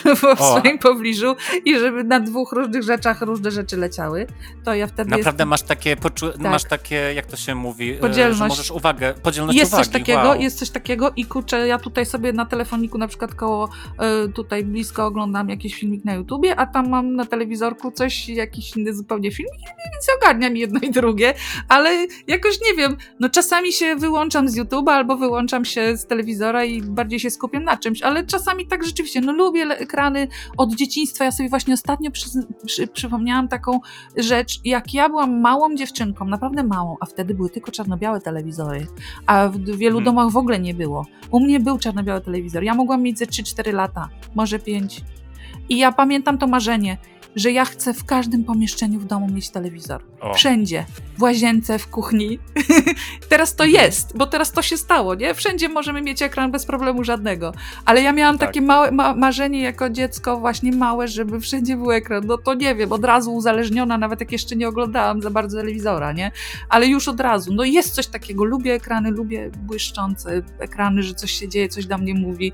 w 0.37 0.39
swoim 0.41 0.79
pobliżu 0.79 1.37
i 1.65 1.79
żeby 1.79 2.05
na 2.05 2.21
dwóch 2.21 2.53
różnych 2.53 2.83
rzeczach 2.83 3.21
różne 3.23 3.51
rzeczy 3.51 3.77
leciały. 3.77 4.27
To 4.65 4.75
ja 4.75 4.87
wtedy 4.87 5.11
Naprawdę 5.11 5.31
jestem... 5.31 5.49
masz 5.49 5.63
takie, 5.63 5.97
poczu- 5.97 6.33
Tak. 6.33 6.41
masz 6.41 6.65
takie, 6.65 6.95
jak 6.97 7.27
to 7.27 7.37
się 7.37 7.55
mówi, 7.55 7.93
e, 7.93 7.99
Podzielność. 7.99 8.39
że 8.39 8.49
możesz 8.49 8.71
uwagę, 8.71 9.15
podzielność 9.23 9.59
Jest 9.59 9.73
uwagi. 9.73 9.85
coś 9.85 9.93
takiego, 9.93 10.19
wow. 10.19 10.41
jest 10.41 10.59
coś 10.59 10.71
takiego 10.71 11.13
i 11.17 11.25
kurczę, 11.25 11.67
ja 11.67 11.79
tutaj 11.79 12.07
sobie 12.07 12.33
na 12.33 12.47
telefoniku 12.47 12.99
na 12.99 13.09
przykład 13.09 13.35
koło 13.35 13.69
y, 14.27 14.33
tutaj 14.33 14.65
blisko 14.65 15.07
oglądam 15.07 15.49
jakiś 15.49 15.75
filmik 15.75 16.05
na 16.05 16.15
YouTubie, 16.15 16.57
a 16.57 16.67
tam 16.67 16.89
mam 16.89 17.17
na 17.17 17.25
telewizorku 17.27 17.91
coś, 17.93 18.29
jakiś 18.29 18.77
inny 18.77 18.95
zupełnie 18.95 19.31
filmik, 19.33 19.61
więc 19.93 20.07
ogarniam 20.19 20.57
jedno 20.57 20.81
i 20.83 20.91
drugie, 20.91 21.35
ale 21.69 22.07
jakoś 22.29 22.61
nie 22.61 22.77
wiem, 22.77 22.97
no 23.21 23.29
czasami 23.29 23.73
się 23.73 23.97
wyłączam 23.97 24.49
z 24.49 24.55
YouTube'a 24.75 24.91
albo 24.91 25.17
wyłączam 25.17 25.65
się 25.65 25.97
z 25.97 26.07
telewizora 26.07 26.65
i 26.65 26.83
bardziej 26.83 27.21
się 27.21 27.31
skupiam 27.31 27.65
na 27.65 27.77
czymś, 27.77 28.03
ale 28.03 28.27
czasami 28.27 28.67
tak 28.67 28.85
rzeczywiście, 28.85 29.21
no 29.21 29.33
lubię 29.33 29.63
ekrany 29.63 30.29
od 30.57 30.75
dzieciństwa, 30.75 31.25
ja 31.25 31.33
sobie 31.33 31.49
właśnie 31.49 31.75
ostatnio 31.75 32.11
przy, 32.11 32.27
przy, 32.67 32.87
przypomniałam 32.87 33.49
taką 33.49 33.81
rzecz, 34.17 34.61
jak 34.65 34.95
ja 34.95 35.09
byłam 35.09 35.41
małą 35.41 35.75
dziewczynką, 35.75 36.25
naprawdę 36.25 36.65
małą, 36.65 36.97
a 37.01 37.07
wtedy 37.07 37.35
były 37.35 37.51
tylko 37.51 37.71
czarno-białe 37.71 38.21
telewizory, 38.21 38.87
a 39.27 39.49
w 39.49 39.59
wielu 39.59 39.99
Mhm. 39.99 40.05
domach 40.05 40.33
w 40.33 40.37
ogóle 40.37 40.59
nie 40.59 40.75
było. 40.75 41.07
U 41.31 41.41
mnie 41.41 41.61
był 41.61 41.79
czarno-biały 41.79 42.21
telewizor. 42.21 42.63
Ja 42.63 42.75
mogłam 42.75 43.03
mieć 43.03 43.19
ze 43.19 43.25
3-4 43.25 43.75
lata, 43.75 44.09
może 44.35 44.59
5. 44.59 45.05
I 45.69 45.79
ja 45.79 45.93
pamiętam 45.93 46.39
to 46.39 46.47
marzenie, 46.47 46.99
że 47.37 47.53
ja 47.53 47.65
chcę 47.65 47.95
w 47.95 48.05
każdym 48.05 48.45
pomieszczeniu 48.45 49.01
w 49.01 49.05
domu 49.05 49.29
mieć 49.29 49.51
telewizor. 49.51 50.03
O. 50.21 50.35
Wszędzie. 50.35 50.87
W 51.19 51.23
łazience, 51.23 51.79
w 51.79 51.87
kuchni. 51.87 52.39
teraz 53.29 53.57
to 53.57 53.65
Mhm. 53.65 53.85
jest, 53.85 54.17
bo 54.19 54.27
teraz 54.27 54.53
to 54.53 54.63
się 54.63 54.77
stało, 54.77 55.15
nie? 55.15 55.35
Wszędzie 55.35 55.69
możemy 55.69 56.03
mieć 56.03 56.23
ekran 56.23 56.53
bez 56.53 56.67
problemu 56.67 57.05
żadnego. 57.05 57.53
Ale 57.85 58.03
ja 58.03 58.13
miałam 58.13 58.39
Tak. 58.39 58.49
takie 58.49 58.61
małe 58.61 58.91
ma 58.91 59.15
marzenie 59.15 59.61
jako 59.63 59.91
dziecko, 59.91 60.41
właśnie 60.41 60.73
małe, 60.73 61.09
żeby 61.09 61.41
wszędzie 61.41 61.77
był 61.77 61.91
ekran. 61.93 62.23
No 62.27 62.39
to 62.39 62.55
nie 62.55 62.75
wiem, 62.75 62.93
od 62.93 63.05
razu 63.05 63.35
uzależniona, 63.35 63.99
nawet 63.99 64.21
jak 64.21 64.33
jeszcze 64.33 64.57
nie 64.57 64.69
oglądałam 64.69 65.23
za 65.23 65.31
bardzo 65.31 65.57
telewizora, 65.59 66.13
nie? 66.13 66.31
Ale 66.69 66.87
już 66.87 67.09
od 67.09 67.21
razu. 67.21 67.55
No 67.55 67.65
jest 67.65 67.95
coś 67.95 68.07
takiego. 68.07 68.45
Lubię 68.45 68.75
ekrany, 68.75 69.11
lubię 69.11 69.51
błyszczące 69.59 70.43
ekrany, 70.59 71.03
że 71.03 71.15
coś 71.15 71.31
się 71.31 71.49
dzieje, 71.49 71.69
coś 71.69 71.87
do 71.87 71.99
mnie 71.99 72.15
mówi. 72.15 72.53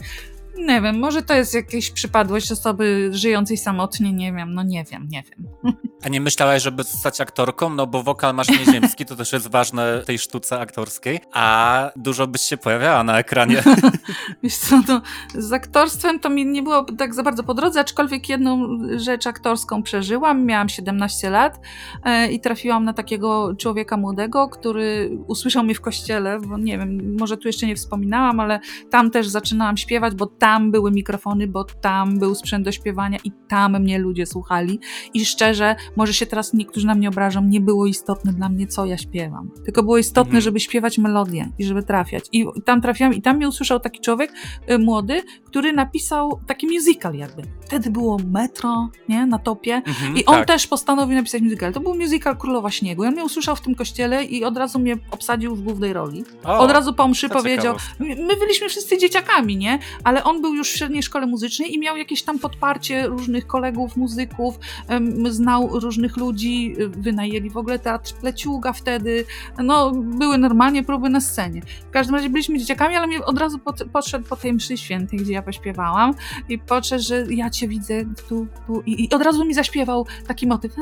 Nie 0.66 0.81
wiem, 0.81 0.99
może 0.99 1.23
to 1.23 1.35
jest 1.35 1.55
jakaś 1.55 1.90
przypadłość 1.90 2.53
osoby 2.53 3.11
żyjącej 3.12 3.57
samotnie, 3.57 4.12
nie 4.12 4.33
wiem, 4.33 4.55
no 4.55 4.62
nie 4.62 4.85
wiem, 4.85 5.09
nie 5.11 5.23
wiem. 5.23 5.75
A 6.03 6.09
nie 6.09 6.20
myślałaś, 6.20 6.62
żeby 6.62 6.83
zostać 6.83 7.20
aktorką? 7.20 7.70
No 7.70 7.87
bo 7.87 8.03
wokal 8.03 8.35
masz 8.35 8.49
nieziemski, 8.49 9.07
to 9.07 9.16
też 9.16 9.33
jest 9.33 9.51
ważne 9.51 10.03
w 10.03 10.07
tej 10.07 10.18
sztuce 10.18 10.61
aktorskiej, 10.61 11.20
a 11.33 11.90
dużo 11.96 12.27
byś 12.27 12.42
się 12.42 12.57
pojawiała 12.57 13.05
na 13.05 13.18
ekranie. 13.18 13.62
Wiesz 14.42 14.57
co, 14.57 14.83
to 14.87 15.03
z 15.35 15.53
aktorstwem 15.53 16.20
to 16.20 16.31
mi 16.31 16.46
nie 16.46 16.62
było 16.62 16.85
tak 16.85 17.14
za 17.14 17.23
bardzo 17.23 17.42
po 17.42 17.55
drodze, 17.55 17.81
aczkolwiek 17.81 18.29
jedną 18.29 18.79
rzecz 18.96 19.27
aktorską 19.27 19.83
przeżyłam. 19.83 20.46
Miałam 20.46 20.68
17 20.68 21.31
lat 21.31 21.61
e, 22.05 22.33
i 22.33 22.40
trafiłam 22.40 22.85
na 22.85 22.92
takiego 22.92 23.55
człowieka 23.55 23.96
młodego, 23.96 24.49
który 24.49 25.18
usłyszał 25.27 25.64
mnie 25.64 25.75
w 25.75 25.81
kościele, 25.81 26.40
bo 26.40 26.59
nie 26.59 26.79
wiem, 26.79 27.16
może 27.18 27.37
tu 27.37 27.49
jeszcze 27.49 27.66
nie 27.66 27.77
wspominałam, 27.77 28.40
ale 28.40 28.61
tam 28.90 29.11
też 29.11 29.29
zaczynałam 29.29 29.77
śpiewać, 29.77 30.14
bo 30.14 30.27
tam 30.27 30.50
były 30.59 30.91
mikrofony, 30.91 31.47
bo 31.47 31.65
tam 31.65 32.19
był 32.19 32.35
sprzęt 32.35 32.65
do 32.65 32.73
śpiewania 32.73 33.19
i 33.25 33.33
tam 33.48 33.81
mnie 33.81 33.98
ludzie 33.98 34.27
słuchali. 34.27 34.81
I 35.15 35.25
szczerze, 35.25 35.77
może 35.96 36.15
się 36.15 36.27
teraz 36.27 36.55
niektórzy 36.55 36.87
na 36.87 36.94
mnie 36.94 37.09
obrażą, 37.09 37.44
nie 37.44 37.61
było 37.61 37.87
istotne 37.87 38.33
dla 38.33 38.48
mnie, 38.48 38.67
co 38.67 38.87
ja 38.87 38.98
śpiewam. 38.98 39.51
Tylko 39.65 39.83
było 39.83 39.98
istotne, 39.98 40.31
Mhm. 40.31 40.40
żeby 40.42 40.61
śpiewać 40.61 40.98
melodię 40.98 41.48
i 41.59 41.65
żeby 41.65 41.83
trafiać. 41.83 42.25
I 42.33 42.46
tam 42.65 42.81
trafiłam 42.81 43.15
i 43.15 43.23
tam 43.23 43.37
mnie 43.37 43.48
usłyszał 43.48 43.81
taki 43.81 44.01
człowiek 44.01 44.33
y, 44.71 44.79
młody, 44.79 45.23
który 45.44 45.73
napisał 45.73 46.40
taki 46.46 46.67
musical 46.67 47.15
jakby. 47.15 47.42
Wtedy 47.71 47.90
było 47.90 48.16
Metro, 48.31 48.88
nie, 49.08 49.27
na 49.27 49.38
topie. 49.38 49.75
Mhm, 49.75 50.16
I 50.16 50.25
on 50.25 50.35
tak. 50.35 50.46
też 50.46 50.66
postanowił 50.66 51.16
napisać 51.16 51.42
musical. 51.42 51.73
To 51.73 51.81
był 51.81 51.94
musical 51.94 52.37
Królowa 52.37 52.71
Śniegu. 52.71 53.04
I 53.04 53.06
on 53.06 53.12
mnie 53.12 53.25
usłyszał 53.25 53.56
w 53.56 53.60
tym 53.60 53.75
kościele 53.75 54.25
i 54.25 54.44
od 54.44 54.56
razu 54.56 54.79
mnie 54.79 54.96
obsadził 55.10 55.56
w 55.56 55.62
głównej 55.62 55.92
roli. 55.92 56.25
O, 56.44 56.58
od 56.58 56.71
razu 56.71 56.94
po 56.94 57.08
mszy 57.08 57.29
powiedział. 57.29 57.77
My 58.00 58.37
byliśmy 58.40 58.68
wszyscy 58.68 58.98
dzieciakami, 58.98 59.56
nie? 59.56 59.79
Ale 60.04 60.25
on 60.25 60.42
był 60.42 60.54
już 60.54 60.71
w 60.71 60.77
średniej 60.77 61.02
szkole 61.02 61.27
muzycznej 61.27 61.75
i 61.75 61.79
miał 61.79 61.96
jakieś 61.96 62.23
tam 62.23 62.38
podparcie 62.38 63.06
różnych 63.06 63.46
kolegów, 63.46 63.96
muzyków, 63.96 64.58
em, 64.88 65.33
znał 65.33 65.81
różnych 65.81 66.16
ludzi, 66.16 66.75
y, 66.79 66.88
wynajęli 66.88 67.50
w 67.50 67.56
ogóle 67.56 67.79
teatr 67.79 68.14
Pleciuga 68.14 68.73
wtedy. 68.73 69.25
No, 69.58 69.90
były 69.92 70.38
normalnie 70.38 70.83
próby 70.83 71.08
na 71.08 71.21
scenie. 71.21 71.62
W 71.88 71.90
każdym 71.90 72.14
razie 72.14 72.31
byliśmy 72.31 72.58
dzieciakami, 72.58 72.96
ale 72.96 73.06
mnie 73.06 73.25
od 73.25 73.38
razu 73.38 73.58
pod, 73.58 73.85
podszedł 73.92 74.29
po 74.29 74.37
tej 74.37 74.52
mszy 74.52 74.77
świętej, 74.77 75.18
gdzie 75.18 75.33
ja 75.33 75.42
pośpiewałam 75.42 76.14
i 76.48 76.58
podszedł, 76.58 77.02
że 77.02 77.27
ja 77.31 77.50
cię 77.61 77.69
widzę 77.69 77.94
tu, 78.29 78.46
tu 78.67 78.83
i, 78.87 79.04
i 79.04 79.11
od 79.11 79.23
razu 79.23 79.44
mi 79.44 79.54
zaśpiewał 79.54 80.06
taki 80.27 80.46
motyw. 80.46 80.73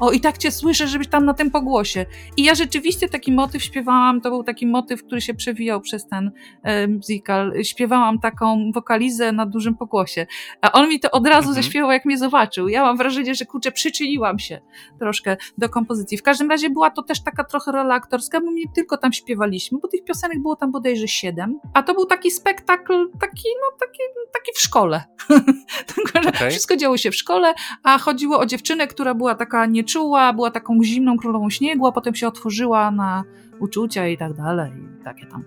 O, 0.00 0.10
i 0.12 0.20
tak 0.20 0.38
cię 0.38 0.50
słyszę, 0.50 0.86
żebyś 0.86 1.08
tam 1.08 1.24
na 1.24 1.34
tym 1.34 1.50
pogłosie. 1.50 2.06
I 2.36 2.44
ja 2.44 2.54
rzeczywiście 2.54 3.08
taki 3.08 3.32
motyw 3.32 3.62
śpiewałam, 3.62 4.20
to 4.20 4.30
był 4.30 4.44
taki 4.44 4.66
motyw, 4.66 5.04
który 5.04 5.20
się 5.20 5.34
przewijał 5.34 5.80
przez 5.80 6.06
ten 6.06 6.30
e, 6.62 6.88
musical. 6.88 7.52
Śpiewałam 7.62 8.18
taką 8.18 8.70
wokalizę 8.74 9.32
na 9.32 9.46
dużym 9.46 9.76
pogłosie. 9.76 10.26
A 10.60 10.72
on 10.72 10.88
mi 10.88 11.00
to 11.00 11.10
od 11.10 11.26
razu 11.26 11.48
Mhm. 11.48 11.62
zaśpiewał, 11.64 11.90
jak 11.90 12.04
mnie 12.04 12.18
zobaczył. 12.18 12.68
Ja 12.68 12.82
mam 12.82 12.96
wrażenie, 12.96 13.34
że 13.34 13.44
kurczę, 13.44 13.72
przyczyniłam 13.72 14.38
się 14.38 14.60
troszkę 14.98 15.36
do 15.58 15.68
kompozycji. 15.68 16.18
W 16.18 16.22
każdym 16.22 16.50
razie 16.50 16.70
była 16.70 16.90
to 16.90 17.02
też 17.02 17.22
taka 17.22 17.44
trochę 17.44 17.72
rola 17.72 17.94
aktorska, 17.94 18.40
bo 18.40 18.52
nie 18.52 18.64
tylko 18.74 18.98
tam 18.98 19.12
śpiewaliśmy, 19.12 19.78
bo 19.82 19.88
tych 19.88 20.04
piosenek 20.04 20.42
było 20.42 20.56
tam 20.56 20.72
bodajże 20.72 21.08
siedem, 21.08 21.60
a 21.74 21.82
to 21.82 21.94
był 21.94 22.06
taki 22.06 22.30
spektakl, 22.30 23.10
taki, 23.20 23.48
no 23.60 23.78
taki, 23.80 23.98
taki 24.32 24.52
w 24.54 24.58
szkole. 24.70 25.04
Że 26.22 26.28
Okej. 26.28 26.50
Wszystko 26.50 26.76
działo 26.76 26.96
się 26.96 27.10
w 27.10 27.16
szkole, 27.16 27.54
a 27.82 27.98
chodziło 27.98 28.38
o 28.38 28.46
dziewczynę, 28.46 28.86
która 28.86 29.14
była 29.14 29.34
taka 29.34 29.66
nieczuła, 29.66 30.32
była 30.32 30.50
taką 30.50 30.82
zimną 30.82 31.16
królową 31.16 31.50
śniegu, 31.50 31.86
a 31.86 31.92
potem 31.92 32.14
się 32.14 32.28
otworzyła 32.28 32.90
na 32.90 33.24
uczucia 33.60 34.08
i 34.08 34.18
tak 34.18 34.34
dalej. 34.34 34.72
I 35.00 35.04
takie 35.04 35.26
tam. 35.26 35.44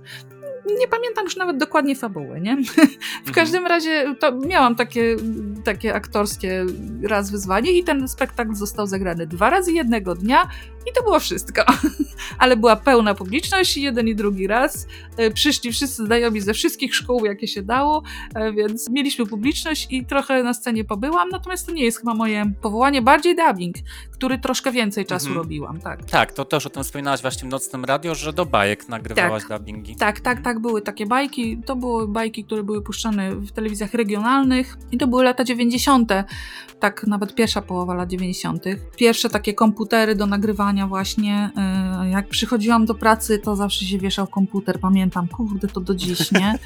Nie 0.79 0.87
pamiętam 0.87 1.23
już 1.25 1.35
nawet 1.35 1.57
dokładnie 1.57 1.95
fabuły, 1.95 2.41
nie? 2.41 2.57
W 2.63 2.69
Mhm. 2.79 3.33
każdym 3.33 3.65
razie 3.67 4.15
to 4.19 4.31
miałam 4.31 4.75
takie, 4.75 5.15
takie 5.63 5.93
aktorskie 5.95 6.65
raz 7.03 7.31
wyzwanie 7.31 7.71
i 7.71 7.83
ten 7.83 8.07
spektakl 8.07 8.53
został 8.55 8.87
zagrany 8.87 9.27
dwa 9.27 9.49
razy 9.49 9.73
jednego 9.73 10.15
dnia 10.15 10.47
i 10.89 10.93
to 10.95 11.03
było 11.03 11.19
wszystko. 11.19 11.63
Ale 12.39 12.57
była 12.57 12.75
pełna 12.75 13.13
publiczność, 13.15 13.77
jeden 13.77 14.07
i 14.07 14.15
drugi 14.15 14.47
raz. 14.47 14.87
E, 15.17 15.31
Przyszli 15.31 15.71
wszyscy 15.71 16.05
znajomi 16.05 16.41
ze 16.41 16.53
wszystkich 16.53 16.95
szkół, 16.95 17.25
jakie 17.25 17.47
się 17.47 17.61
dało, 17.61 18.03
e, 18.35 18.53
więc 18.53 18.89
mieliśmy 18.89 19.25
publiczność 19.25 19.87
i 19.89 20.05
trochę 20.05 20.43
na 20.43 20.53
scenie 20.53 20.83
pobyłam, 20.83 21.29
natomiast 21.29 21.65
to 21.65 21.71
nie 21.71 21.83
jest 21.83 21.97
chyba 21.99 22.13
moje 22.13 22.51
powołanie, 22.61 23.01
bardziej 23.01 23.35
dubbing, 23.35 23.75
który 24.11 24.37
troszkę 24.37 24.71
więcej 24.71 25.05
czasu 25.05 25.27
Mhm. 25.27 25.43
robiłam, 25.43 25.79
tak. 25.81 26.05
Tak, 26.05 26.31
to 26.31 26.45
też 26.45 26.65
o 26.65 26.69
tym 26.69 26.83
wspominałaś 26.83 27.21
właśnie 27.21 27.49
w 27.49 27.51
Nocnym 27.51 27.85
Radio, 27.85 28.15
że 28.15 28.33
do 28.33 28.45
bajek 28.45 28.89
nagrywałaś 28.89 29.43
dubbingi. 29.49 29.95
Tak, 29.95 30.19
tak, 30.19 30.41
tak, 30.41 30.52
były 30.59 30.81
takie 30.81 31.05
bajki. 31.05 31.57
To 31.65 31.75
były 31.75 32.07
bajki, 32.07 32.43
które 32.43 32.63
były 32.63 32.81
puszczane 32.81 33.35
w 33.35 33.51
telewizjach 33.51 33.93
regionalnych 33.93 34.77
i 34.91 34.97
to 34.97 35.07
były 35.07 35.23
lata 35.23 35.43
90. 35.43 36.11
Tak, 36.79 37.07
nawet 37.07 37.35
pierwsza 37.35 37.61
połowa 37.61 37.93
lat 37.93 38.09
90. 38.09 38.63
Pierwsze 38.97 39.29
takie 39.29 39.53
komputery 39.53 40.15
do 40.15 40.25
nagrywania 40.25 40.87
właśnie. 40.87 41.49
Yy, 42.03 42.09
Jak 42.09 42.27
przychodziłam 42.27 42.85
do 42.85 42.95
pracy, 42.95 43.39
to 43.39 43.55
zawsze 43.55 43.85
się 43.85 43.97
wieszał 43.97 44.27
komputer. 44.27 44.79
Pamiętam, 44.79 45.27
kurde, 45.27 45.67
to 45.67 45.81
do 45.81 45.95
dziś, 45.95 46.31
nie? 46.31 46.59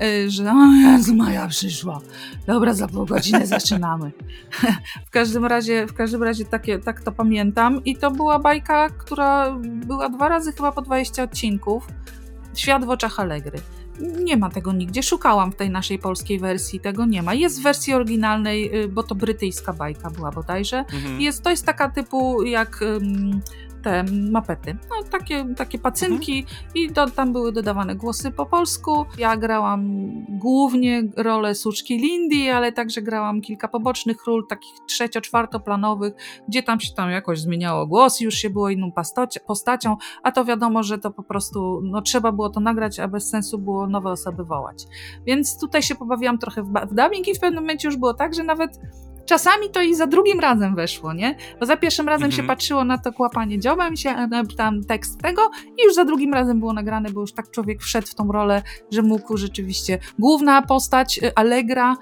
Yy, 0.00 0.30
Że 0.30 0.52
o 0.52 0.66
Jezu, 0.72 1.14
Maja 1.14 1.48
przyszła. 1.48 2.00
Dobra, 2.46 2.74
za 2.74 2.88
pół 2.88 3.06
godziny 3.06 3.46
zaczynamy. 3.46 4.12
w 5.06 5.10
każdym 5.10 5.44
razie, 5.44 5.86
w 5.86 5.94
każdym 5.94 6.22
razie 6.22 6.44
takie, 6.44 6.78
tak 6.78 7.02
to 7.02 7.12
pamiętam. 7.12 7.84
I 7.84 7.96
to 7.96 8.10
była 8.10 8.38
bajka, 8.38 8.88
która 8.88 9.56
była 9.62 10.08
dwa 10.08 10.28
razy 10.28 10.52
chyba 10.52 10.72
po 10.72 10.82
20 10.82 11.22
odcinków. 11.22 11.86
Świat 12.54 12.84
w 12.84 12.90
oczach 12.90 13.20
Allegry. 13.20 13.60
Nie 14.24 14.36
ma 14.36 14.50
tego 14.50 14.72
nigdzie. 14.72 15.02
Szukałam 15.02 15.52
w 15.52 15.56
tej 15.56 15.70
naszej 15.70 15.98
polskiej 15.98 16.38
wersji, 16.38 16.80
tego 16.80 17.06
nie 17.06 17.22
ma. 17.22 17.34
Jest 17.34 17.60
w 17.60 17.62
wersji 17.62 17.94
oryginalnej, 17.94 18.82
y, 18.84 18.88
bo 18.88 19.02
to 19.02 19.14
brytyjska 19.14 19.72
bajka 19.72 20.10
była 20.10 20.30
bodajże. 20.30 20.78
Mhm. 20.78 21.20
Jest, 21.20 21.42
to 21.42 21.50
jest 21.50 21.66
taka 21.66 21.90
typu 21.90 22.42
jak 22.42 22.84
te 23.82 24.04
mapety. 24.30 24.76
No, 24.90 25.08
takie, 25.10 25.54
takie 25.56 25.78
pacynki 25.78 26.46
i 26.74 26.92
do, 26.92 27.10
tam 27.10 27.32
były 27.32 27.52
dodawane 27.52 27.94
głosy 27.94 28.30
po 28.30 28.46
polsku. 28.46 29.04
Ja 29.18 29.36
grałam 29.36 29.82
głównie 30.28 31.02
rolę 31.16 31.54
suczki 31.54 31.98
Lindy, 31.98 32.52
ale 32.52 32.72
także 32.72 33.02
grałam 33.02 33.40
kilka 33.40 33.68
pobocznych 33.68 34.26
ról, 34.26 34.46
takich 34.46 34.74
trzecio-czwartoplanowych, 34.86 36.12
gdzie 36.48 36.62
tam 36.62 36.80
się 36.80 36.94
tam 36.94 37.10
jakoś 37.10 37.40
zmieniało 37.40 37.86
głos, 37.86 38.20
już 38.20 38.34
się 38.34 38.50
było 38.50 38.70
inną 38.70 38.92
postacią, 39.46 39.96
a 40.22 40.32
to 40.32 40.44
wiadomo, 40.44 40.82
że 40.82 40.98
to 40.98 41.10
po 41.10 41.22
prostu 41.22 41.80
no, 41.84 42.02
trzeba 42.02 42.32
było 42.32 42.50
to 42.50 42.60
nagrać, 42.60 43.00
a 43.00 43.08
bez 43.08 43.28
sensu 43.28 43.58
było 43.58 43.86
nowe 43.86 44.10
osoby 44.10 44.44
wołać. 44.44 44.84
Więc 45.26 45.60
tutaj 45.60 45.82
się 45.82 45.94
pobawiłam 45.94 46.38
trochę 46.38 46.62
w, 46.62 46.68
w 46.68 46.94
dubbing 46.94 47.28
i 47.28 47.34
w 47.34 47.40
pewnym 47.40 47.62
momencie 47.62 47.88
już 47.88 47.96
było 47.96 48.14
tak, 48.14 48.34
że 48.34 48.44
nawet 48.44 48.80
czasami 49.26 49.70
to 49.70 49.82
i 49.82 49.94
za 49.94 50.06
drugim 50.06 50.40
razem 50.40 50.74
weszło, 50.74 51.12
nie? 51.12 51.36
Bo 51.60 51.66
za 51.66 51.76
pierwszym 51.76 52.08
razem 52.08 52.24
Mhm. 52.26 52.42
się 52.42 52.46
patrzyło 52.48 52.84
na 52.84 52.98
to 52.98 53.12
kłapanie 53.12 53.58
dziobem, 53.58 53.96
się 53.96 54.28
tam 54.56 54.84
tekst 54.84 55.20
tego 55.22 55.50
i 55.78 55.84
już 55.84 55.94
za 55.94 56.04
drugim 56.04 56.34
razem 56.34 56.60
było 56.60 56.72
nagrane, 56.72 57.10
bo 57.10 57.20
już 57.20 57.32
tak 57.32 57.50
człowiek 57.50 57.82
wszedł 57.82 58.06
w 58.06 58.14
tą 58.14 58.32
rolę, 58.32 58.62
że 58.90 59.02
mógł 59.02 59.36
rzeczywiście. 59.36 59.98
Główna 60.18 60.62
postać 60.62 61.18
y, 61.18 61.34
Allegra, 61.34 61.96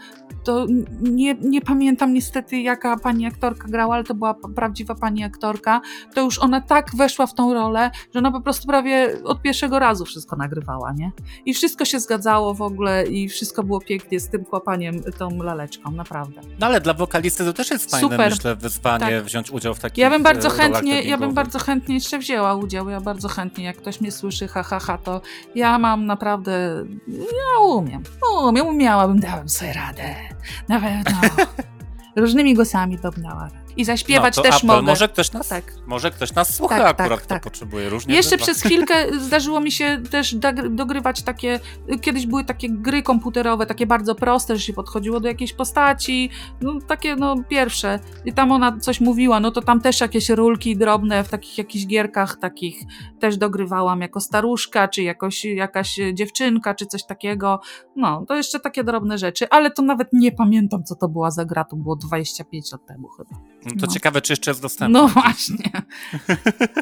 to 0.45 0.67
nie, 1.01 1.35
nie 1.35 1.61
pamiętam 1.61 2.15
niestety 2.15 2.61
jaka 2.61 2.97
pani 2.97 3.27
aktorka 3.27 3.69
grała, 3.69 3.95
ale 3.95 4.05
to 4.05 4.15
była 4.15 4.35
prawdziwa 4.35 4.95
pani 4.95 5.25
aktorka, 5.25 5.81
to 6.15 6.21
już 6.23 6.39
ona 6.39 6.61
tak 6.61 6.97
weszła 6.97 7.27
w 7.27 7.35
tą 7.35 7.55
rolę, 7.55 7.91
że 8.15 8.19
ona 8.19 8.33
po 8.33 8.41
prostu 8.41 8.69
prawie 8.69 9.17
od 9.25 9.43
pierwszego 9.43 9.79
razu 9.79 10.05
wszystko 10.05 10.37
nagrywała, 10.37 10.93
nie? 10.93 11.13
I 11.47 11.55
wszystko 11.55 11.85
się 11.85 12.01
zgadzało 12.01 12.55
w 12.55 12.63
ogóle 12.63 13.07
i 13.07 13.29
wszystko 13.29 13.63
było 13.63 13.81
pięknie 13.81 14.21
z 14.21 14.29
tym 14.29 14.45
kłapaniem, 14.45 15.03
tą 15.19 15.43
laleczką, 15.43 15.91
naprawdę. 15.91 16.41
No 16.61 16.67
ale 16.67 16.81
dla 16.81 16.95
wokalisty 17.11 17.45
to 17.45 17.53
też 17.53 17.71
jest 17.71 17.91
fajne, 17.91 18.09
Super. 18.09 18.31
myślę, 18.31 18.57
wyzwanie 18.57 19.17
Tak. 19.17 19.25
wziąć 19.25 19.51
udział 19.51 19.75
w 19.75 19.81
takich 19.81 19.99
Ja 19.99 20.11
bym 20.11 20.23
bardzo 20.23 20.49
e, 20.49 20.51
chętnie, 20.51 21.03
ja 21.03 21.19
bym 21.19 21.35
bardzo 21.35 21.59
chętnie 21.59 21.95
jeszcze 21.95 22.19
wzięła 22.19 22.55
udział. 22.55 22.89
Ja 22.89 23.01
bardzo 23.01 23.29
chętnie, 23.29 23.65
jak 23.65 23.77
ktoś 23.77 24.01
mnie 24.01 24.13
słyszy, 24.13 24.49
ha, 24.49 24.63
ha, 24.63 24.79
ha, 24.79 24.99
to 24.99 25.21
ja 25.55 25.79
mam 25.79 26.07
naprawdę, 26.07 26.85
ja 27.09 27.65
umiem, 27.67 28.03
umiem, 28.43 28.67
umiałabym, 28.67 29.21
dałem 29.21 29.49
sobie 29.49 29.73
radę. 29.73 30.15
Na 30.69 30.81
pewno. 30.81 31.21
Różnymi 32.21 32.55
głosami 32.55 32.99
radę. 33.03 33.61
I 33.77 33.85
zaśpiewać 33.85 34.37
no, 34.37 34.43
też 34.43 34.55
apel. 34.55 34.67
mogę. 34.67 34.83
Może 34.83 35.09
ktoś 35.09 35.33
nas, 35.33 35.49
Tak. 35.49 35.65
może 35.87 36.11
ktoś 36.11 36.35
nas 36.35 36.55
słucha 36.55 36.79
Tak, 36.79 36.97
tak, 36.97 37.01
akurat, 37.01 37.21
kto 37.21 37.29
tak. 37.29 37.43
potrzebuje 37.43 37.89
różnie. 37.89 38.15
Jeszcze 38.15 38.37
bywa. 38.37 38.43
przez 38.43 38.63
chwilkę 38.63 38.95
zdarzyło 39.27 39.61
mi 39.61 39.73
się 39.73 40.03
też 40.11 40.37
dogrywać 40.71 41.23
takie, 41.23 41.61
kiedyś 42.01 42.27
były 42.27 42.45
takie 42.45 42.69
gry 42.71 43.03
komputerowe, 43.03 43.67
takie 43.67 43.87
bardzo 43.87 44.15
proste, 44.15 44.57
że 44.57 44.63
się 44.63 44.73
podchodziło 44.73 45.21
do 45.21 45.29
jakiejś 45.29 45.53
postaci, 45.53 46.31
no 46.61 46.75
takie 46.89 47.17
no 47.17 47.37
pierwsze. 47.49 47.99
I 48.25 48.33
tam 48.33 48.53
ona 48.53 48.79
coś 48.79 49.01
mówiła, 49.01 49.41
no 49.41 49.51
to 49.51 49.63
tam 49.63 49.81
też 49.81 50.01
jakieś 50.01 50.29
rulki 50.29 50.77
drobne 50.77 51.25
w 51.25 51.29
takich 51.29 51.59
jakichś 51.59 51.87
gierkach 51.87 52.37
takich 52.37 52.83
też 53.21 53.37
dogrywałam 53.37 54.01
jako 54.01 54.21
staruszka, 54.21 54.89
czy 54.89 55.03
jakoś, 55.03 55.45
jakaś 55.45 55.97
dziewczynka, 56.15 56.75
czy 56.75 56.87
coś 56.87 57.07
takiego. 57.07 57.61
No, 57.97 58.25
to 58.29 58.37
jeszcze 58.37 58.61
takie 58.61 58.85
drobne 58.85 59.19
rzeczy, 59.19 59.49
ale 59.51 59.71
to 59.71 59.83
nawet 59.83 60.09
nie 60.13 60.33
pamiętam, 60.33 60.85
co 60.85 60.95
to 60.95 61.09
była 61.09 61.31
za 61.31 61.45
gra, 61.45 61.65
to 61.65 61.77
było 61.77 61.97
25 62.11 62.73
lat 62.73 62.83
temu 62.87 63.09
chyba. 63.09 63.50
No 63.65 63.71
to 63.81 63.87
No. 63.87 63.93
ciekawe, 63.93 64.21
czy 64.23 64.33
jeszcze 64.33 64.51
jest 64.51 64.63
dostępny. 64.63 64.99
No 65.01 65.09
właśnie. 65.09 65.71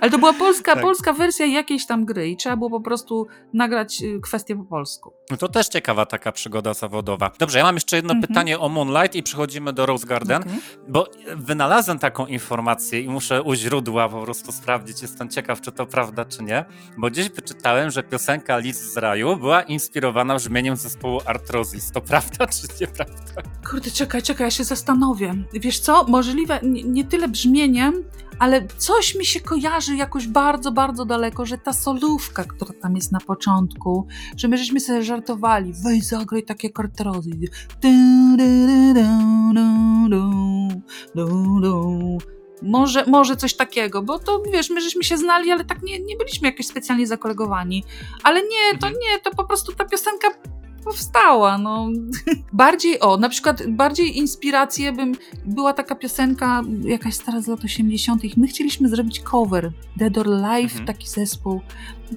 Ale 0.00 0.10
to 0.10 0.18
była 0.18 0.32
polska, 0.32 0.72
Tak. 0.74 0.82
polska 0.82 1.12
wersja 1.12 1.46
jakiejś 1.46 1.86
tam 1.86 2.04
gry 2.04 2.28
i 2.28 2.36
trzeba 2.36 2.56
było 2.56 2.70
po 2.70 2.80
prostu 2.80 3.26
nagrać 3.54 4.02
y, 4.02 4.20
kwestię 4.22 4.56
po 4.56 4.64
polsku. 4.64 5.12
No 5.30 5.36
to 5.36 5.48
też 5.48 5.68
ciekawa 5.68 6.06
taka 6.06 6.32
przygoda 6.32 6.74
zawodowa. 6.74 7.30
Dobrze, 7.38 7.58
ja 7.58 7.64
mam 7.64 7.74
jeszcze 7.74 7.96
jedno 7.96 8.12
Mhm. 8.14 8.28
pytanie 8.28 8.58
o 8.58 8.68
Moonlight 8.68 9.14
i 9.16 9.22
przechodzimy 9.22 9.72
do 9.72 9.86
Rose 9.86 10.06
Garden, 10.06 10.42
Okej. 10.42 10.52
bo 10.88 11.06
wynalazłem 11.36 11.98
taką 11.98 12.26
informację 12.26 13.00
i 13.00 13.08
muszę 13.08 13.42
u 13.42 13.54
źródła 13.54 14.08
po 14.08 14.22
prostu 14.22 14.52
sprawdzić. 14.52 15.02
Jestem 15.02 15.28
ciekaw, 15.28 15.60
czy 15.60 15.72
to 15.72 15.86
prawda, 15.86 16.24
czy 16.24 16.42
nie, 16.42 16.64
bo 16.98 17.10
gdzieś 17.10 17.28
wyczytałem, 17.30 17.90
że 17.90 18.02
piosenka 18.02 18.58
Liz 18.58 18.92
z 18.92 18.96
raju 18.96 19.36
była 19.36 19.62
inspirowana 19.62 20.36
brzmieniem 20.36 20.76
zespołu 20.76 21.20
Arthrosis. 21.26 21.92
To 21.92 22.00
prawda, 22.00 22.46
czy 22.56 22.68
nieprawda? 22.80 23.42
Kurde, 23.70 23.90
czekaj, 23.90 24.22
czekaj, 24.22 24.44
ja 24.46 24.50
się 24.50 24.64
zastanowię. 24.64 25.34
Wiesz 25.52 25.78
co, 25.80 26.04
możliwe 26.04 26.60
nie, 26.72 26.82
nie 26.84 27.04
tyle 27.04 27.28
brzmieniem, 27.28 28.04
ale 28.38 28.66
coś 28.78 29.14
mi 29.14 29.26
się 29.26 29.40
kojarzy 29.40 29.96
jakoś 29.96 30.26
bardzo, 30.26 30.72
bardzo 30.72 31.04
daleko, 31.04 31.46
że 31.46 31.58
ta 31.58 31.72
solówka, 31.72 32.44
która 32.44 32.72
tam 32.82 32.96
jest 32.96 33.12
na 33.12 33.20
początku, 33.20 34.06
że 34.36 34.48
my 34.48 34.58
żeśmy 34.58 34.80
sobie 34.80 35.02
żartowali, 35.02 35.72
weź 35.84 36.04
zagraj 36.06 36.42
takie 36.42 36.70
kartrozy. 36.70 37.30
Może, 42.62 43.04
może 43.06 43.36
coś 43.36 43.54
takiego, 43.54 44.02
bo 44.02 44.18
to 44.18 44.42
wiesz, 44.52 44.70
my 44.70 44.80
żeśmy 44.80 45.04
się 45.04 45.18
znali, 45.18 45.50
ale 45.50 45.64
tak 45.64 45.82
nie, 45.82 46.00
nie 46.00 46.16
byliśmy 46.16 46.48
jakoś 46.48 46.66
specjalnie 46.66 47.06
zakolegowani. 47.06 47.84
Ale 48.22 48.40
nie, 48.42 48.78
to 48.80 48.86
Mhm. 48.86 48.94
nie, 48.94 49.18
to 49.20 49.30
po 49.30 49.44
prostu 49.44 49.72
ta 49.72 49.84
piosenka 49.84 50.28
powstała, 50.88 51.58
no. 51.58 51.88
Bardziej, 52.52 53.00
o, 53.00 53.16
na 53.16 53.28
przykład 53.28 53.62
bardziej 53.68 54.18
inspirację 54.18 54.92
bym, 54.92 55.12
była 55.44 55.72
taka 55.72 55.94
piosenka 55.94 56.62
jakaś 56.84 57.14
stara 57.14 57.40
z 57.40 57.46
lat 57.46 57.64
80 57.64 58.22
my 58.36 58.46
chcieliśmy 58.46 58.88
zrobić 58.88 59.20
cover 59.20 59.70
Dead 59.96 60.18
or 60.18 60.26
Life, 60.26 60.62
Mhm. 60.78 60.86
taki 60.86 61.08
zespół. 61.08 61.60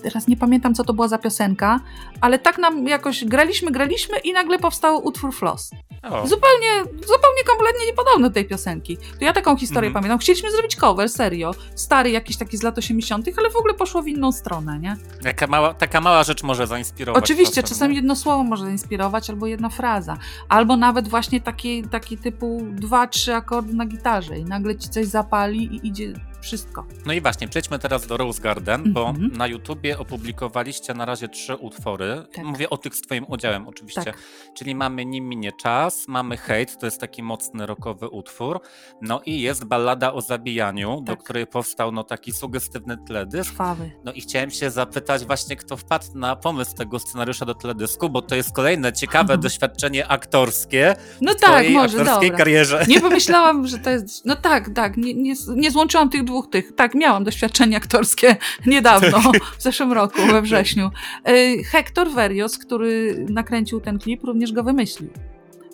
Teraz 0.03 0.27
nie 0.27 0.37
pamiętam, 0.37 0.75
co 0.75 0.83
to 0.83 0.93
była 0.93 1.07
za 1.07 1.17
piosenka, 1.17 1.79
ale 2.21 2.39
tak 2.39 2.57
nam 2.57 2.87
jakoś 2.87 3.25
graliśmy, 3.25 3.71
graliśmy 3.71 4.17
i 4.19 4.33
nagle 4.33 4.59
powstał 4.59 5.05
utwór 5.05 5.33
Floss. 5.33 5.71
O, 6.03 6.27
Zupełnie, 6.27 6.79
zupełnie 7.01 7.43
kompletnie 7.47 7.85
niepodobny 7.85 8.27
do 8.29 8.33
tej 8.33 8.45
piosenki. 8.45 8.97
To 9.19 9.25
ja 9.25 9.33
taką 9.33 9.57
historię 9.57 9.87
Mhm. 9.87 9.93
pamiętam. 9.93 10.19
Chcieliśmy 10.19 10.51
zrobić 10.51 10.75
cover, 10.75 11.09
serio. 11.09 11.51
Stary 11.75 12.11
jakiś 12.11 12.37
taki 12.37 12.57
z 12.57 12.63
lat 12.63 12.77
80 12.77 13.27
ale 13.37 13.49
w 13.49 13.55
ogóle 13.55 13.73
poszło 13.73 14.01
w 14.01 14.07
inną 14.07 14.31
stronę, 14.31 14.79
nie? 14.79 14.97
jaka 15.23 15.47
mała, 15.47 15.73
taka 15.73 16.01
mała 16.01 16.23
rzecz 16.23 16.43
może 16.43 16.67
zainspirować. 16.67 17.23
Oczywiście, 17.23 17.61
czasem, 17.61 17.69
czasami 17.69 17.95
jedno 17.95 18.15
słowo 18.15 18.43
może 18.43 18.60
zainspirować, 18.61 19.29
albo 19.29 19.47
jedna 19.47 19.69
fraza. 19.69 20.17
Albo 20.49 20.77
nawet 20.77 21.07
właśnie 21.07 21.41
taki, 21.41 21.83
taki 21.83 22.17
typu 22.17 22.61
dwa, 22.71 23.07
trzy 23.07 23.35
akordy 23.35 23.73
na 23.73 23.85
gitarze 23.85 24.37
i 24.37 24.45
nagle 24.45 24.75
ci 24.75 24.89
coś 24.89 25.05
zapali 25.05 25.75
i 25.75 25.87
idzie 25.87 26.13
wszystko. 26.41 26.85
No 27.05 27.13
i 27.13 27.21
właśnie, 27.21 27.47
przejdźmy 27.47 27.79
teraz 27.79 28.07
do 28.07 28.17
Rose 28.17 28.41
Garden, 28.41 28.93
bo 28.93 29.09
Mhm. 29.09 29.31
na 29.37 29.47
YouTubie 29.47 29.99
opublikowaliście 29.99 30.93
na 30.93 31.05
razie 31.05 31.27
trzy 31.27 31.55
utwory. 31.55 32.23
Tak. 32.35 32.45
Mówię 32.45 32.69
o 32.69 32.77
tych 32.77 32.95
z 32.95 33.01
twoim 33.01 33.25
udziałem 33.27 33.67
oczywiście. 33.67 34.03
Tak. 34.03 34.17
Czyli 34.57 34.75
mamy 34.75 35.05
Nim 35.05 35.29
minie 35.29 35.51
czas, 35.51 36.07
mamy 36.07 36.37
Hate, 36.37 36.65
to 36.79 36.85
jest 36.85 36.99
taki 37.01 37.23
mocny 37.23 37.65
rockowy 37.65 38.09
utwór. 38.09 38.59
No 39.01 39.21
i 39.25 39.41
jest 39.41 39.65
ballada 39.65 40.13
o 40.13 40.21
zabijaniu, 40.21 41.01
do 41.01 41.15
Tak. 41.15 41.23
której 41.23 41.47
powstał 41.47 41.91
no 41.91 42.03
taki 42.03 42.31
sugestywny 42.31 42.97
teledysk. 43.07 43.49
Krwawy. 43.51 43.91
No 44.03 44.13
i 44.13 44.21
chciałem 44.21 44.51
się 44.51 44.71
zapytać 44.71 45.25
właśnie, 45.25 45.55
kto 45.55 45.77
wpadł 45.77 46.05
na 46.15 46.35
pomysł 46.35 46.75
tego 46.75 46.99
scenariusza 46.99 47.45
do 47.45 47.55
teledysku, 47.55 48.09
bo 48.09 48.21
to 48.21 48.35
jest 48.35 48.51
kolejne 48.55 48.93
ciekawe 48.93 49.37
doświadczenie 49.47 50.07
aktorskie 50.07 50.95
No 51.21 51.31
w 51.33 51.35
tak, 51.35 51.49
twojej 51.49 51.73
może, 51.73 51.97
aktorskiej 51.99 52.29
dobra. 52.29 52.37
karierze. 52.45 52.85
Nie 52.87 53.01
pomyślałam, 53.01 53.67
że 53.67 53.77
to 53.79 53.89
jest. 53.89 54.25
No 54.25 54.35
tak, 54.35 54.69
tak. 54.75 54.97
Nie, 54.97 55.13
nie, 55.13 55.33
nie 55.55 55.71
złączyłam 55.71 56.09
tych 56.09 56.23
dwóch 56.31 56.49
tych. 56.49 56.75
Tak, 56.75 56.95
miałam 56.95 57.23
doświadczenie 57.23 57.77
aktorskie 57.77 58.35
niedawno, 58.65 59.19
w 59.57 59.63
zeszłym 59.63 59.93
roku, 59.93 60.21
we 60.31 60.41
wrześniu. 60.41 60.89
Y, 61.29 61.63
Hector 61.63 62.09
Verios, 62.11 62.57
który 62.57 63.25
nakręcił 63.29 63.79
ten 63.81 63.99
klip, 63.99 64.23
również 64.23 64.51
go 64.51 64.63
wymyślił. 64.63 65.09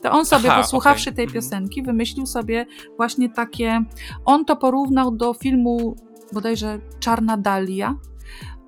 To 0.03 0.11
on 0.11 0.25
sobie, 0.25 0.51
Aha, 0.51 0.61
posłuchawszy 0.61 1.09
okej. 1.09 1.25
tej 1.25 1.33
piosenki, 1.35 1.83
wymyślił 1.83 2.25
sobie 2.25 2.65
właśnie 2.97 3.29
takie. 3.29 3.83
On 4.25 4.45
to 4.45 4.55
porównał 4.55 5.11
do 5.11 5.33
filmu 5.33 5.95
bodajże 6.33 6.79
Czarna 6.99 7.37
Dalia. 7.37 7.95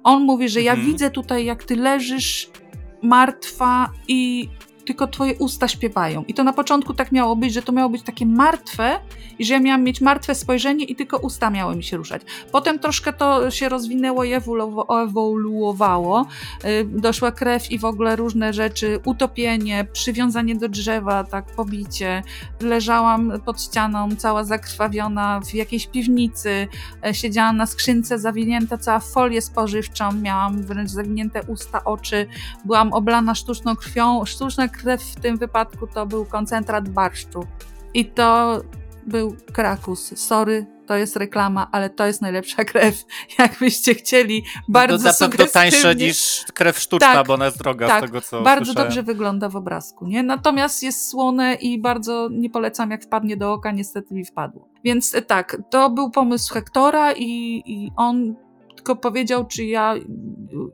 On 0.04 0.24
mówi, 0.24 0.50
że 0.50 0.62
ja 0.62 0.72
Mhm. 0.72 0.92
widzę 0.92 1.10
tutaj, 1.12 1.46
jak 1.46 1.64
ty 1.64 1.76
leżysz 1.76 2.50
martwa 3.04 3.92
i 4.08 4.50
tylko 4.90 5.08
twoje 5.08 5.36
usta 5.36 5.68
śpiewają. 5.68 6.24
I 6.28 6.34
to 6.34 6.44
na 6.44 6.54
początku 6.54 6.94
tak 6.94 7.12
miało 7.12 7.36
być, 7.36 7.54
że 7.54 7.62
to 7.62 7.72
miało 7.72 7.90
być 7.90 8.04
takie 8.04 8.26
martwe 8.26 9.00
i 9.40 9.46
że 9.46 9.54
ja 9.54 9.60
miałam 9.60 9.84
mieć 9.84 10.02
martwe 10.02 10.36
spojrzenie 10.36 10.86
i 10.86 10.96
tylko 10.96 11.18
usta 11.18 11.50
miały 11.50 11.76
mi 11.76 11.84
się 11.84 11.98
ruszać. 11.98 12.22
Potem 12.52 12.80
troszkę 12.80 13.14
to 13.14 13.52
się 13.52 13.70
rozwinęło 13.70 14.24
i 14.24 14.30
ewolu- 14.36 15.04
ewoluowało. 15.04 16.26
Y, 16.66 16.86
Doszła 16.86 17.32
krew 17.32 17.72
i 17.72 17.80
w 17.80 17.86
ogóle 17.86 18.16
różne 18.16 18.54
rzeczy, 18.54 19.00
utopienie, 19.06 19.86
przywiązanie 19.94 20.56
do 20.56 20.70
drzewa, 20.70 21.24
tak 21.24 21.46
pobicie. 21.46 22.24
Leżałam 22.62 23.32
pod 23.46 23.62
ścianą, 23.62 24.10
cała 24.16 24.44
zakrwawiona 24.44 25.40
w 25.46 25.54
jakiejś 25.54 25.88
piwnicy. 25.88 26.68
E, 27.06 27.14
Siedziałam 27.14 27.58
na 27.58 27.66
skrzynce 27.66 28.20
zawinięta 28.20 28.78
cała 28.78 29.00
folię 29.00 29.42
spożywczą, 29.42 30.12
miałam 30.12 30.64
wręcz 30.64 30.90
zawinięte 30.90 31.42
usta, 31.48 31.84
oczy. 31.84 32.28
Byłam 32.66 32.94
oblana 32.94 33.36
sztuczną 33.36 33.76
krwią. 33.76 34.26
Sztuczna 34.26 34.68
krew 34.68 34.79
w 34.84 35.16
tym 35.22 35.38
wypadku 35.38 35.88
to 35.88 36.06
był 36.06 36.26
koncentrat 36.26 36.90
barszczu. 36.90 37.44
I 37.94 38.06
to 38.06 38.62
był 39.06 39.36
Krakus. 39.54 40.20
Sorry, 40.20 40.66
to 40.90 40.96
jest 40.96 41.16
reklama, 41.16 41.68
ale 41.72 41.90
to 41.90 42.06
jest 42.06 42.22
najlepsza 42.22 42.66
krew. 42.66 43.06
Jakbyście 43.40 43.96
chcieli, 43.96 44.44
bardzo 44.68 45.14
to 45.14 45.30
No, 45.40 45.46
tańsze 45.54 45.96
niż 45.96 46.46
krew 46.54 46.80
sztuczna, 46.80 47.14
Tak, 47.14 47.28
bo 47.28 47.34
ona 47.34 47.46
jest 47.46 47.58
droga 47.58 47.88
tak, 47.88 48.04
z 48.04 48.06
tego, 48.06 48.22
co 48.22 48.42
Bardzo 48.42 48.66
słyszałem. 48.66 48.88
dobrze 48.88 49.04
wygląda 49.04 49.50
w 49.50 49.56
obrazku, 49.56 50.08
nie? 50.08 50.24
Natomiast 50.24 50.84
jest 50.84 51.10
słone 51.10 51.54
i 51.56 51.82
bardzo 51.82 52.30
nie 52.32 52.50
polecam, 52.50 52.92
jak 52.92 53.04
wpadnie 53.04 53.38
do 53.38 53.54
oka, 53.54 53.72
niestety 53.72 54.14
mi 54.14 54.26
wpadło. 54.26 54.70
Więc 54.84 55.16
e, 55.16 55.22
tak, 55.22 55.58
to 55.70 55.90
był 55.90 56.12
pomysł 56.12 56.54
Hektora 56.54 57.14
i, 57.14 57.62
i 57.66 57.92
on 57.96 58.36
tylko 58.76 58.96
powiedział, 58.96 59.48
czy 59.48 59.66
ja 59.66 59.96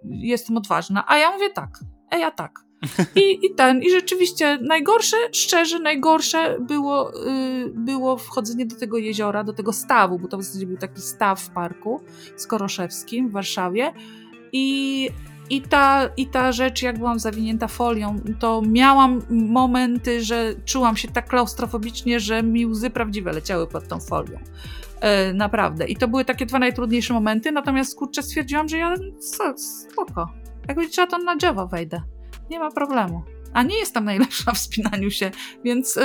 jestem 0.10 0.58
odważna. 0.58 1.03
A 1.08 1.18
ja 1.18 1.32
mówię 1.32 1.49
tak, 1.49 1.80
a 2.10 2.18
ja 2.18 2.32
tak. 2.32 2.64
I, 3.15 3.45
I 3.45 3.55
ten, 3.55 3.82
i 3.82 3.91
rzeczywiście 3.91 4.57
najgorsze, 4.61 5.17
szczerze, 5.32 5.80
najgorsze 5.80 6.57
było, 6.59 7.26
y, 7.28 7.71
było 7.76 8.17
wchodzenie 8.17 8.65
do 8.65 8.76
tego 8.76 8.97
jeziora, 8.97 9.43
do 9.43 9.53
tego 9.53 9.73
stawu, 9.73 10.19
bo 10.19 10.28
to 10.28 10.38
w 10.38 10.43
zasadzie 10.43 10.65
był 10.67 10.78
taki 10.78 11.01
staw 11.01 11.41
w 11.41 11.49
parku 11.49 12.01
skoroszewskim 12.36 13.30
w 13.30 13.32
Warszawie. 13.32 13.93
I 14.51 15.09
i 15.49 15.61
ta, 15.61 16.09
I 16.17 16.28
ta 16.28 16.51
rzecz, 16.51 16.82
jak 16.82 16.97
byłam 16.97 17.19
zawinięta 17.19 17.67
folią, 17.67 18.19
to 18.39 18.61
miałam 18.67 19.21
momenty, 19.30 20.23
że 20.23 20.53
czułam 20.65 20.97
się 20.97 21.07
tak 21.07 21.30
klaustrofobicznie, 21.30 22.19
że 22.19 22.43
mi 22.43 22.65
łzy 22.65 22.89
prawdziwe 22.89 23.32
leciały 23.32 23.67
pod 23.67 23.88
tą 23.88 23.99
folią. 23.99 24.39
E, 25.01 25.34
naprawdę. 25.34 25.86
I 25.86 25.95
to 25.95 26.07
były 26.07 26.26
takie 26.26 26.45
dwa 26.45 26.59
najtrudniejsze 26.59 27.13
momenty, 27.13 27.51
natomiast 27.51 27.95
kurczę 27.95 28.23
stwierdziłam, 28.23 28.69
że 28.69 28.78
ja 28.78 28.93
co, 29.19 29.53
spoko. 29.57 30.30
Jak 30.67 30.78
trzeba, 30.89 31.07
to 31.07 31.17
na 31.17 31.36
drzewo 31.36 31.67
wejdę. 31.67 32.14
Nie 32.50 32.60
ma 32.60 32.72
problemu. 32.72 33.24
A 33.54 33.64
nie 33.64 33.78
jestem 33.78 34.06
najlepsza 34.06 34.52
w 34.52 34.56
wspinaniu 34.56 35.12
się, 35.12 35.32
więc 35.64 35.98
y, 35.98 36.02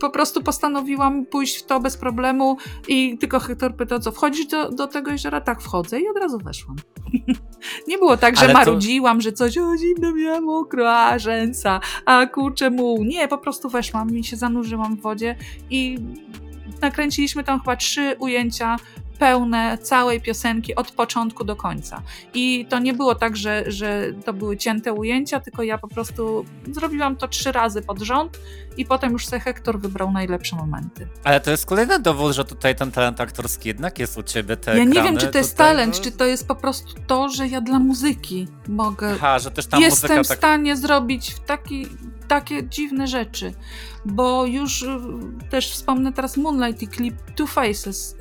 po 0.00 0.10
prostu 0.10 0.42
postanowiłam 0.42 1.26
pójść 1.26 1.56
w 1.56 1.66
to 1.66 1.80
bez 1.80 1.96
problemu 1.96 2.56
i 2.88 3.18
tylko 3.18 3.40
Hektor 3.40 3.76
pytał, 3.76 3.98
co 3.98 4.12
wchodzisz 4.12 4.46
do, 4.46 4.70
do 4.70 4.86
tego 4.86 5.10
jeziora? 5.10 5.40
Tak, 5.40 5.62
wchodzę 5.62 6.00
i 6.00 6.08
od 6.08 6.16
razu 6.16 6.38
weszłam. 6.38 6.76
nie 7.88 7.98
było 7.98 8.16
tak, 8.16 8.36
że 8.36 8.42
Ale 8.42 8.52
to- 8.52 8.58
marudziłam, 8.58 9.20
że 9.20 9.32
coś, 9.32 9.58
o 9.58 9.76
zimno 9.76 10.14
miałam 10.14 10.44
mokro, 10.44 10.92
a 10.96 11.18
rzęsa, 11.18 11.80
a 12.04 12.26
kurczę 12.26 12.70
muł. 12.70 13.04
Nie, 13.04 13.28
po 13.28 13.38
prostu 13.38 13.68
weszłam 13.68 14.16
i 14.18 14.24
się 14.24 14.36
zanurzyłam 14.36 14.96
w 14.96 15.00
wodzie 15.00 15.36
i 15.70 15.98
nakręciliśmy 16.82 17.44
tam 17.44 17.58
chyba 17.60 17.76
trzy 17.76 18.16
ujęcia 18.18 18.76
pełne 19.18 19.78
całej 19.78 20.20
piosenki 20.20 20.74
od 20.74 20.90
początku 20.90 21.44
do 21.44 21.56
końca. 21.56 22.02
I 22.34 22.66
to 22.70 22.78
nie 22.78 22.94
było 22.94 23.14
tak, 23.14 23.36
że, 23.36 23.64
że 23.66 24.12
to 24.24 24.32
były 24.32 24.56
cięte 24.56 24.92
ujęcia, 24.92 25.40
tylko 25.40 25.62
ja 25.62 25.78
po 25.78 25.88
prostu 25.88 26.44
zrobiłam 26.72 27.16
to 27.16 27.28
trzy 27.28 27.52
razy 27.52 27.82
pod 27.82 28.02
rząd 28.02 28.38
i 28.76 28.86
potem 28.86 29.12
już 29.12 29.26
se 29.26 29.40
Hektor 29.40 29.80
wybrał 29.80 30.12
najlepsze 30.12 30.56
momenty. 30.56 31.08
Ale 31.24 31.40
to 31.40 31.50
jest 31.50 31.66
kolejny 31.66 31.98
dowód, 31.98 32.34
że 32.34 32.44
tutaj 32.44 32.76
ten 32.76 32.92
talent 32.92 33.20
aktorski 33.20 33.68
jednak 33.68 33.98
jest 33.98 34.18
u 34.18 34.22
ciebie. 34.22 34.56
Te 34.56 34.78
ja 34.78 34.84
nie 34.84 35.02
wiem, 35.02 35.16
czy 35.16 35.26
to 35.26 35.38
jest 35.38 35.50
tutaj, 35.50 35.66
talent, 35.66 35.96
no- 35.98 36.04
czy 36.04 36.12
to 36.12 36.24
jest 36.24 36.48
po 36.48 36.54
prostu 36.54 36.94
to, 37.06 37.28
że 37.28 37.48
ja 37.48 37.60
dla 37.60 37.78
muzyki 37.78 38.48
mogę 38.68 39.12
Aha, 39.14 39.38
że 39.38 39.50
też 39.50 39.66
tam 39.66 39.80
jestem 39.80 40.10
muzyka 40.10 40.24
w 40.24 40.28
tak... 40.28 40.38
stanie 40.38 40.76
zrobić 40.76 41.30
w 41.30 41.40
taki, 41.40 41.86
takie 42.28 42.68
dziwne 42.68 43.06
rzeczy, 43.06 43.52
bo 44.04 44.46
już 44.46 44.82
y, 44.82 44.88
też 45.50 45.70
wspomnę 45.70 46.12
teraz 46.12 46.36
Moonlight 46.36 46.82
i 46.82 46.88
klip 46.88 47.14
Two 47.36 47.46
Faces. 47.46 48.16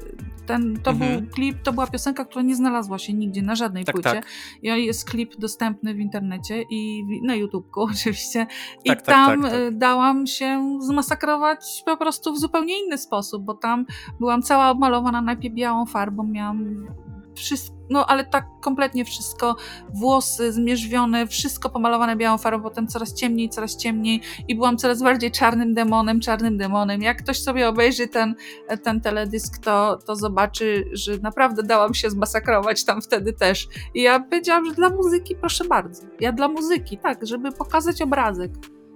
Ten, 0.45 0.79
to 0.83 0.91
Mhm. 0.91 1.19
był 1.21 1.29
klip, 1.29 1.61
to 1.63 1.73
była 1.73 1.87
piosenka, 1.87 2.25
która 2.25 2.41
nie 2.41 2.55
znalazła 2.55 2.97
się 2.97 3.13
nigdzie 3.13 3.41
na 3.41 3.55
żadnej 3.55 3.85
Tak, 3.85 3.95
płycie. 3.95 4.09
tak. 4.09 4.25
I 4.63 4.85
jest 4.85 5.09
klip 5.09 5.35
dostępny 5.37 5.93
w 5.93 5.99
internecie 5.99 6.63
i 6.69 7.03
na 7.23 7.35
YouTubeku 7.35 7.81
oczywiście. 7.91 8.47
I 8.83 8.89
Tak, 8.89 9.01
tak, 9.01 9.05
tam 9.15 9.41
tak, 9.41 9.51
tak. 9.51 9.59
y, 9.59 9.71
dałam 9.71 10.27
się 10.27 10.77
zmasakrować 10.81 11.83
po 11.85 11.97
prostu 11.97 12.33
w 12.33 12.39
zupełnie 12.39 12.85
inny 12.85 12.97
sposób, 12.97 13.43
bo 13.43 13.53
tam 13.53 13.85
byłam 14.19 14.41
cała 14.41 14.69
obmalowana 14.69 15.21
najpierw 15.21 15.55
białą 15.55 15.85
farbą, 15.85 16.23
miałam 16.23 16.87
wszystko, 17.35 17.74
no 17.89 18.05
ale 18.05 18.25
tak 18.25 18.45
kompletnie 18.61 19.05
wszystko, 19.05 19.55
włosy 19.93 20.51
zmierzwione, 20.51 21.27
wszystko 21.27 21.69
pomalowane 21.69 22.15
białą 22.15 22.37
farbą, 22.37 22.63
potem 22.63 22.87
coraz 22.87 23.13
ciemniej, 23.13 23.49
coraz 23.49 23.77
ciemniej 23.77 24.21
i 24.47 24.55
byłam 24.55 24.77
coraz 24.77 25.03
bardziej 25.03 25.31
czarnym 25.31 25.73
demonem, 25.73 26.19
czarnym 26.19 26.57
demonem. 26.57 27.01
Jak 27.01 27.23
ktoś 27.23 27.41
sobie 27.41 27.69
obejrzy 27.69 28.07
ten, 28.07 28.35
ten 28.83 29.01
teledysk, 29.01 29.57
to, 29.57 29.97
to 30.05 30.15
zobaczy, 30.15 30.89
że 30.93 31.17
naprawdę 31.17 31.63
dałam 31.63 31.93
się 31.93 32.09
zmasakrować 32.09 32.85
tam 32.85 33.01
wtedy 33.01 33.33
też. 33.33 33.67
I 33.93 34.01
ja 34.01 34.19
powiedziałam, 34.19 34.65
że 34.65 34.73
dla 34.73 34.89
muzyki, 34.89 35.35
proszę 35.35 35.63
bardzo. 35.65 36.03
Ja 36.19 36.31
dla 36.31 36.47
muzyki, 36.47 36.97
tak, 36.97 37.27
żeby 37.27 37.51
pokazać 37.51 38.01
obrazek. 38.01 38.51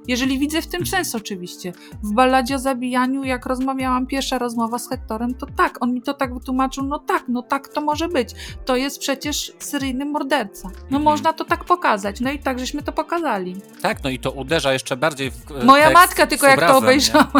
Jeżeli 0.09 0.39
widzę 0.39 0.61
w 0.61 0.67
tym 0.67 0.85
sens 0.85 1.15
oczywiście. 1.15 1.73
W 2.03 2.13
balladzie 2.13 2.55
o 2.55 2.59
zabijaniu, 2.59 3.23
jak 3.23 3.45
rozmawiałam, 3.45 4.07
pierwsza 4.07 4.37
rozmowa 4.37 4.79
z 4.79 4.89
Hektorem, 4.89 5.33
to 5.33 5.45
tak, 5.45 5.77
on 5.83 5.93
mi 5.93 6.01
to 6.01 6.13
tak 6.13 6.33
wytłumaczył, 6.33 6.83
no 6.83 6.99
tak, 6.99 7.23
no 7.27 7.41
tak 7.41 7.67
to 7.67 7.81
może 7.81 8.07
być. 8.07 8.29
To 8.65 8.75
jest 8.75 8.99
przecież 8.99 9.51
seryjny 9.59 10.05
morderca. 10.05 10.67
No 10.67 10.97
Mhm. 10.99 11.03
można 11.03 11.33
to 11.33 11.45
tak 11.45 11.63
pokazać. 11.65 12.19
No 12.19 12.31
i 12.31 12.39
tak 12.39 12.59
żeśmy 12.59 12.83
to 12.83 12.91
pokazali. 12.91 13.55
Tak, 13.81 14.03
no 14.03 14.09
i 14.09 14.19
to 14.19 14.31
uderza 14.31 14.73
jeszcze 14.73 14.97
bardziej 14.97 15.31
w 15.31 15.51
e, 15.51 15.63
Moja 15.63 15.89
matka 15.91 16.27
tylko 16.27 16.47
jak 16.47 16.59
to 16.59 16.65
nie? 16.67 16.73
obejrzała, 16.73 17.31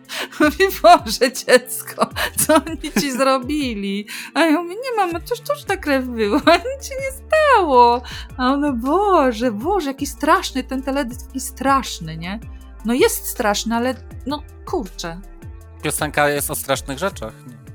mówi, 0.40 0.64
Boże 0.82 1.32
dziecko, 1.46 2.06
co 2.46 2.54
oni 2.54 2.92
ci 3.00 3.12
zrobili? 3.12 4.06
A 4.34 4.40
ja 4.40 4.62
mówię, 4.62 4.74
nie 4.74 4.96
mamo, 4.96 5.18
to 5.20 5.64
ta 5.66 5.76
krew 5.76 6.04
była, 6.06 6.38
nic 6.76 6.88
się 6.88 6.94
nie 6.94 7.26
stało. 7.26 8.02
A 8.36 8.52
ona, 8.52 8.72
Boże, 8.72 9.52
Boże, 9.52 9.90
jaki 9.90 10.06
straszny, 10.06 10.64
ten 10.64 10.82
teledysk 10.82 11.26
taki 11.26 11.40
straszny, 11.40 12.17
nie? 12.18 12.40
No 12.84 12.94
jest 12.94 13.26
straszny, 13.26 13.74
ale 13.74 13.94
no 14.26 14.42
kurczę, 14.66 15.20
Piosenka 15.82 16.28
jest 16.28 16.50
o 16.50 16.54
strasznych 16.54 16.98
rzeczach. 16.98 17.32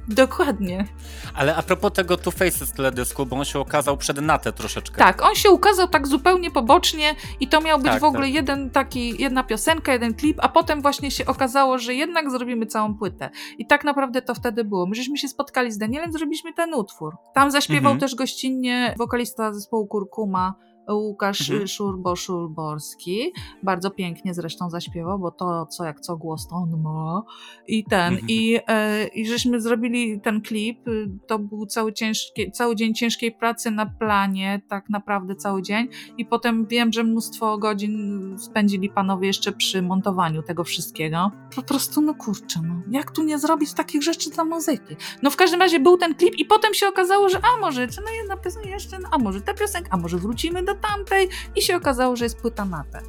dokładnie. 0.08 0.86
Ale 1.34 1.56
a 1.56 1.62
propos 1.64 1.92
tego 1.94 2.18
Two 2.18 2.32
Faces 2.32 2.72
teledysku, 2.72 3.26
bo 3.26 3.36
on 3.36 3.46
się 3.46 3.60
okazał 3.60 3.98
przed 3.98 4.22
Natę 4.22 4.54
troszeczkę. 4.54 4.98
Tak, 4.98 5.22
on 5.22 5.36
się 5.36 5.50
ukazał 5.52 5.88
tak 5.88 6.08
zupełnie 6.08 6.52
pobocznie 6.52 7.16
i 7.40 7.48
to 7.48 7.62
miał 7.62 7.78
być 7.80 7.92
Tak, 7.92 8.02
w 8.02 8.04
ogóle 8.04 8.24
tak. 8.26 8.34
jeden 8.34 8.70
taki, 8.70 9.22
jedna 9.22 9.44
piosenka, 9.44 9.94
jeden 9.94 10.14
klip, 10.14 10.38
a 10.42 10.50
potem 10.50 10.82
właśnie 10.82 11.12
się 11.12 11.26
okazało, 11.26 11.78
że 11.78 11.94
jednak 11.94 12.32
zrobimy 12.32 12.66
całą 12.66 12.98
płytę. 12.98 13.30
I 13.58 13.68
tak 13.68 13.84
naprawdę 13.84 14.22
to 14.22 14.36
wtedy 14.36 14.64
było. 14.64 14.86
My 14.88 14.96
żeśmy 14.96 15.18
się 15.18 15.28
spotkali 15.28 15.72
z 15.72 15.78
Danielem, 15.78 16.12
zrobiliśmy 16.14 16.54
ten 16.54 16.74
utwór. 16.74 17.16
Tam 17.34 17.52
zaśpiewał 17.52 17.92
Mhm. 17.92 18.00
też 18.00 18.16
gościnnie 18.16 18.96
wokalista 18.98 19.54
zespołu 19.54 19.88
Kurkuma, 19.88 20.54
Łukasz 20.92 21.50
Mhm. 21.50 21.68
Szurbo-Szurborski. 21.68 23.32
Bardzo 23.64 23.92
pięknie 23.92 24.34
zresztą 24.34 24.70
zaśpiewał, 24.70 25.20
bo 25.20 25.32
to 25.32 25.66
co 25.66 25.84
jak 25.86 26.00
co 26.00 26.18
głos 26.18 26.48
to 26.48 26.56
on 26.56 26.82
ma. 26.82 27.24
I 27.68 27.84
ten, 27.84 28.14
Mhm. 28.14 28.30
i, 28.30 28.60
e, 28.68 29.08
i 29.08 29.28
żeśmy 29.28 29.62
zrobili 29.62 30.22
ten 30.22 30.42
klip. 30.42 30.80
To 31.28 31.40
był 31.40 31.66
cały, 31.66 31.94
ciężki, 31.94 32.52
cały 32.52 32.76
dzień 32.76 32.94
ciężkiej 32.94 33.32
pracy 33.32 33.72
na 33.72 33.86
planie, 33.86 34.62
tak 34.70 34.90
naprawdę 34.90 35.36
cały 35.36 35.62
dzień. 35.62 35.88
I 36.18 36.26
potem 36.26 36.68
wiem, 36.68 36.94
że 36.94 37.04
mnóstwo 37.04 37.58
godzin 37.58 38.36
spędzili 38.40 38.90
panowie 38.90 39.28
jeszcze 39.28 39.52
przy 39.52 39.82
montowaniu 39.82 40.44
tego 40.44 40.64
wszystkiego. 40.64 41.32
Po 41.56 41.62
prostu, 41.62 42.02
no 42.02 42.14
kurczę, 42.16 42.60
no. 42.68 42.74
Jak 42.92 43.12
tu 43.12 43.24
nie 43.24 43.40
zrobić 43.40 43.74
takich 43.74 44.04
rzeczy 44.04 44.30
dla 44.30 44.44
muzyki? 44.46 44.96
No 45.24 45.30
w 45.30 45.36
każdym 45.36 45.60
razie 45.60 45.80
był 45.80 45.98
ten 45.98 46.16
klip 46.16 46.36
i 46.36 46.46
potem 46.46 46.74
się 46.74 46.88
okazało, 46.88 47.30
że 47.30 47.40
a 47.44 47.60
może, 47.62 47.88
czy 47.88 48.02
no 48.02 48.12
jedna 48.22 48.38
piosenka 48.38 48.70
jeszcze, 48.70 49.00
no, 49.00 49.10
a 49.12 49.18
może 49.18 49.42
ta 49.42 49.54
piosenka, 49.54 49.90
a 49.92 49.98
może 49.98 50.18
wrócimy 50.18 50.64
do 50.64 50.73
tamtej 50.76 51.30
i 51.56 51.62
się 51.62 51.76
okazało, 51.76 52.16
że 52.16 52.26
jest 52.26 52.38
płyta 52.42 52.66
na 52.66 52.84
te. 52.92 53.00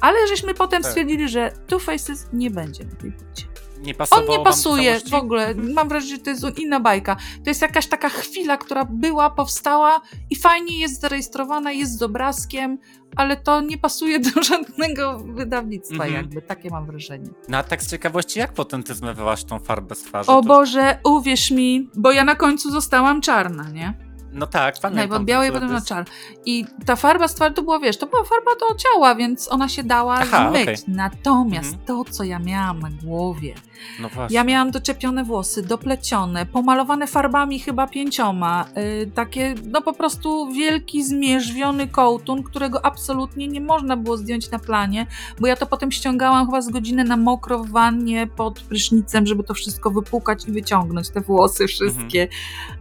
Ale 0.00 0.26
żeśmy 0.28 0.54
potem 0.54 0.82
Tak. 0.82 0.90
stwierdzili, 0.90 1.28
że 1.28 1.52
Two 1.66 1.78
Faces 1.78 2.26
nie 2.32 2.50
będzie 2.50 2.84
na 2.84 2.90
tej 2.96 3.12
płycie. 3.12 3.46
Nie 3.80 3.94
On 4.10 4.26
nie 4.28 4.44
pasuje 4.44 5.00
w 5.10 5.14
ogóle. 5.14 5.54
Mam 5.54 5.88
wrażenie, 5.88 6.16
że 6.16 6.22
to 6.22 6.30
jest 6.30 6.58
inna 6.58 6.80
bajka. 6.80 7.16
To 7.44 7.50
jest 7.50 7.62
jakaś 7.62 7.86
taka 7.86 8.08
chwila, 8.08 8.56
która 8.56 8.84
była, 8.84 9.30
powstała 9.30 10.00
i 10.30 10.36
fajnie 10.36 10.78
jest 10.78 11.00
zarejestrowana, 11.00 11.72
jest 11.72 11.98
z 11.98 12.02
obrazkiem, 12.02 12.78
ale 13.16 13.36
to 13.36 13.60
nie 13.60 13.78
pasuje 13.78 14.18
do 14.20 14.42
żadnego 14.50 15.18
wydawnictwa, 15.18 15.94
Mhm. 16.04 16.12
jakby. 16.14 16.42
Takie 16.42 16.70
mam 16.70 16.86
wrażenie. 16.86 17.30
No 17.48 17.58
a 17.58 17.62
tak 17.62 17.82
z 17.82 17.90
ciekawości, 17.90 18.38
jak 18.38 18.52
potem 18.52 18.82
ty 18.82 18.94
zmywałaś 18.94 19.44
tą 19.44 19.58
farbę 19.58 19.94
z 19.94 20.02
twarzy? 20.02 20.30
O 20.30 20.42
To- 20.42 20.48
Boże, 20.48 20.98
uwierz 21.04 21.50
mi, 21.50 21.90
bo 21.96 22.12
ja 22.12 22.24
na 22.24 22.34
końcu 22.34 22.70
zostałam 22.70 23.20
czarna, 23.20 23.70
nie? 23.70 23.94
No 24.32 24.46
tak, 24.46 24.74
pamiętam. 24.74 24.96
Najpierw 24.96 25.18
ten 25.18 25.24
białej, 25.26 25.48
potem 25.48 25.62
na 25.62 25.68
teledysk. 25.68 25.88
czarn. 25.88 26.04
I 26.46 26.66
ta 26.86 26.96
farba 26.96 27.28
z 27.28 27.34
twarzy 27.34 27.54
to 27.54 27.62
było, 27.62 27.80
wiesz, 27.80 27.96
to 27.96 28.06
była 28.06 28.24
farba 28.24 28.50
do 28.60 28.74
ciała, 28.74 29.14
więc 29.14 29.52
ona 29.52 29.68
się 29.68 29.82
dała 29.82 30.14
Aha, 30.14 30.48
zmyć. 30.50 30.62
okej. 30.62 30.76
Natomiast 30.88 31.72
Mhm. 31.72 31.86
to, 31.86 32.04
co 32.12 32.24
ja 32.24 32.38
miałam 32.38 32.78
na 32.80 32.88
głowie, 33.04 33.54
No 34.00 34.08
właśnie. 34.08 34.34
Ja 34.34 34.44
miałam 34.44 34.70
doczepione 34.70 35.24
włosy, 35.24 35.62
doplecione, 35.62 36.46
pomalowane 36.46 37.06
farbami 37.06 37.60
chyba 37.60 37.86
pięcioma. 37.86 38.64
y, 39.02 39.10
takie, 39.14 39.54
no 39.64 39.82
po 39.82 39.92
prostu 39.92 40.52
wielki, 40.52 41.04
zmierzwiony 41.04 41.88
kołtun, 41.88 42.42
którego 42.42 42.86
absolutnie 42.86 43.48
nie 43.48 43.60
można 43.60 43.96
było 43.96 44.16
zdjąć 44.16 44.50
na 44.50 44.58
planie, 44.58 45.06
bo 45.40 45.46
ja 45.46 45.56
to 45.56 45.66
potem 45.66 45.92
ściągałam 45.92 46.46
chyba 46.46 46.62
z 46.62 46.68
godziny 46.68 47.04
na 47.04 47.16
mokro 47.16 47.64
w 47.64 47.70
wannie 47.70 48.26
pod 48.26 48.60
prysznicem, 48.60 49.26
żeby 49.26 49.44
to 49.44 49.54
wszystko 49.54 49.90
wypłukać 49.90 50.48
i 50.48 50.52
wyciągnąć, 50.52 51.10
te 51.10 51.20
włosy 51.20 51.66
wszystkie. 51.66 52.28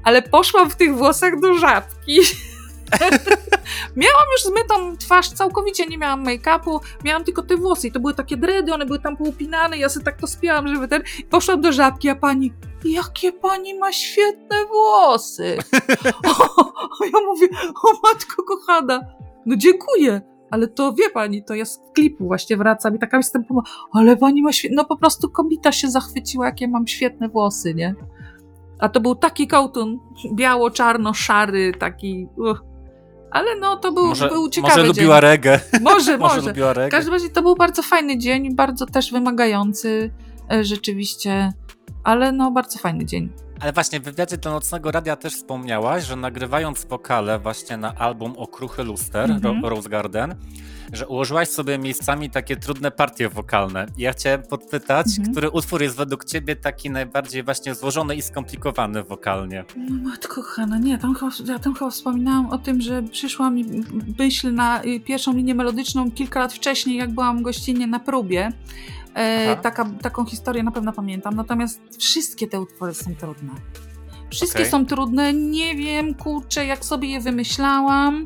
Ale 0.04 0.22
poszłam 0.22 0.70
w 0.70 0.76
tych 0.76 0.98
włosach 0.98 1.40
do 1.40 1.54
żabki. 1.54 2.20
Miałam 3.96 4.26
już 4.32 4.44
zmytą 4.44 4.98
twarz, 4.98 5.30
całkowicie 5.30 5.86
nie 5.86 5.98
miałam 5.98 6.26
make-upu, 6.26 6.80
miałam 7.04 7.24
tylko 7.24 7.44
te 7.44 7.58
włosy 7.58 7.88
i 7.88 7.92
to 7.92 8.00
były 8.00 8.14
takie 8.14 8.38
dredy, 8.38 8.74
one 8.74 8.86
były 8.86 9.00
tam 9.00 9.18
poupinane, 9.18 9.78
ja 9.78 9.90
sobie 9.90 10.06
tak 10.06 10.22
to 10.22 10.28
spiałam, 10.28 10.68
żeby 10.68 10.88
ten... 10.88 11.04
Poszłam 11.30 11.62
do 11.62 11.72
żabki, 11.72 12.10
a 12.10 12.16
pani, 12.16 12.54
jakie 12.86 13.32
pani 13.32 13.80
ma 13.80 13.92
świetne 13.92 14.66
włosy! 14.66 15.58
O, 16.28 16.72
ja 17.14 17.20
mówię, 17.26 17.48
o 17.84 18.08
matko 18.08 18.44
kochana, 18.44 19.00
no 19.46 19.56
dziękuję, 19.56 20.22
ale 20.52 20.68
to 20.68 20.94
wie 20.94 21.10
pani, 21.10 21.44
to 21.44 21.56
ja 21.56 21.66
z 21.66 21.80
klipu 21.94 22.26
właśnie 22.28 22.58
wracam 22.58 22.96
i 22.96 23.00
taka 23.00 23.18
jestem, 23.18 23.44
pomo- 23.44 23.64
ale 23.94 24.18
pani 24.18 24.42
ma 24.42 24.52
świetne, 24.52 24.76
no 24.76 24.86
po 24.86 24.98
prostu 24.98 25.30
kobieta 25.30 25.72
się 25.72 25.90
zachwyciła, 25.90 26.46
jakie 26.46 26.68
mam 26.68 26.88
świetne 26.88 27.30
włosy, 27.30 27.74
nie? 27.74 27.96
A 28.80 28.90
to 28.90 29.00
był 29.00 29.16
taki 29.16 29.48
kołtun, 29.48 30.00
biało-czarno-szary, 30.36 31.74
taki... 31.80 32.28
Ale 33.32 33.56
no, 33.56 33.78
to 33.78 33.92
był, 33.92 34.08
może, 34.08 34.30
był 34.30 34.50
ciekawy 34.50 34.74
może 34.74 34.84
dzień. 34.88 34.96
lubiła 34.96 35.20
reggae. 35.20 35.60
Może, 35.82 36.18
Może 36.18 36.18
może. 36.18 36.50
lubiła 36.50 36.74
W 36.74 36.78
reggae. 36.78 36.92
każdym 36.98 37.14
razie 37.14 37.30
to 37.30 37.42
był 37.42 37.56
bardzo 37.56 37.84
fajny 37.84 38.18
dzień, 38.18 38.56
bardzo 38.56 38.86
też 38.86 39.12
wymagający 39.12 40.12
e, 40.52 40.64
rzeczywiście, 40.64 41.54
ale 42.04 42.32
no 42.32 42.52
bardzo 42.52 42.80
fajny 42.80 43.06
dzień. 43.06 43.30
Ale 43.62 43.74
właśnie 43.74 44.00
w 44.00 44.04
wywiadzie 44.04 44.38
dla 44.38 44.52
Nocnego 44.52 44.92
Radia 44.92 45.16
też 45.16 45.34
wspomniałaś, 45.36 46.04
że 46.06 46.16
nagrywając 46.16 46.86
wokale 46.86 47.40
właśnie 47.40 47.78
na 47.78 47.96
album 47.96 48.34
Okruchy 48.38 48.84
Luster, 48.84 49.32
Mhm. 49.32 49.64
Ro- 49.64 49.70
Rose 49.70 49.90
Garden, 49.90 50.36
że 50.94 51.08
ułożyłaś 51.08 51.50
sobie 51.50 51.78
miejscami 51.78 52.30
takie 52.30 52.56
trudne 52.58 52.92
partie 52.92 53.30
wokalne. 53.30 53.86
Ja 53.98 54.12
chciałem 54.14 54.44
podpytać, 54.44 55.08
Mhm. 55.08 55.32
który 55.32 55.50
utwór 55.50 55.82
jest 55.82 55.98
według 55.98 56.26
ciebie 56.26 56.56
taki 56.56 56.90
najbardziej 56.90 57.44
właśnie 57.44 57.76
złożony 57.76 58.16
i 58.16 58.22
skomplikowany 58.22 59.04
wokalnie? 59.04 59.64
No 59.78 60.10
matko 60.10 60.36
kochana, 60.36 60.78
nie, 60.78 60.98
tam 60.98 61.16
chyba, 61.16 61.32
ja 61.54 61.60
tam 61.60 61.74
chyba 61.74 61.92
wspominałam 61.92 62.50
o 62.50 62.58
tym, 62.58 62.82
że 62.82 63.04
przyszła 63.04 63.50
mi 63.50 63.66
myśl 64.20 64.54
na 64.54 64.84
y, 64.84 65.00
pierwszą 65.00 65.34
linię 65.34 65.56
melodyczną 65.56 66.12
kilka 66.12 66.40
lat 66.40 66.54
wcześniej, 66.54 66.98
jak 66.98 67.12
byłam 67.12 67.42
gościnnie 67.44 67.88
na 67.88 68.00
próbie. 68.00 68.52
E, 69.14 69.56
taka, 69.56 69.86
taką 70.02 70.26
historię 70.26 70.64
na 70.64 70.72
pewno 70.72 70.94
pamiętam, 70.94 71.36
natomiast 71.36 71.82
wszystkie 72.00 72.48
te 72.48 72.62
utwory 72.62 72.94
są 72.94 73.16
trudne. 73.16 73.54
Wszystkie 74.30 74.60
okay. 74.60 74.72
są 74.72 74.86
trudne, 74.86 75.34
nie 75.34 75.76
wiem, 75.76 76.14
kurczę, 76.14 76.66
jak 76.66 76.86
sobie 76.86 77.08
je 77.10 77.22
wymyślałam, 77.22 78.24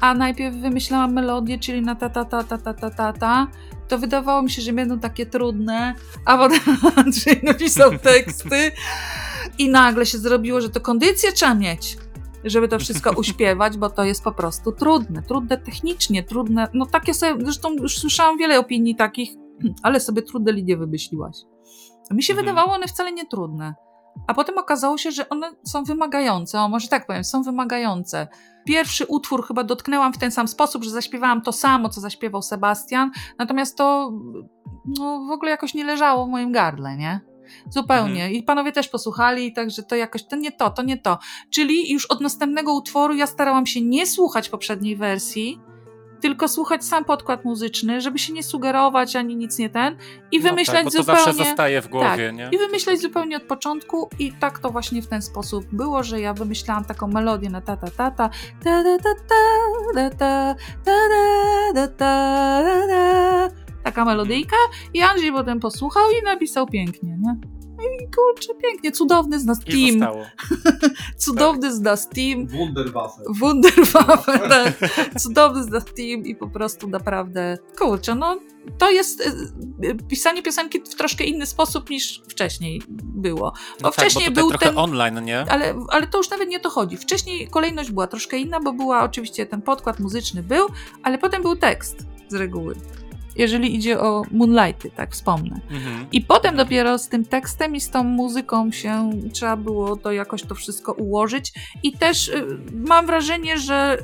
a 0.00 0.14
najpierw 0.14 0.56
wymyślałam 0.56 1.12
melodię, 1.12 1.58
czyli 1.58 1.82
na 1.82 1.94
ta 1.94 2.08
ta 2.08 2.24
ta 2.24 2.44
ta 2.44 2.58
ta 2.58 2.74
ta 2.74 2.90
ta, 2.90 3.12
ta 3.12 3.46
to 3.88 3.98
wydawało 3.98 4.42
mi 4.42 4.50
się, 4.50 4.62
że 4.62 4.72
będą 4.72 4.98
takie 4.98 5.26
trudne, 5.26 5.94
a 6.24 6.38
potem 6.38 6.60
Andrzej 6.96 7.40
napisał 7.42 7.98
teksty 8.12 8.72
i 9.58 9.68
nagle 9.68 10.06
się 10.06 10.18
zrobiło, 10.18 10.60
że 10.60 10.70
to 10.70 10.80
kondycję 10.80 11.32
trzeba 11.32 11.54
mieć 11.54 11.96
żeby 12.50 12.68
to 12.68 12.78
wszystko 12.78 13.10
uśpiewać, 13.20 13.76
bo 13.76 13.90
to 13.90 14.04
jest 14.04 14.24
po 14.24 14.32
prostu 14.32 14.72
trudne. 14.72 15.22
Trudne 15.22 15.58
technicznie, 15.58 16.22
trudne. 16.22 16.68
No 16.74 16.86
takie 16.86 17.14
sobie, 17.14 17.44
zresztą 17.44 17.72
już 17.72 17.98
słyszałam 17.98 18.38
wiele 18.38 18.58
opinii 18.58 18.96
takich, 18.96 19.30
ale 19.82 20.00
sobie 20.00 20.22
trudne 20.22 20.52
linie 20.52 20.76
wymyśliłaś. 20.76 21.36
A 22.10 22.14
mi 22.14 22.22
się 22.22 22.32
Mhm. 22.32 22.46
wydawało 22.46 22.72
one 22.74 22.86
wcale 22.86 23.12
nie 23.12 23.26
trudne. 23.26 23.74
A 24.26 24.34
potem 24.34 24.58
okazało 24.58 24.98
się, 24.98 25.10
że 25.10 25.28
one 25.28 25.50
są 25.64 25.84
wymagające, 25.84 26.60
o 26.60 26.68
może 26.68 26.88
tak 26.88 27.06
powiem, 27.06 27.24
są 27.24 27.42
wymagające. 27.42 28.28
Pierwszy 28.66 29.06
utwór 29.06 29.46
chyba 29.46 29.64
dotknęłam 29.64 30.12
w 30.12 30.18
ten 30.18 30.30
sam 30.30 30.48
sposób, 30.48 30.84
że 30.84 30.90
zaśpiewałam 30.90 31.42
to 31.42 31.52
samo, 31.52 31.88
co 31.88 32.00
zaśpiewał 32.00 32.42
Sebastian, 32.42 33.10
natomiast 33.38 33.76
to 33.76 34.12
no, 34.98 35.26
w 35.28 35.30
ogóle 35.30 35.50
jakoś 35.50 35.74
nie 35.74 35.84
leżało 35.84 36.26
w 36.26 36.28
moim 36.28 36.52
gardle, 36.52 36.96
nie? 36.96 37.20
Zupełnie. 37.70 38.24
Mhm. 38.24 38.32
I 38.32 38.42
panowie 38.42 38.72
też 38.72 38.88
posłuchali, 38.88 39.52
także 39.52 39.82
to 39.82 39.96
jakoś, 39.96 40.26
to 40.26 40.36
nie 40.36 40.52
to, 40.52 40.70
to 40.70 40.82
nie 40.82 40.98
to. 40.98 41.18
Czyli 41.50 41.92
już 41.92 42.06
od 42.06 42.20
następnego 42.20 42.74
utworu 42.74 43.14
ja 43.14 43.26
starałam 43.26 43.66
się 43.66 43.80
nie 43.80 44.06
słuchać 44.06 44.48
poprzedniej 44.48 44.96
wersji, 44.96 45.60
tylko 46.20 46.48
słuchać 46.48 46.84
sam 46.84 47.04
podkład 47.04 47.44
muzyczny, 47.44 48.00
żeby 48.00 48.18
się 48.18 48.32
nie 48.32 48.42
sugerować 48.42 49.16
ani 49.16 49.36
nic 49.36 49.58
nie 49.58 49.70
ten 49.70 49.96
i 50.32 50.38
No 50.40 50.48
wymyślać 50.48 50.76
tak, 50.76 50.84
bo 50.84 50.90
to 50.90 50.96
zupełnie. 50.98 51.24
zawsze 51.24 51.44
zostaje 51.44 51.82
w 51.82 51.88
głowie, 51.88 52.26
tak, 52.26 52.36
nie? 52.36 52.48
I 52.52 52.58
wymyślać 52.58 53.00
zupełnie 53.00 53.36
od 53.36 53.42
początku 53.42 54.08
i 54.18 54.32
tak 54.32 54.58
to 54.58 54.70
właśnie 54.70 55.02
w 55.02 55.06
ten 55.06 55.22
sposób 55.22 55.64
było, 55.72 56.02
że 56.02 56.20
ja 56.20 56.34
wymyślałam 56.34 56.84
taką 56.84 57.06
melodię 57.08 57.50
na 57.50 57.60
ta 57.60 57.76
ta 57.76 57.90
ta 57.90 58.10
ta 58.10 58.30
ta 58.64 58.82
ta 58.82 58.98
ta 58.98 59.14
ta 59.94 60.10
ta 60.10 60.10
ta 60.10 60.54
ta 60.84 60.94
ta 61.74 61.74
ta 61.74 61.86
ta 61.86 62.86
ta 62.88 63.48
taka 63.84 64.04
melodyjka 64.04 64.56
i 64.94 65.02
Andrzej 65.02 65.32
potem 65.32 65.60
posłuchał 65.60 66.02
i 66.22 66.24
napisał 66.24 66.66
pięknie, 66.66 67.16
nie? 67.20 67.55
I 67.78 68.04
kurczę, 68.04 68.54
pięknie, 68.62 68.92
cudowny 68.92 69.40
z 69.40 69.44
nas 69.44 69.58
I 69.66 69.72
team, 69.72 70.00
zostało. 70.00 70.24
cudowny 71.24 71.74
z 71.74 71.80
nas 71.80 72.08
team, 72.08 72.46
Wunderwaffe. 72.46 73.22
Wunderwaffe, 73.28 74.38
tak. 74.48 74.74
Cudowny 75.18 75.64
z 75.64 75.68
nas 75.68 75.84
team 75.84 76.24
i 76.24 76.36
po 76.36 76.48
prostu 76.48 76.88
naprawdę, 76.88 77.58
kurczę, 77.78 78.14
no 78.14 78.38
to 78.78 78.90
jest 78.90 79.20
y, 79.20 79.24
y, 79.84 79.94
pisanie 79.94 80.42
piosenki 80.42 80.80
w 80.80 80.94
troszkę 80.94 81.24
inny 81.24 81.46
sposób 81.46 81.90
niż 81.90 82.22
wcześniej 82.28 82.82
było. 83.04 83.50
Bo 83.50 83.56
No 83.80 83.90
tak, 83.90 83.94
wcześniej 83.94 84.24
bo 84.24 84.30
tutaj 84.30 84.42
był 84.42 84.50
trochę 84.50 84.66
ten... 84.66 84.78
online, 84.78 85.24
nie? 85.24 85.40
Ale, 85.48 85.74
ale 85.88 86.06
to 86.06 86.18
już 86.18 86.30
nawet 86.30 86.48
nie 86.48 86.56
o 86.56 86.60
to 86.60 86.70
chodzi. 86.70 86.96
Wcześniej 86.96 87.48
kolejność 87.48 87.90
była 87.90 88.06
troszkę 88.06 88.38
inna, 88.38 88.60
bo 88.60 88.72
była 88.72 89.02
oczywiście 89.04 89.46
ten 89.46 89.62
podkład 89.62 90.00
muzyczny 90.00 90.42
był, 90.42 90.66
ale 91.02 91.18
potem 91.18 91.42
był 91.42 91.56
tekst 91.56 91.96
z 92.28 92.34
reguły. 92.34 92.74
Jeżeli 93.38 93.74
idzie 93.74 94.00
o 94.00 94.22
Moonlighty, 94.30 94.90
tak 94.90 95.12
wspomnę. 95.12 95.60
Mhm. 95.70 96.06
I 96.12 96.20
potem 96.20 96.56
dopiero 96.56 96.98
z 96.98 97.08
tym 97.08 97.24
tekstem 97.24 97.76
i 97.76 97.80
z 97.80 97.90
tą 97.90 98.04
muzyką 98.04 98.72
się 98.72 99.10
trzeba 99.32 99.56
było 99.56 99.96
to 99.96 100.12
jakoś 100.12 100.42
to 100.42 100.54
wszystko 100.54 100.92
ułożyć. 100.92 101.52
I 101.82 101.92
też 101.92 102.28
y, 102.28 102.58
mam 102.86 103.06
wrażenie, 103.06 103.58
że 103.58 103.98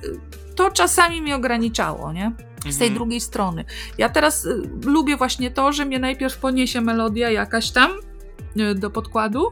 to 0.56 0.70
czasami 0.70 1.22
mnie 1.22 1.36
ograniczało, 1.36 2.12
nie? 2.12 2.32
Z 2.60 2.78
tej 2.78 2.88
Mhm. 2.88 2.94
drugiej 2.94 3.20
strony. 3.20 3.64
Ja 3.98 4.08
teraz 4.08 4.44
y, 4.44 4.62
lubię 4.84 5.16
właśnie 5.16 5.50
to, 5.50 5.72
że 5.72 5.84
mnie 5.84 5.98
najpierw 5.98 6.36
poniesie 6.38 6.80
melodia 6.80 7.30
jakaś 7.30 7.70
tam 7.70 7.90
y, 8.56 8.74
do 8.74 8.90
podkładu. 8.90 9.46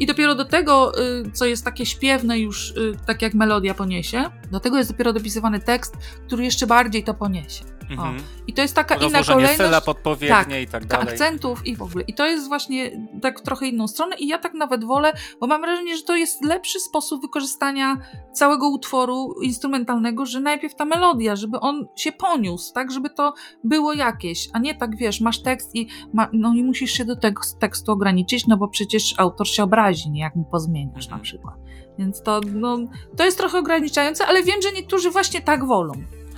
I 0.00 0.06
dopiero 0.06 0.34
do 0.34 0.44
tego, 0.44 0.92
y, 1.26 1.30
co 1.32 1.44
jest 1.46 1.64
takie 1.64 1.86
śpiewne 1.86 2.38
już, 2.38 2.70
y, 2.70 2.92
tak 3.06 3.22
jak 3.22 3.34
melodia 3.34 3.74
poniesie, 3.74 4.24
do 4.50 4.60
tego 4.60 4.78
jest 4.78 4.90
dopiero 4.90 5.12
dopisywany 5.12 5.60
tekst, 5.60 5.96
który 6.26 6.44
jeszcze 6.44 6.66
bardziej 6.66 7.04
to 7.04 7.14
poniesie. 7.14 7.64
Mhm. 7.90 8.16
I 8.46 8.52
to 8.52 8.62
jest 8.62 8.74
taka 8.74 8.94
inna 8.94 9.22
kolejność 9.22 9.56
sylab 9.56 9.88
odpowiednie 9.88 10.62
i 10.62 10.66
tak 10.66 10.82
ka- 10.82 10.88
dalej. 10.88 11.08
akcentów 11.08 11.66
i 11.66 11.76
w 11.76 11.82
ogóle. 11.82 12.04
I 12.04 12.14
to 12.14 12.26
jest 12.26 12.48
właśnie 12.48 13.08
tak 13.22 13.40
trochę 13.40 13.66
inną 13.66 13.88
stronę 13.88 14.16
i 14.16 14.26
ja 14.28 14.38
tak 14.38 14.54
nawet 14.54 14.84
wolę, 14.84 15.12
bo 15.40 15.46
mam 15.46 15.60
wrażenie, 15.60 15.96
że 15.96 16.02
to 16.02 16.16
jest 16.16 16.44
lepszy 16.44 16.80
sposób 16.80 17.22
wykorzystania 17.22 17.96
całego 18.32 18.68
utworu 18.68 19.34
instrumentalnego, 19.42 20.26
że 20.26 20.40
najpierw 20.40 20.74
ta 20.74 20.84
melodia, 20.84 21.36
żeby 21.36 21.60
on 21.60 21.86
się 21.96 22.12
poniósł, 22.12 22.72
tak, 22.74 22.90
żeby 22.92 23.10
to 23.10 23.34
było 23.64 23.92
jakieś, 23.92 24.48
a 24.52 24.58
nie 24.58 24.74
tak, 24.74 24.96
wiesz, 24.96 25.20
masz 25.20 25.42
tekst 25.42 25.74
i, 25.76 25.88
ma, 26.14 26.28
no 26.32 26.54
i 26.54 26.64
musisz 26.64 26.92
się 26.92 27.04
do 27.04 27.16
tego 27.16 27.42
tekstu 27.60 27.92
ograniczyć, 27.92 28.46
no 28.46 28.56
bo 28.56 28.68
przecież 28.68 29.14
autor 29.16 29.48
się 29.48 29.62
obrazi, 29.62 30.10
nie, 30.10 30.20
jak 30.20 30.36
mu 30.36 30.44
pozmieniasz 30.44 31.04
Mhm. 31.04 31.18
na 31.18 31.24
przykład. 31.24 31.54
Więc 31.98 32.22
to, 32.22 32.40
no, 32.54 32.78
to 33.16 33.24
jest 33.24 33.38
trochę 33.38 33.58
ograniczające, 33.58 34.26
ale 34.26 34.42
wiem, 34.42 34.62
że 34.62 34.72
niektórzy 34.72 35.10
właśnie 35.10 35.40
tak 35.40 35.64
wolą. 35.66 35.92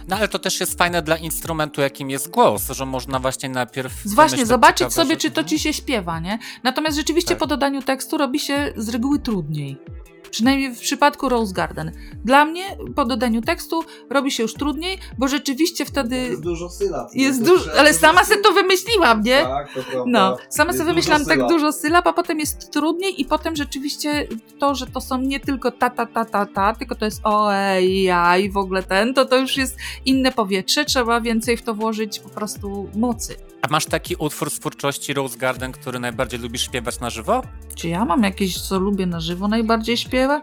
No 0.08 0.16
ale 0.16 0.28
to 0.28 0.38
też 0.38 0.60
jest 0.60 0.78
fajne 0.78 1.02
dla 1.02 1.16
instrumentu, 1.16 1.80
jakim 1.80 2.10
jest 2.10 2.30
głos, 2.30 2.70
że 2.70 2.86
można 2.86 3.18
właśnie 3.18 3.48
najpierw. 3.48 3.92
Właśnie, 4.06 4.46
zobaczyć 4.46 4.92
sobie, 4.92 5.10
rzeczy. 5.10 5.20
czy 5.28 5.30
to 5.30 5.44
ci 5.44 5.58
się 5.58 5.72
śpiewa, 5.72 6.20
nie? 6.20 6.38
Natomiast 6.62 6.96
rzeczywiście 6.96 7.30
Tak. 7.30 7.38
po 7.38 7.46
dodaniu 7.46 7.82
tekstu 7.82 8.18
robi 8.18 8.38
się 8.40 8.72
z 8.76 8.88
reguły 8.88 9.18
trudniej. 9.18 9.76
Przynajmniej 10.30 10.74
w 10.74 10.80
przypadku 10.80 11.28
Rose 11.28 11.54
Garden. 11.54 11.92
Dla 12.24 12.44
mnie 12.44 12.62
po 12.96 13.04
dodaniu 13.04 13.40
tekstu 13.42 13.84
robi 14.10 14.30
się 14.30 14.42
już 14.42 14.54
trudniej, 14.54 14.98
bo 15.18 15.28
rzeczywiście 15.28 15.84
wtedy 15.84 16.16
Jest 16.16 16.42
dużo 16.42 16.70
sylab. 16.70 17.14
jest 17.14 17.44
dużo, 17.44 17.70
ale 17.78 17.94
sama 17.94 18.24
sobie 18.24 18.40
to 18.40 18.52
wymyśliłam, 18.52 19.22
nie? 19.22 19.42
Tak, 19.42 19.74
to 19.74 19.82
prawda. 19.82 20.04
No, 20.06 20.36
sama 20.48 20.72
wymyślałam 20.72 21.24
dużo 21.24 21.36
tak 21.36 21.48
dużo 21.48 21.72
sylab, 21.72 22.06
a 22.06 22.12
potem 22.12 22.38
jest 22.40 22.72
trudniej 22.72 23.20
i 23.20 23.24
potem 23.24 23.56
rzeczywiście 23.56 24.28
to, 24.58 24.74
że 24.74 24.86
to 24.86 25.00
są 25.00 25.18
nie 25.18 25.40
tylko 25.40 25.70
ta, 25.70 25.90
ta, 25.90 26.06
ta, 26.06 26.24
ta, 26.24 26.46
ta, 26.46 26.74
tylko 26.74 26.94
to 26.94 27.04
jest 27.04 27.20
o, 27.24 27.54
ej, 27.54 28.02
ja 28.02 28.38
i 28.38 28.50
w 28.50 28.56
ogóle 28.56 28.82
ten, 28.82 29.14
to 29.14 29.24
to 29.24 29.36
już 29.36 29.56
jest 29.56 29.76
inne 30.04 30.32
powietrze, 30.32 30.84
trzeba 30.84 31.20
więcej 31.20 31.56
w 31.56 31.62
to 31.62 31.74
włożyć 31.74 32.20
po 32.20 32.28
prostu 32.28 32.88
mocy. 32.94 33.36
A 33.62 33.68
masz 33.70 33.86
taki 33.86 34.16
utwór 34.16 34.50
z 34.50 34.58
twórczości 34.60 35.14
Rose 35.14 35.38
Garden, 35.38 35.72
który 35.72 36.00
najbardziej 36.00 36.40
lubisz 36.40 36.62
śpiewać 36.62 37.00
na 37.00 37.10
żywo? 37.10 37.42
Czy 37.74 37.88
ja 37.88 38.04
mam 38.04 38.22
jakieś, 38.22 38.60
co 38.68 38.78
lubię 38.78 39.06
na 39.06 39.20
żywo 39.20 39.48
najbardziej 39.48 39.96
śpiewać? 39.96 40.42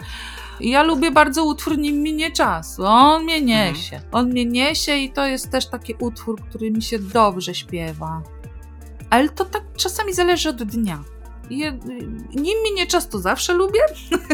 Ja 0.59 0.83
lubię 0.83 1.11
bardzo 1.11 1.43
utwór 1.45 1.77
Nim 1.77 2.01
minie 2.01 2.31
czas. 2.31 2.79
On 2.79 3.23
mnie 3.23 3.41
niesie. 3.41 4.01
On 4.11 4.29
mnie 4.29 4.45
niesie 4.45 4.95
i 4.97 5.11
to 5.11 5.25
jest 5.25 5.51
też 5.51 5.67
taki 5.69 5.93
utwór, 5.99 6.41
który 6.49 6.71
mi 6.71 6.81
się 6.81 6.99
dobrze 6.99 7.55
śpiewa. 7.55 8.21
Ale 9.09 9.29
to 9.29 9.45
tak 9.45 9.63
czasami 9.77 10.13
zależy 10.13 10.49
od 10.49 10.63
dnia. 10.63 11.03
Je, 11.49 11.71
nim 12.35 12.57
minie 12.63 12.87
czas 12.87 13.09
to 13.09 13.19
zawsze 13.19 13.53
lubię, 13.53 13.79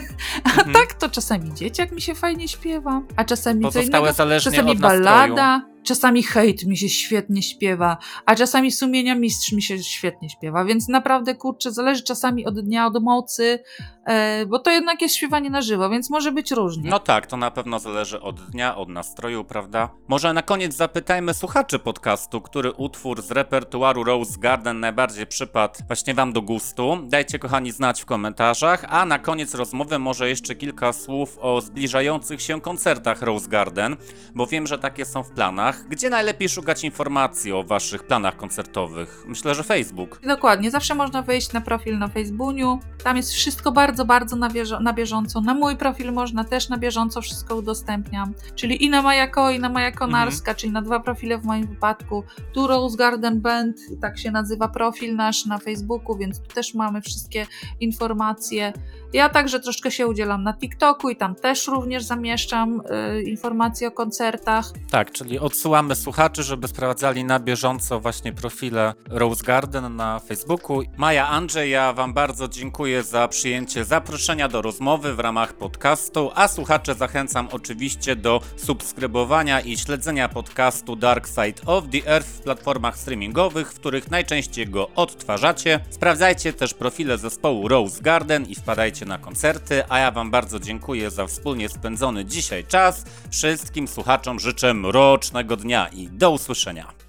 a 0.43 0.49
Mhm. 0.49 0.73
tak 0.73 0.93
to 0.93 1.09
czasami 1.09 1.53
dzieciak 1.53 1.91
mi 1.91 2.01
się 2.01 2.15
fajnie 2.15 2.47
śpiewa, 2.47 3.01
a 3.15 3.23
czasami 3.25 3.61
co 3.61 3.67
Pozostałe 3.67 4.03
innego. 4.03 4.13
zależnie 4.15 4.51
Czasami 4.51 4.75
ballada, 4.77 5.61
czasami 5.83 6.23
hejt 6.23 6.65
mi 6.65 6.77
się 6.77 6.89
świetnie 6.89 7.41
śpiewa, 7.43 7.97
a 8.25 8.35
czasami 8.35 8.71
sumienia 8.71 9.15
mistrz 9.15 9.51
mi 9.51 9.61
się 9.61 9.83
świetnie 9.83 10.29
śpiewa, 10.29 10.65
więc 10.65 10.87
naprawdę 10.87 11.35
kurczę, 11.35 11.71
zależy 11.71 12.03
czasami 12.03 12.45
od 12.45 12.59
dnia, 12.59 12.87
od 12.87 13.03
mocy, 13.03 13.59
e, 14.05 14.45
bo 14.45 14.59
to 14.59 14.71
jednak 14.71 15.01
jest 15.01 15.15
śpiewanie 15.15 15.49
na 15.49 15.61
żywo, 15.61 15.89
więc 15.89 16.09
może 16.09 16.31
być 16.31 16.51
różnie. 16.51 16.89
No 16.89 16.99
tak, 16.99 17.27
to 17.27 17.37
na 17.37 17.51
pewno 17.51 17.79
zależy 17.79 18.21
od 18.21 18.41
dnia, 18.49 18.75
od 18.75 18.89
nastroju, 18.89 19.43
prawda? 19.43 19.89
Może 20.07 20.33
na 20.33 20.41
koniec 20.41 20.75
zapytajmy 20.75 21.33
słuchaczy 21.33 21.79
podcastu, 21.79 22.41
który 22.41 22.71
utwór 22.71 23.21
z 23.21 23.31
repertuaru 23.31 24.03
Rose 24.03 24.39
Garden 24.39 24.79
najbardziej 24.79 25.27
przypadł 25.27 25.79
właśnie 25.87 26.13
wam 26.13 26.33
do 26.33 26.41
gustu. 26.41 26.97
Dajcie 27.03 27.39
kochani 27.39 27.71
znać 27.71 28.01
w 28.01 28.05
komentarzach, 28.05 28.85
a 28.89 29.05
na 29.05 29.19
koniec 29.19 29.55
rozmowy 29.55 29.99
może 29.99 30.29
jeszcze 30.29 30.55
kilka 30.55 30.93
słów 30.93 31.37
o 31.41 31.61
zbliżających 31.61 32.41
się 32.41 32.61
koncertach 32.61 33.21
Rose 33.21 33.49
Garden, 33.49 33.95
bo 34.35 34.47
wiem, 34.47 34.67
że 34.67 34.79
takie 34.79 35.05
są 35.05 35.23
w 35.23 35.31
planach. 35.31 35.72
Gdzie 35.89 36.09
najlepiej 36.09 36.49
szukać 36.49 36.83
informacji 36.83 37.51
o 37.51 37.63
waszych 37.63 38.03
planach 38.03 38.37
koncertowych? 38.37 39.23
Myślę, 39.27 39.55
że 39.55 39.63
Facebook. 39.63 40.19
Dokładnie, 40.27 40.71
zawsze 40.71 40.95
można 40.95 41.21
wejść 41.21 41.53
na 41.53 41.61
profil 41.61 41.97
na 41.97 42.07
Facebooku. 42.07 42.79
Tam 43.03 43.17
jest 43.17 43.31
wszystko 43.31 43.71
bardzo, 43.71 44.05
bardzo 44.05 44.35
na, 44.35 44.49
bieżo- 44.49 44.81
na 44.81 44.93
bieżąco. 44.93 45.41
Na 45.41 45.53
mój 45.53 45.75
profil 45.77 46.13
można 46.13 46.43
też 46.43 46.69
na 46.69 46.77
bieżąco 46.77 47.21
wszystko 47.21 47.55
udostępniam. 47.55 48.33
Czyli 48.55 48.83
i 48.85 48.89
na 48.89 49.01
Majako, 49.01 49.49
i 49.51 49.59
na 49.59 49.69
Majako 49.69 50.05
Mhm. 50.05 50.25
Narska, 50.25 50.55
czyli 50.55 50.71
na 50.73 50.81
dwa 50.81 50.99
profile 50.99 51.37
w 51.37 51.45
moim 51.45 51.67
wypadku. 51.67 52.23
Tu 52.53 52.67
Rose 52.67 52.97
Garden 52.97 53.41
Band, 53.41 53.77
tak 54.01 54.19
się 54.19 54.31
nazywa 54.31 54.67
profil 54.67 55.15
nasz 55.15 55.45
na 55.45 55.57
Facebooku, 55.57 56.17
więc 56.17 56.39
tu 56.39 56.47
też 56.53 56.73
mamy 56.73 57.01
wszystkie 57.01 57.47
informacje. 57.79 58.73
Ja 59.13 59.29
także 59.29 59.59
troszkę 59.59 59.91
się 59.91 60.07
udzielam 60.07 60.43
na 60.43 60.53
TikToku 60.53 61.09
i 61.09 61.15
tam 61.15 61.35
też 61.35 61.67
również 61.67 62.03
zamieszczam 62.03 62.81
y, 63.17 63.23
informacje 63.23 63.87
o 63.87 63.91
koncertach. 63.91 64.65
Tak, 64.91 65.11
czyli 65.11 65.39
odsyłamy 65.63 65.95
słuchaczy, 65.95 66.43
żeby 66.43 66.67
sprawdzali 66.67 67.23
na 67.23 67.39
bieżąco 67.39 67.99
właśnie 67.99 68.33
profile 68.33 68.93
Rose 69.09 69.43
Garden 69.43 69.95
na 69.95 70.19
Facebooku. 70.19 70.81
Maja, 70.97 71.27
Andrzej, 71.27 71.71
ja 71.71 71.93
Wam 71.93 72.13
bardzo 72.13 72.47
dziękuję 72.47 73.03
za 73.03 73.27
przyjęcie 73.27 73.85
zaproszenia 73.85 74.47
do 74.47 74.61
rozmowy 74.61 75.13
w 75.13 75.19
ramach 75.19 75.53
podcastu, 75.53 76.31
a 76.35 76.47
słuchacze 76.47 76.95
zachęcam 76.95 77.47
oczywiście 77.51 78.15
do 78.15 78.41
subskrybowania 78.55 79.61
i 79.61 79.77
śledzenia 79.77 80.29
podcastu 80.29 80.95
Dark 80.95 81.27
Side 81.27 81.61
of 81.65 81.83
the 81.91 82.11
Earth 82.11 82.29
w 82.29 82.41
platformach 82.41 82.97
streamingowych, 82.97 83.71
w 83.71 83.75
których 83.75 84.11
najczęściej 84.11 84.67
go 84.67 84.89
odtwarzacie. 84.95 85.79
Sprawdzajcie 85.89 86.53
też 86.53 86.73
profile 86.73 87.17
zespołu 87.17 87.67
Rose 87.67 88.01
Garden 88.01 88.45
i 88.45 88.55
wpadajcie 88.55 89.05
na 89.05 89.17
koncerty, 89.17 89.83
a 89.89 89.99
ja 89.99 90.11
Wam 90.11 90.31
bardzo 90.31 90.59
dziękuję 90.59 91.11
za 91.11 91.27
wspólnie 91.27 91.69
spędzony 91.69 92.25
dzisiaj 92.25 92.65
czas. 92.65 93.05
Wszystkim 93.31 93.87
słuchaczom 93.87 94.39
życzę 94.39 94.73
mrocznego 94.73 95.52
dnia 95.55 95.87
i 95.87 96.07
do 96.07 96.31
usłyszenia. 96.31 97.02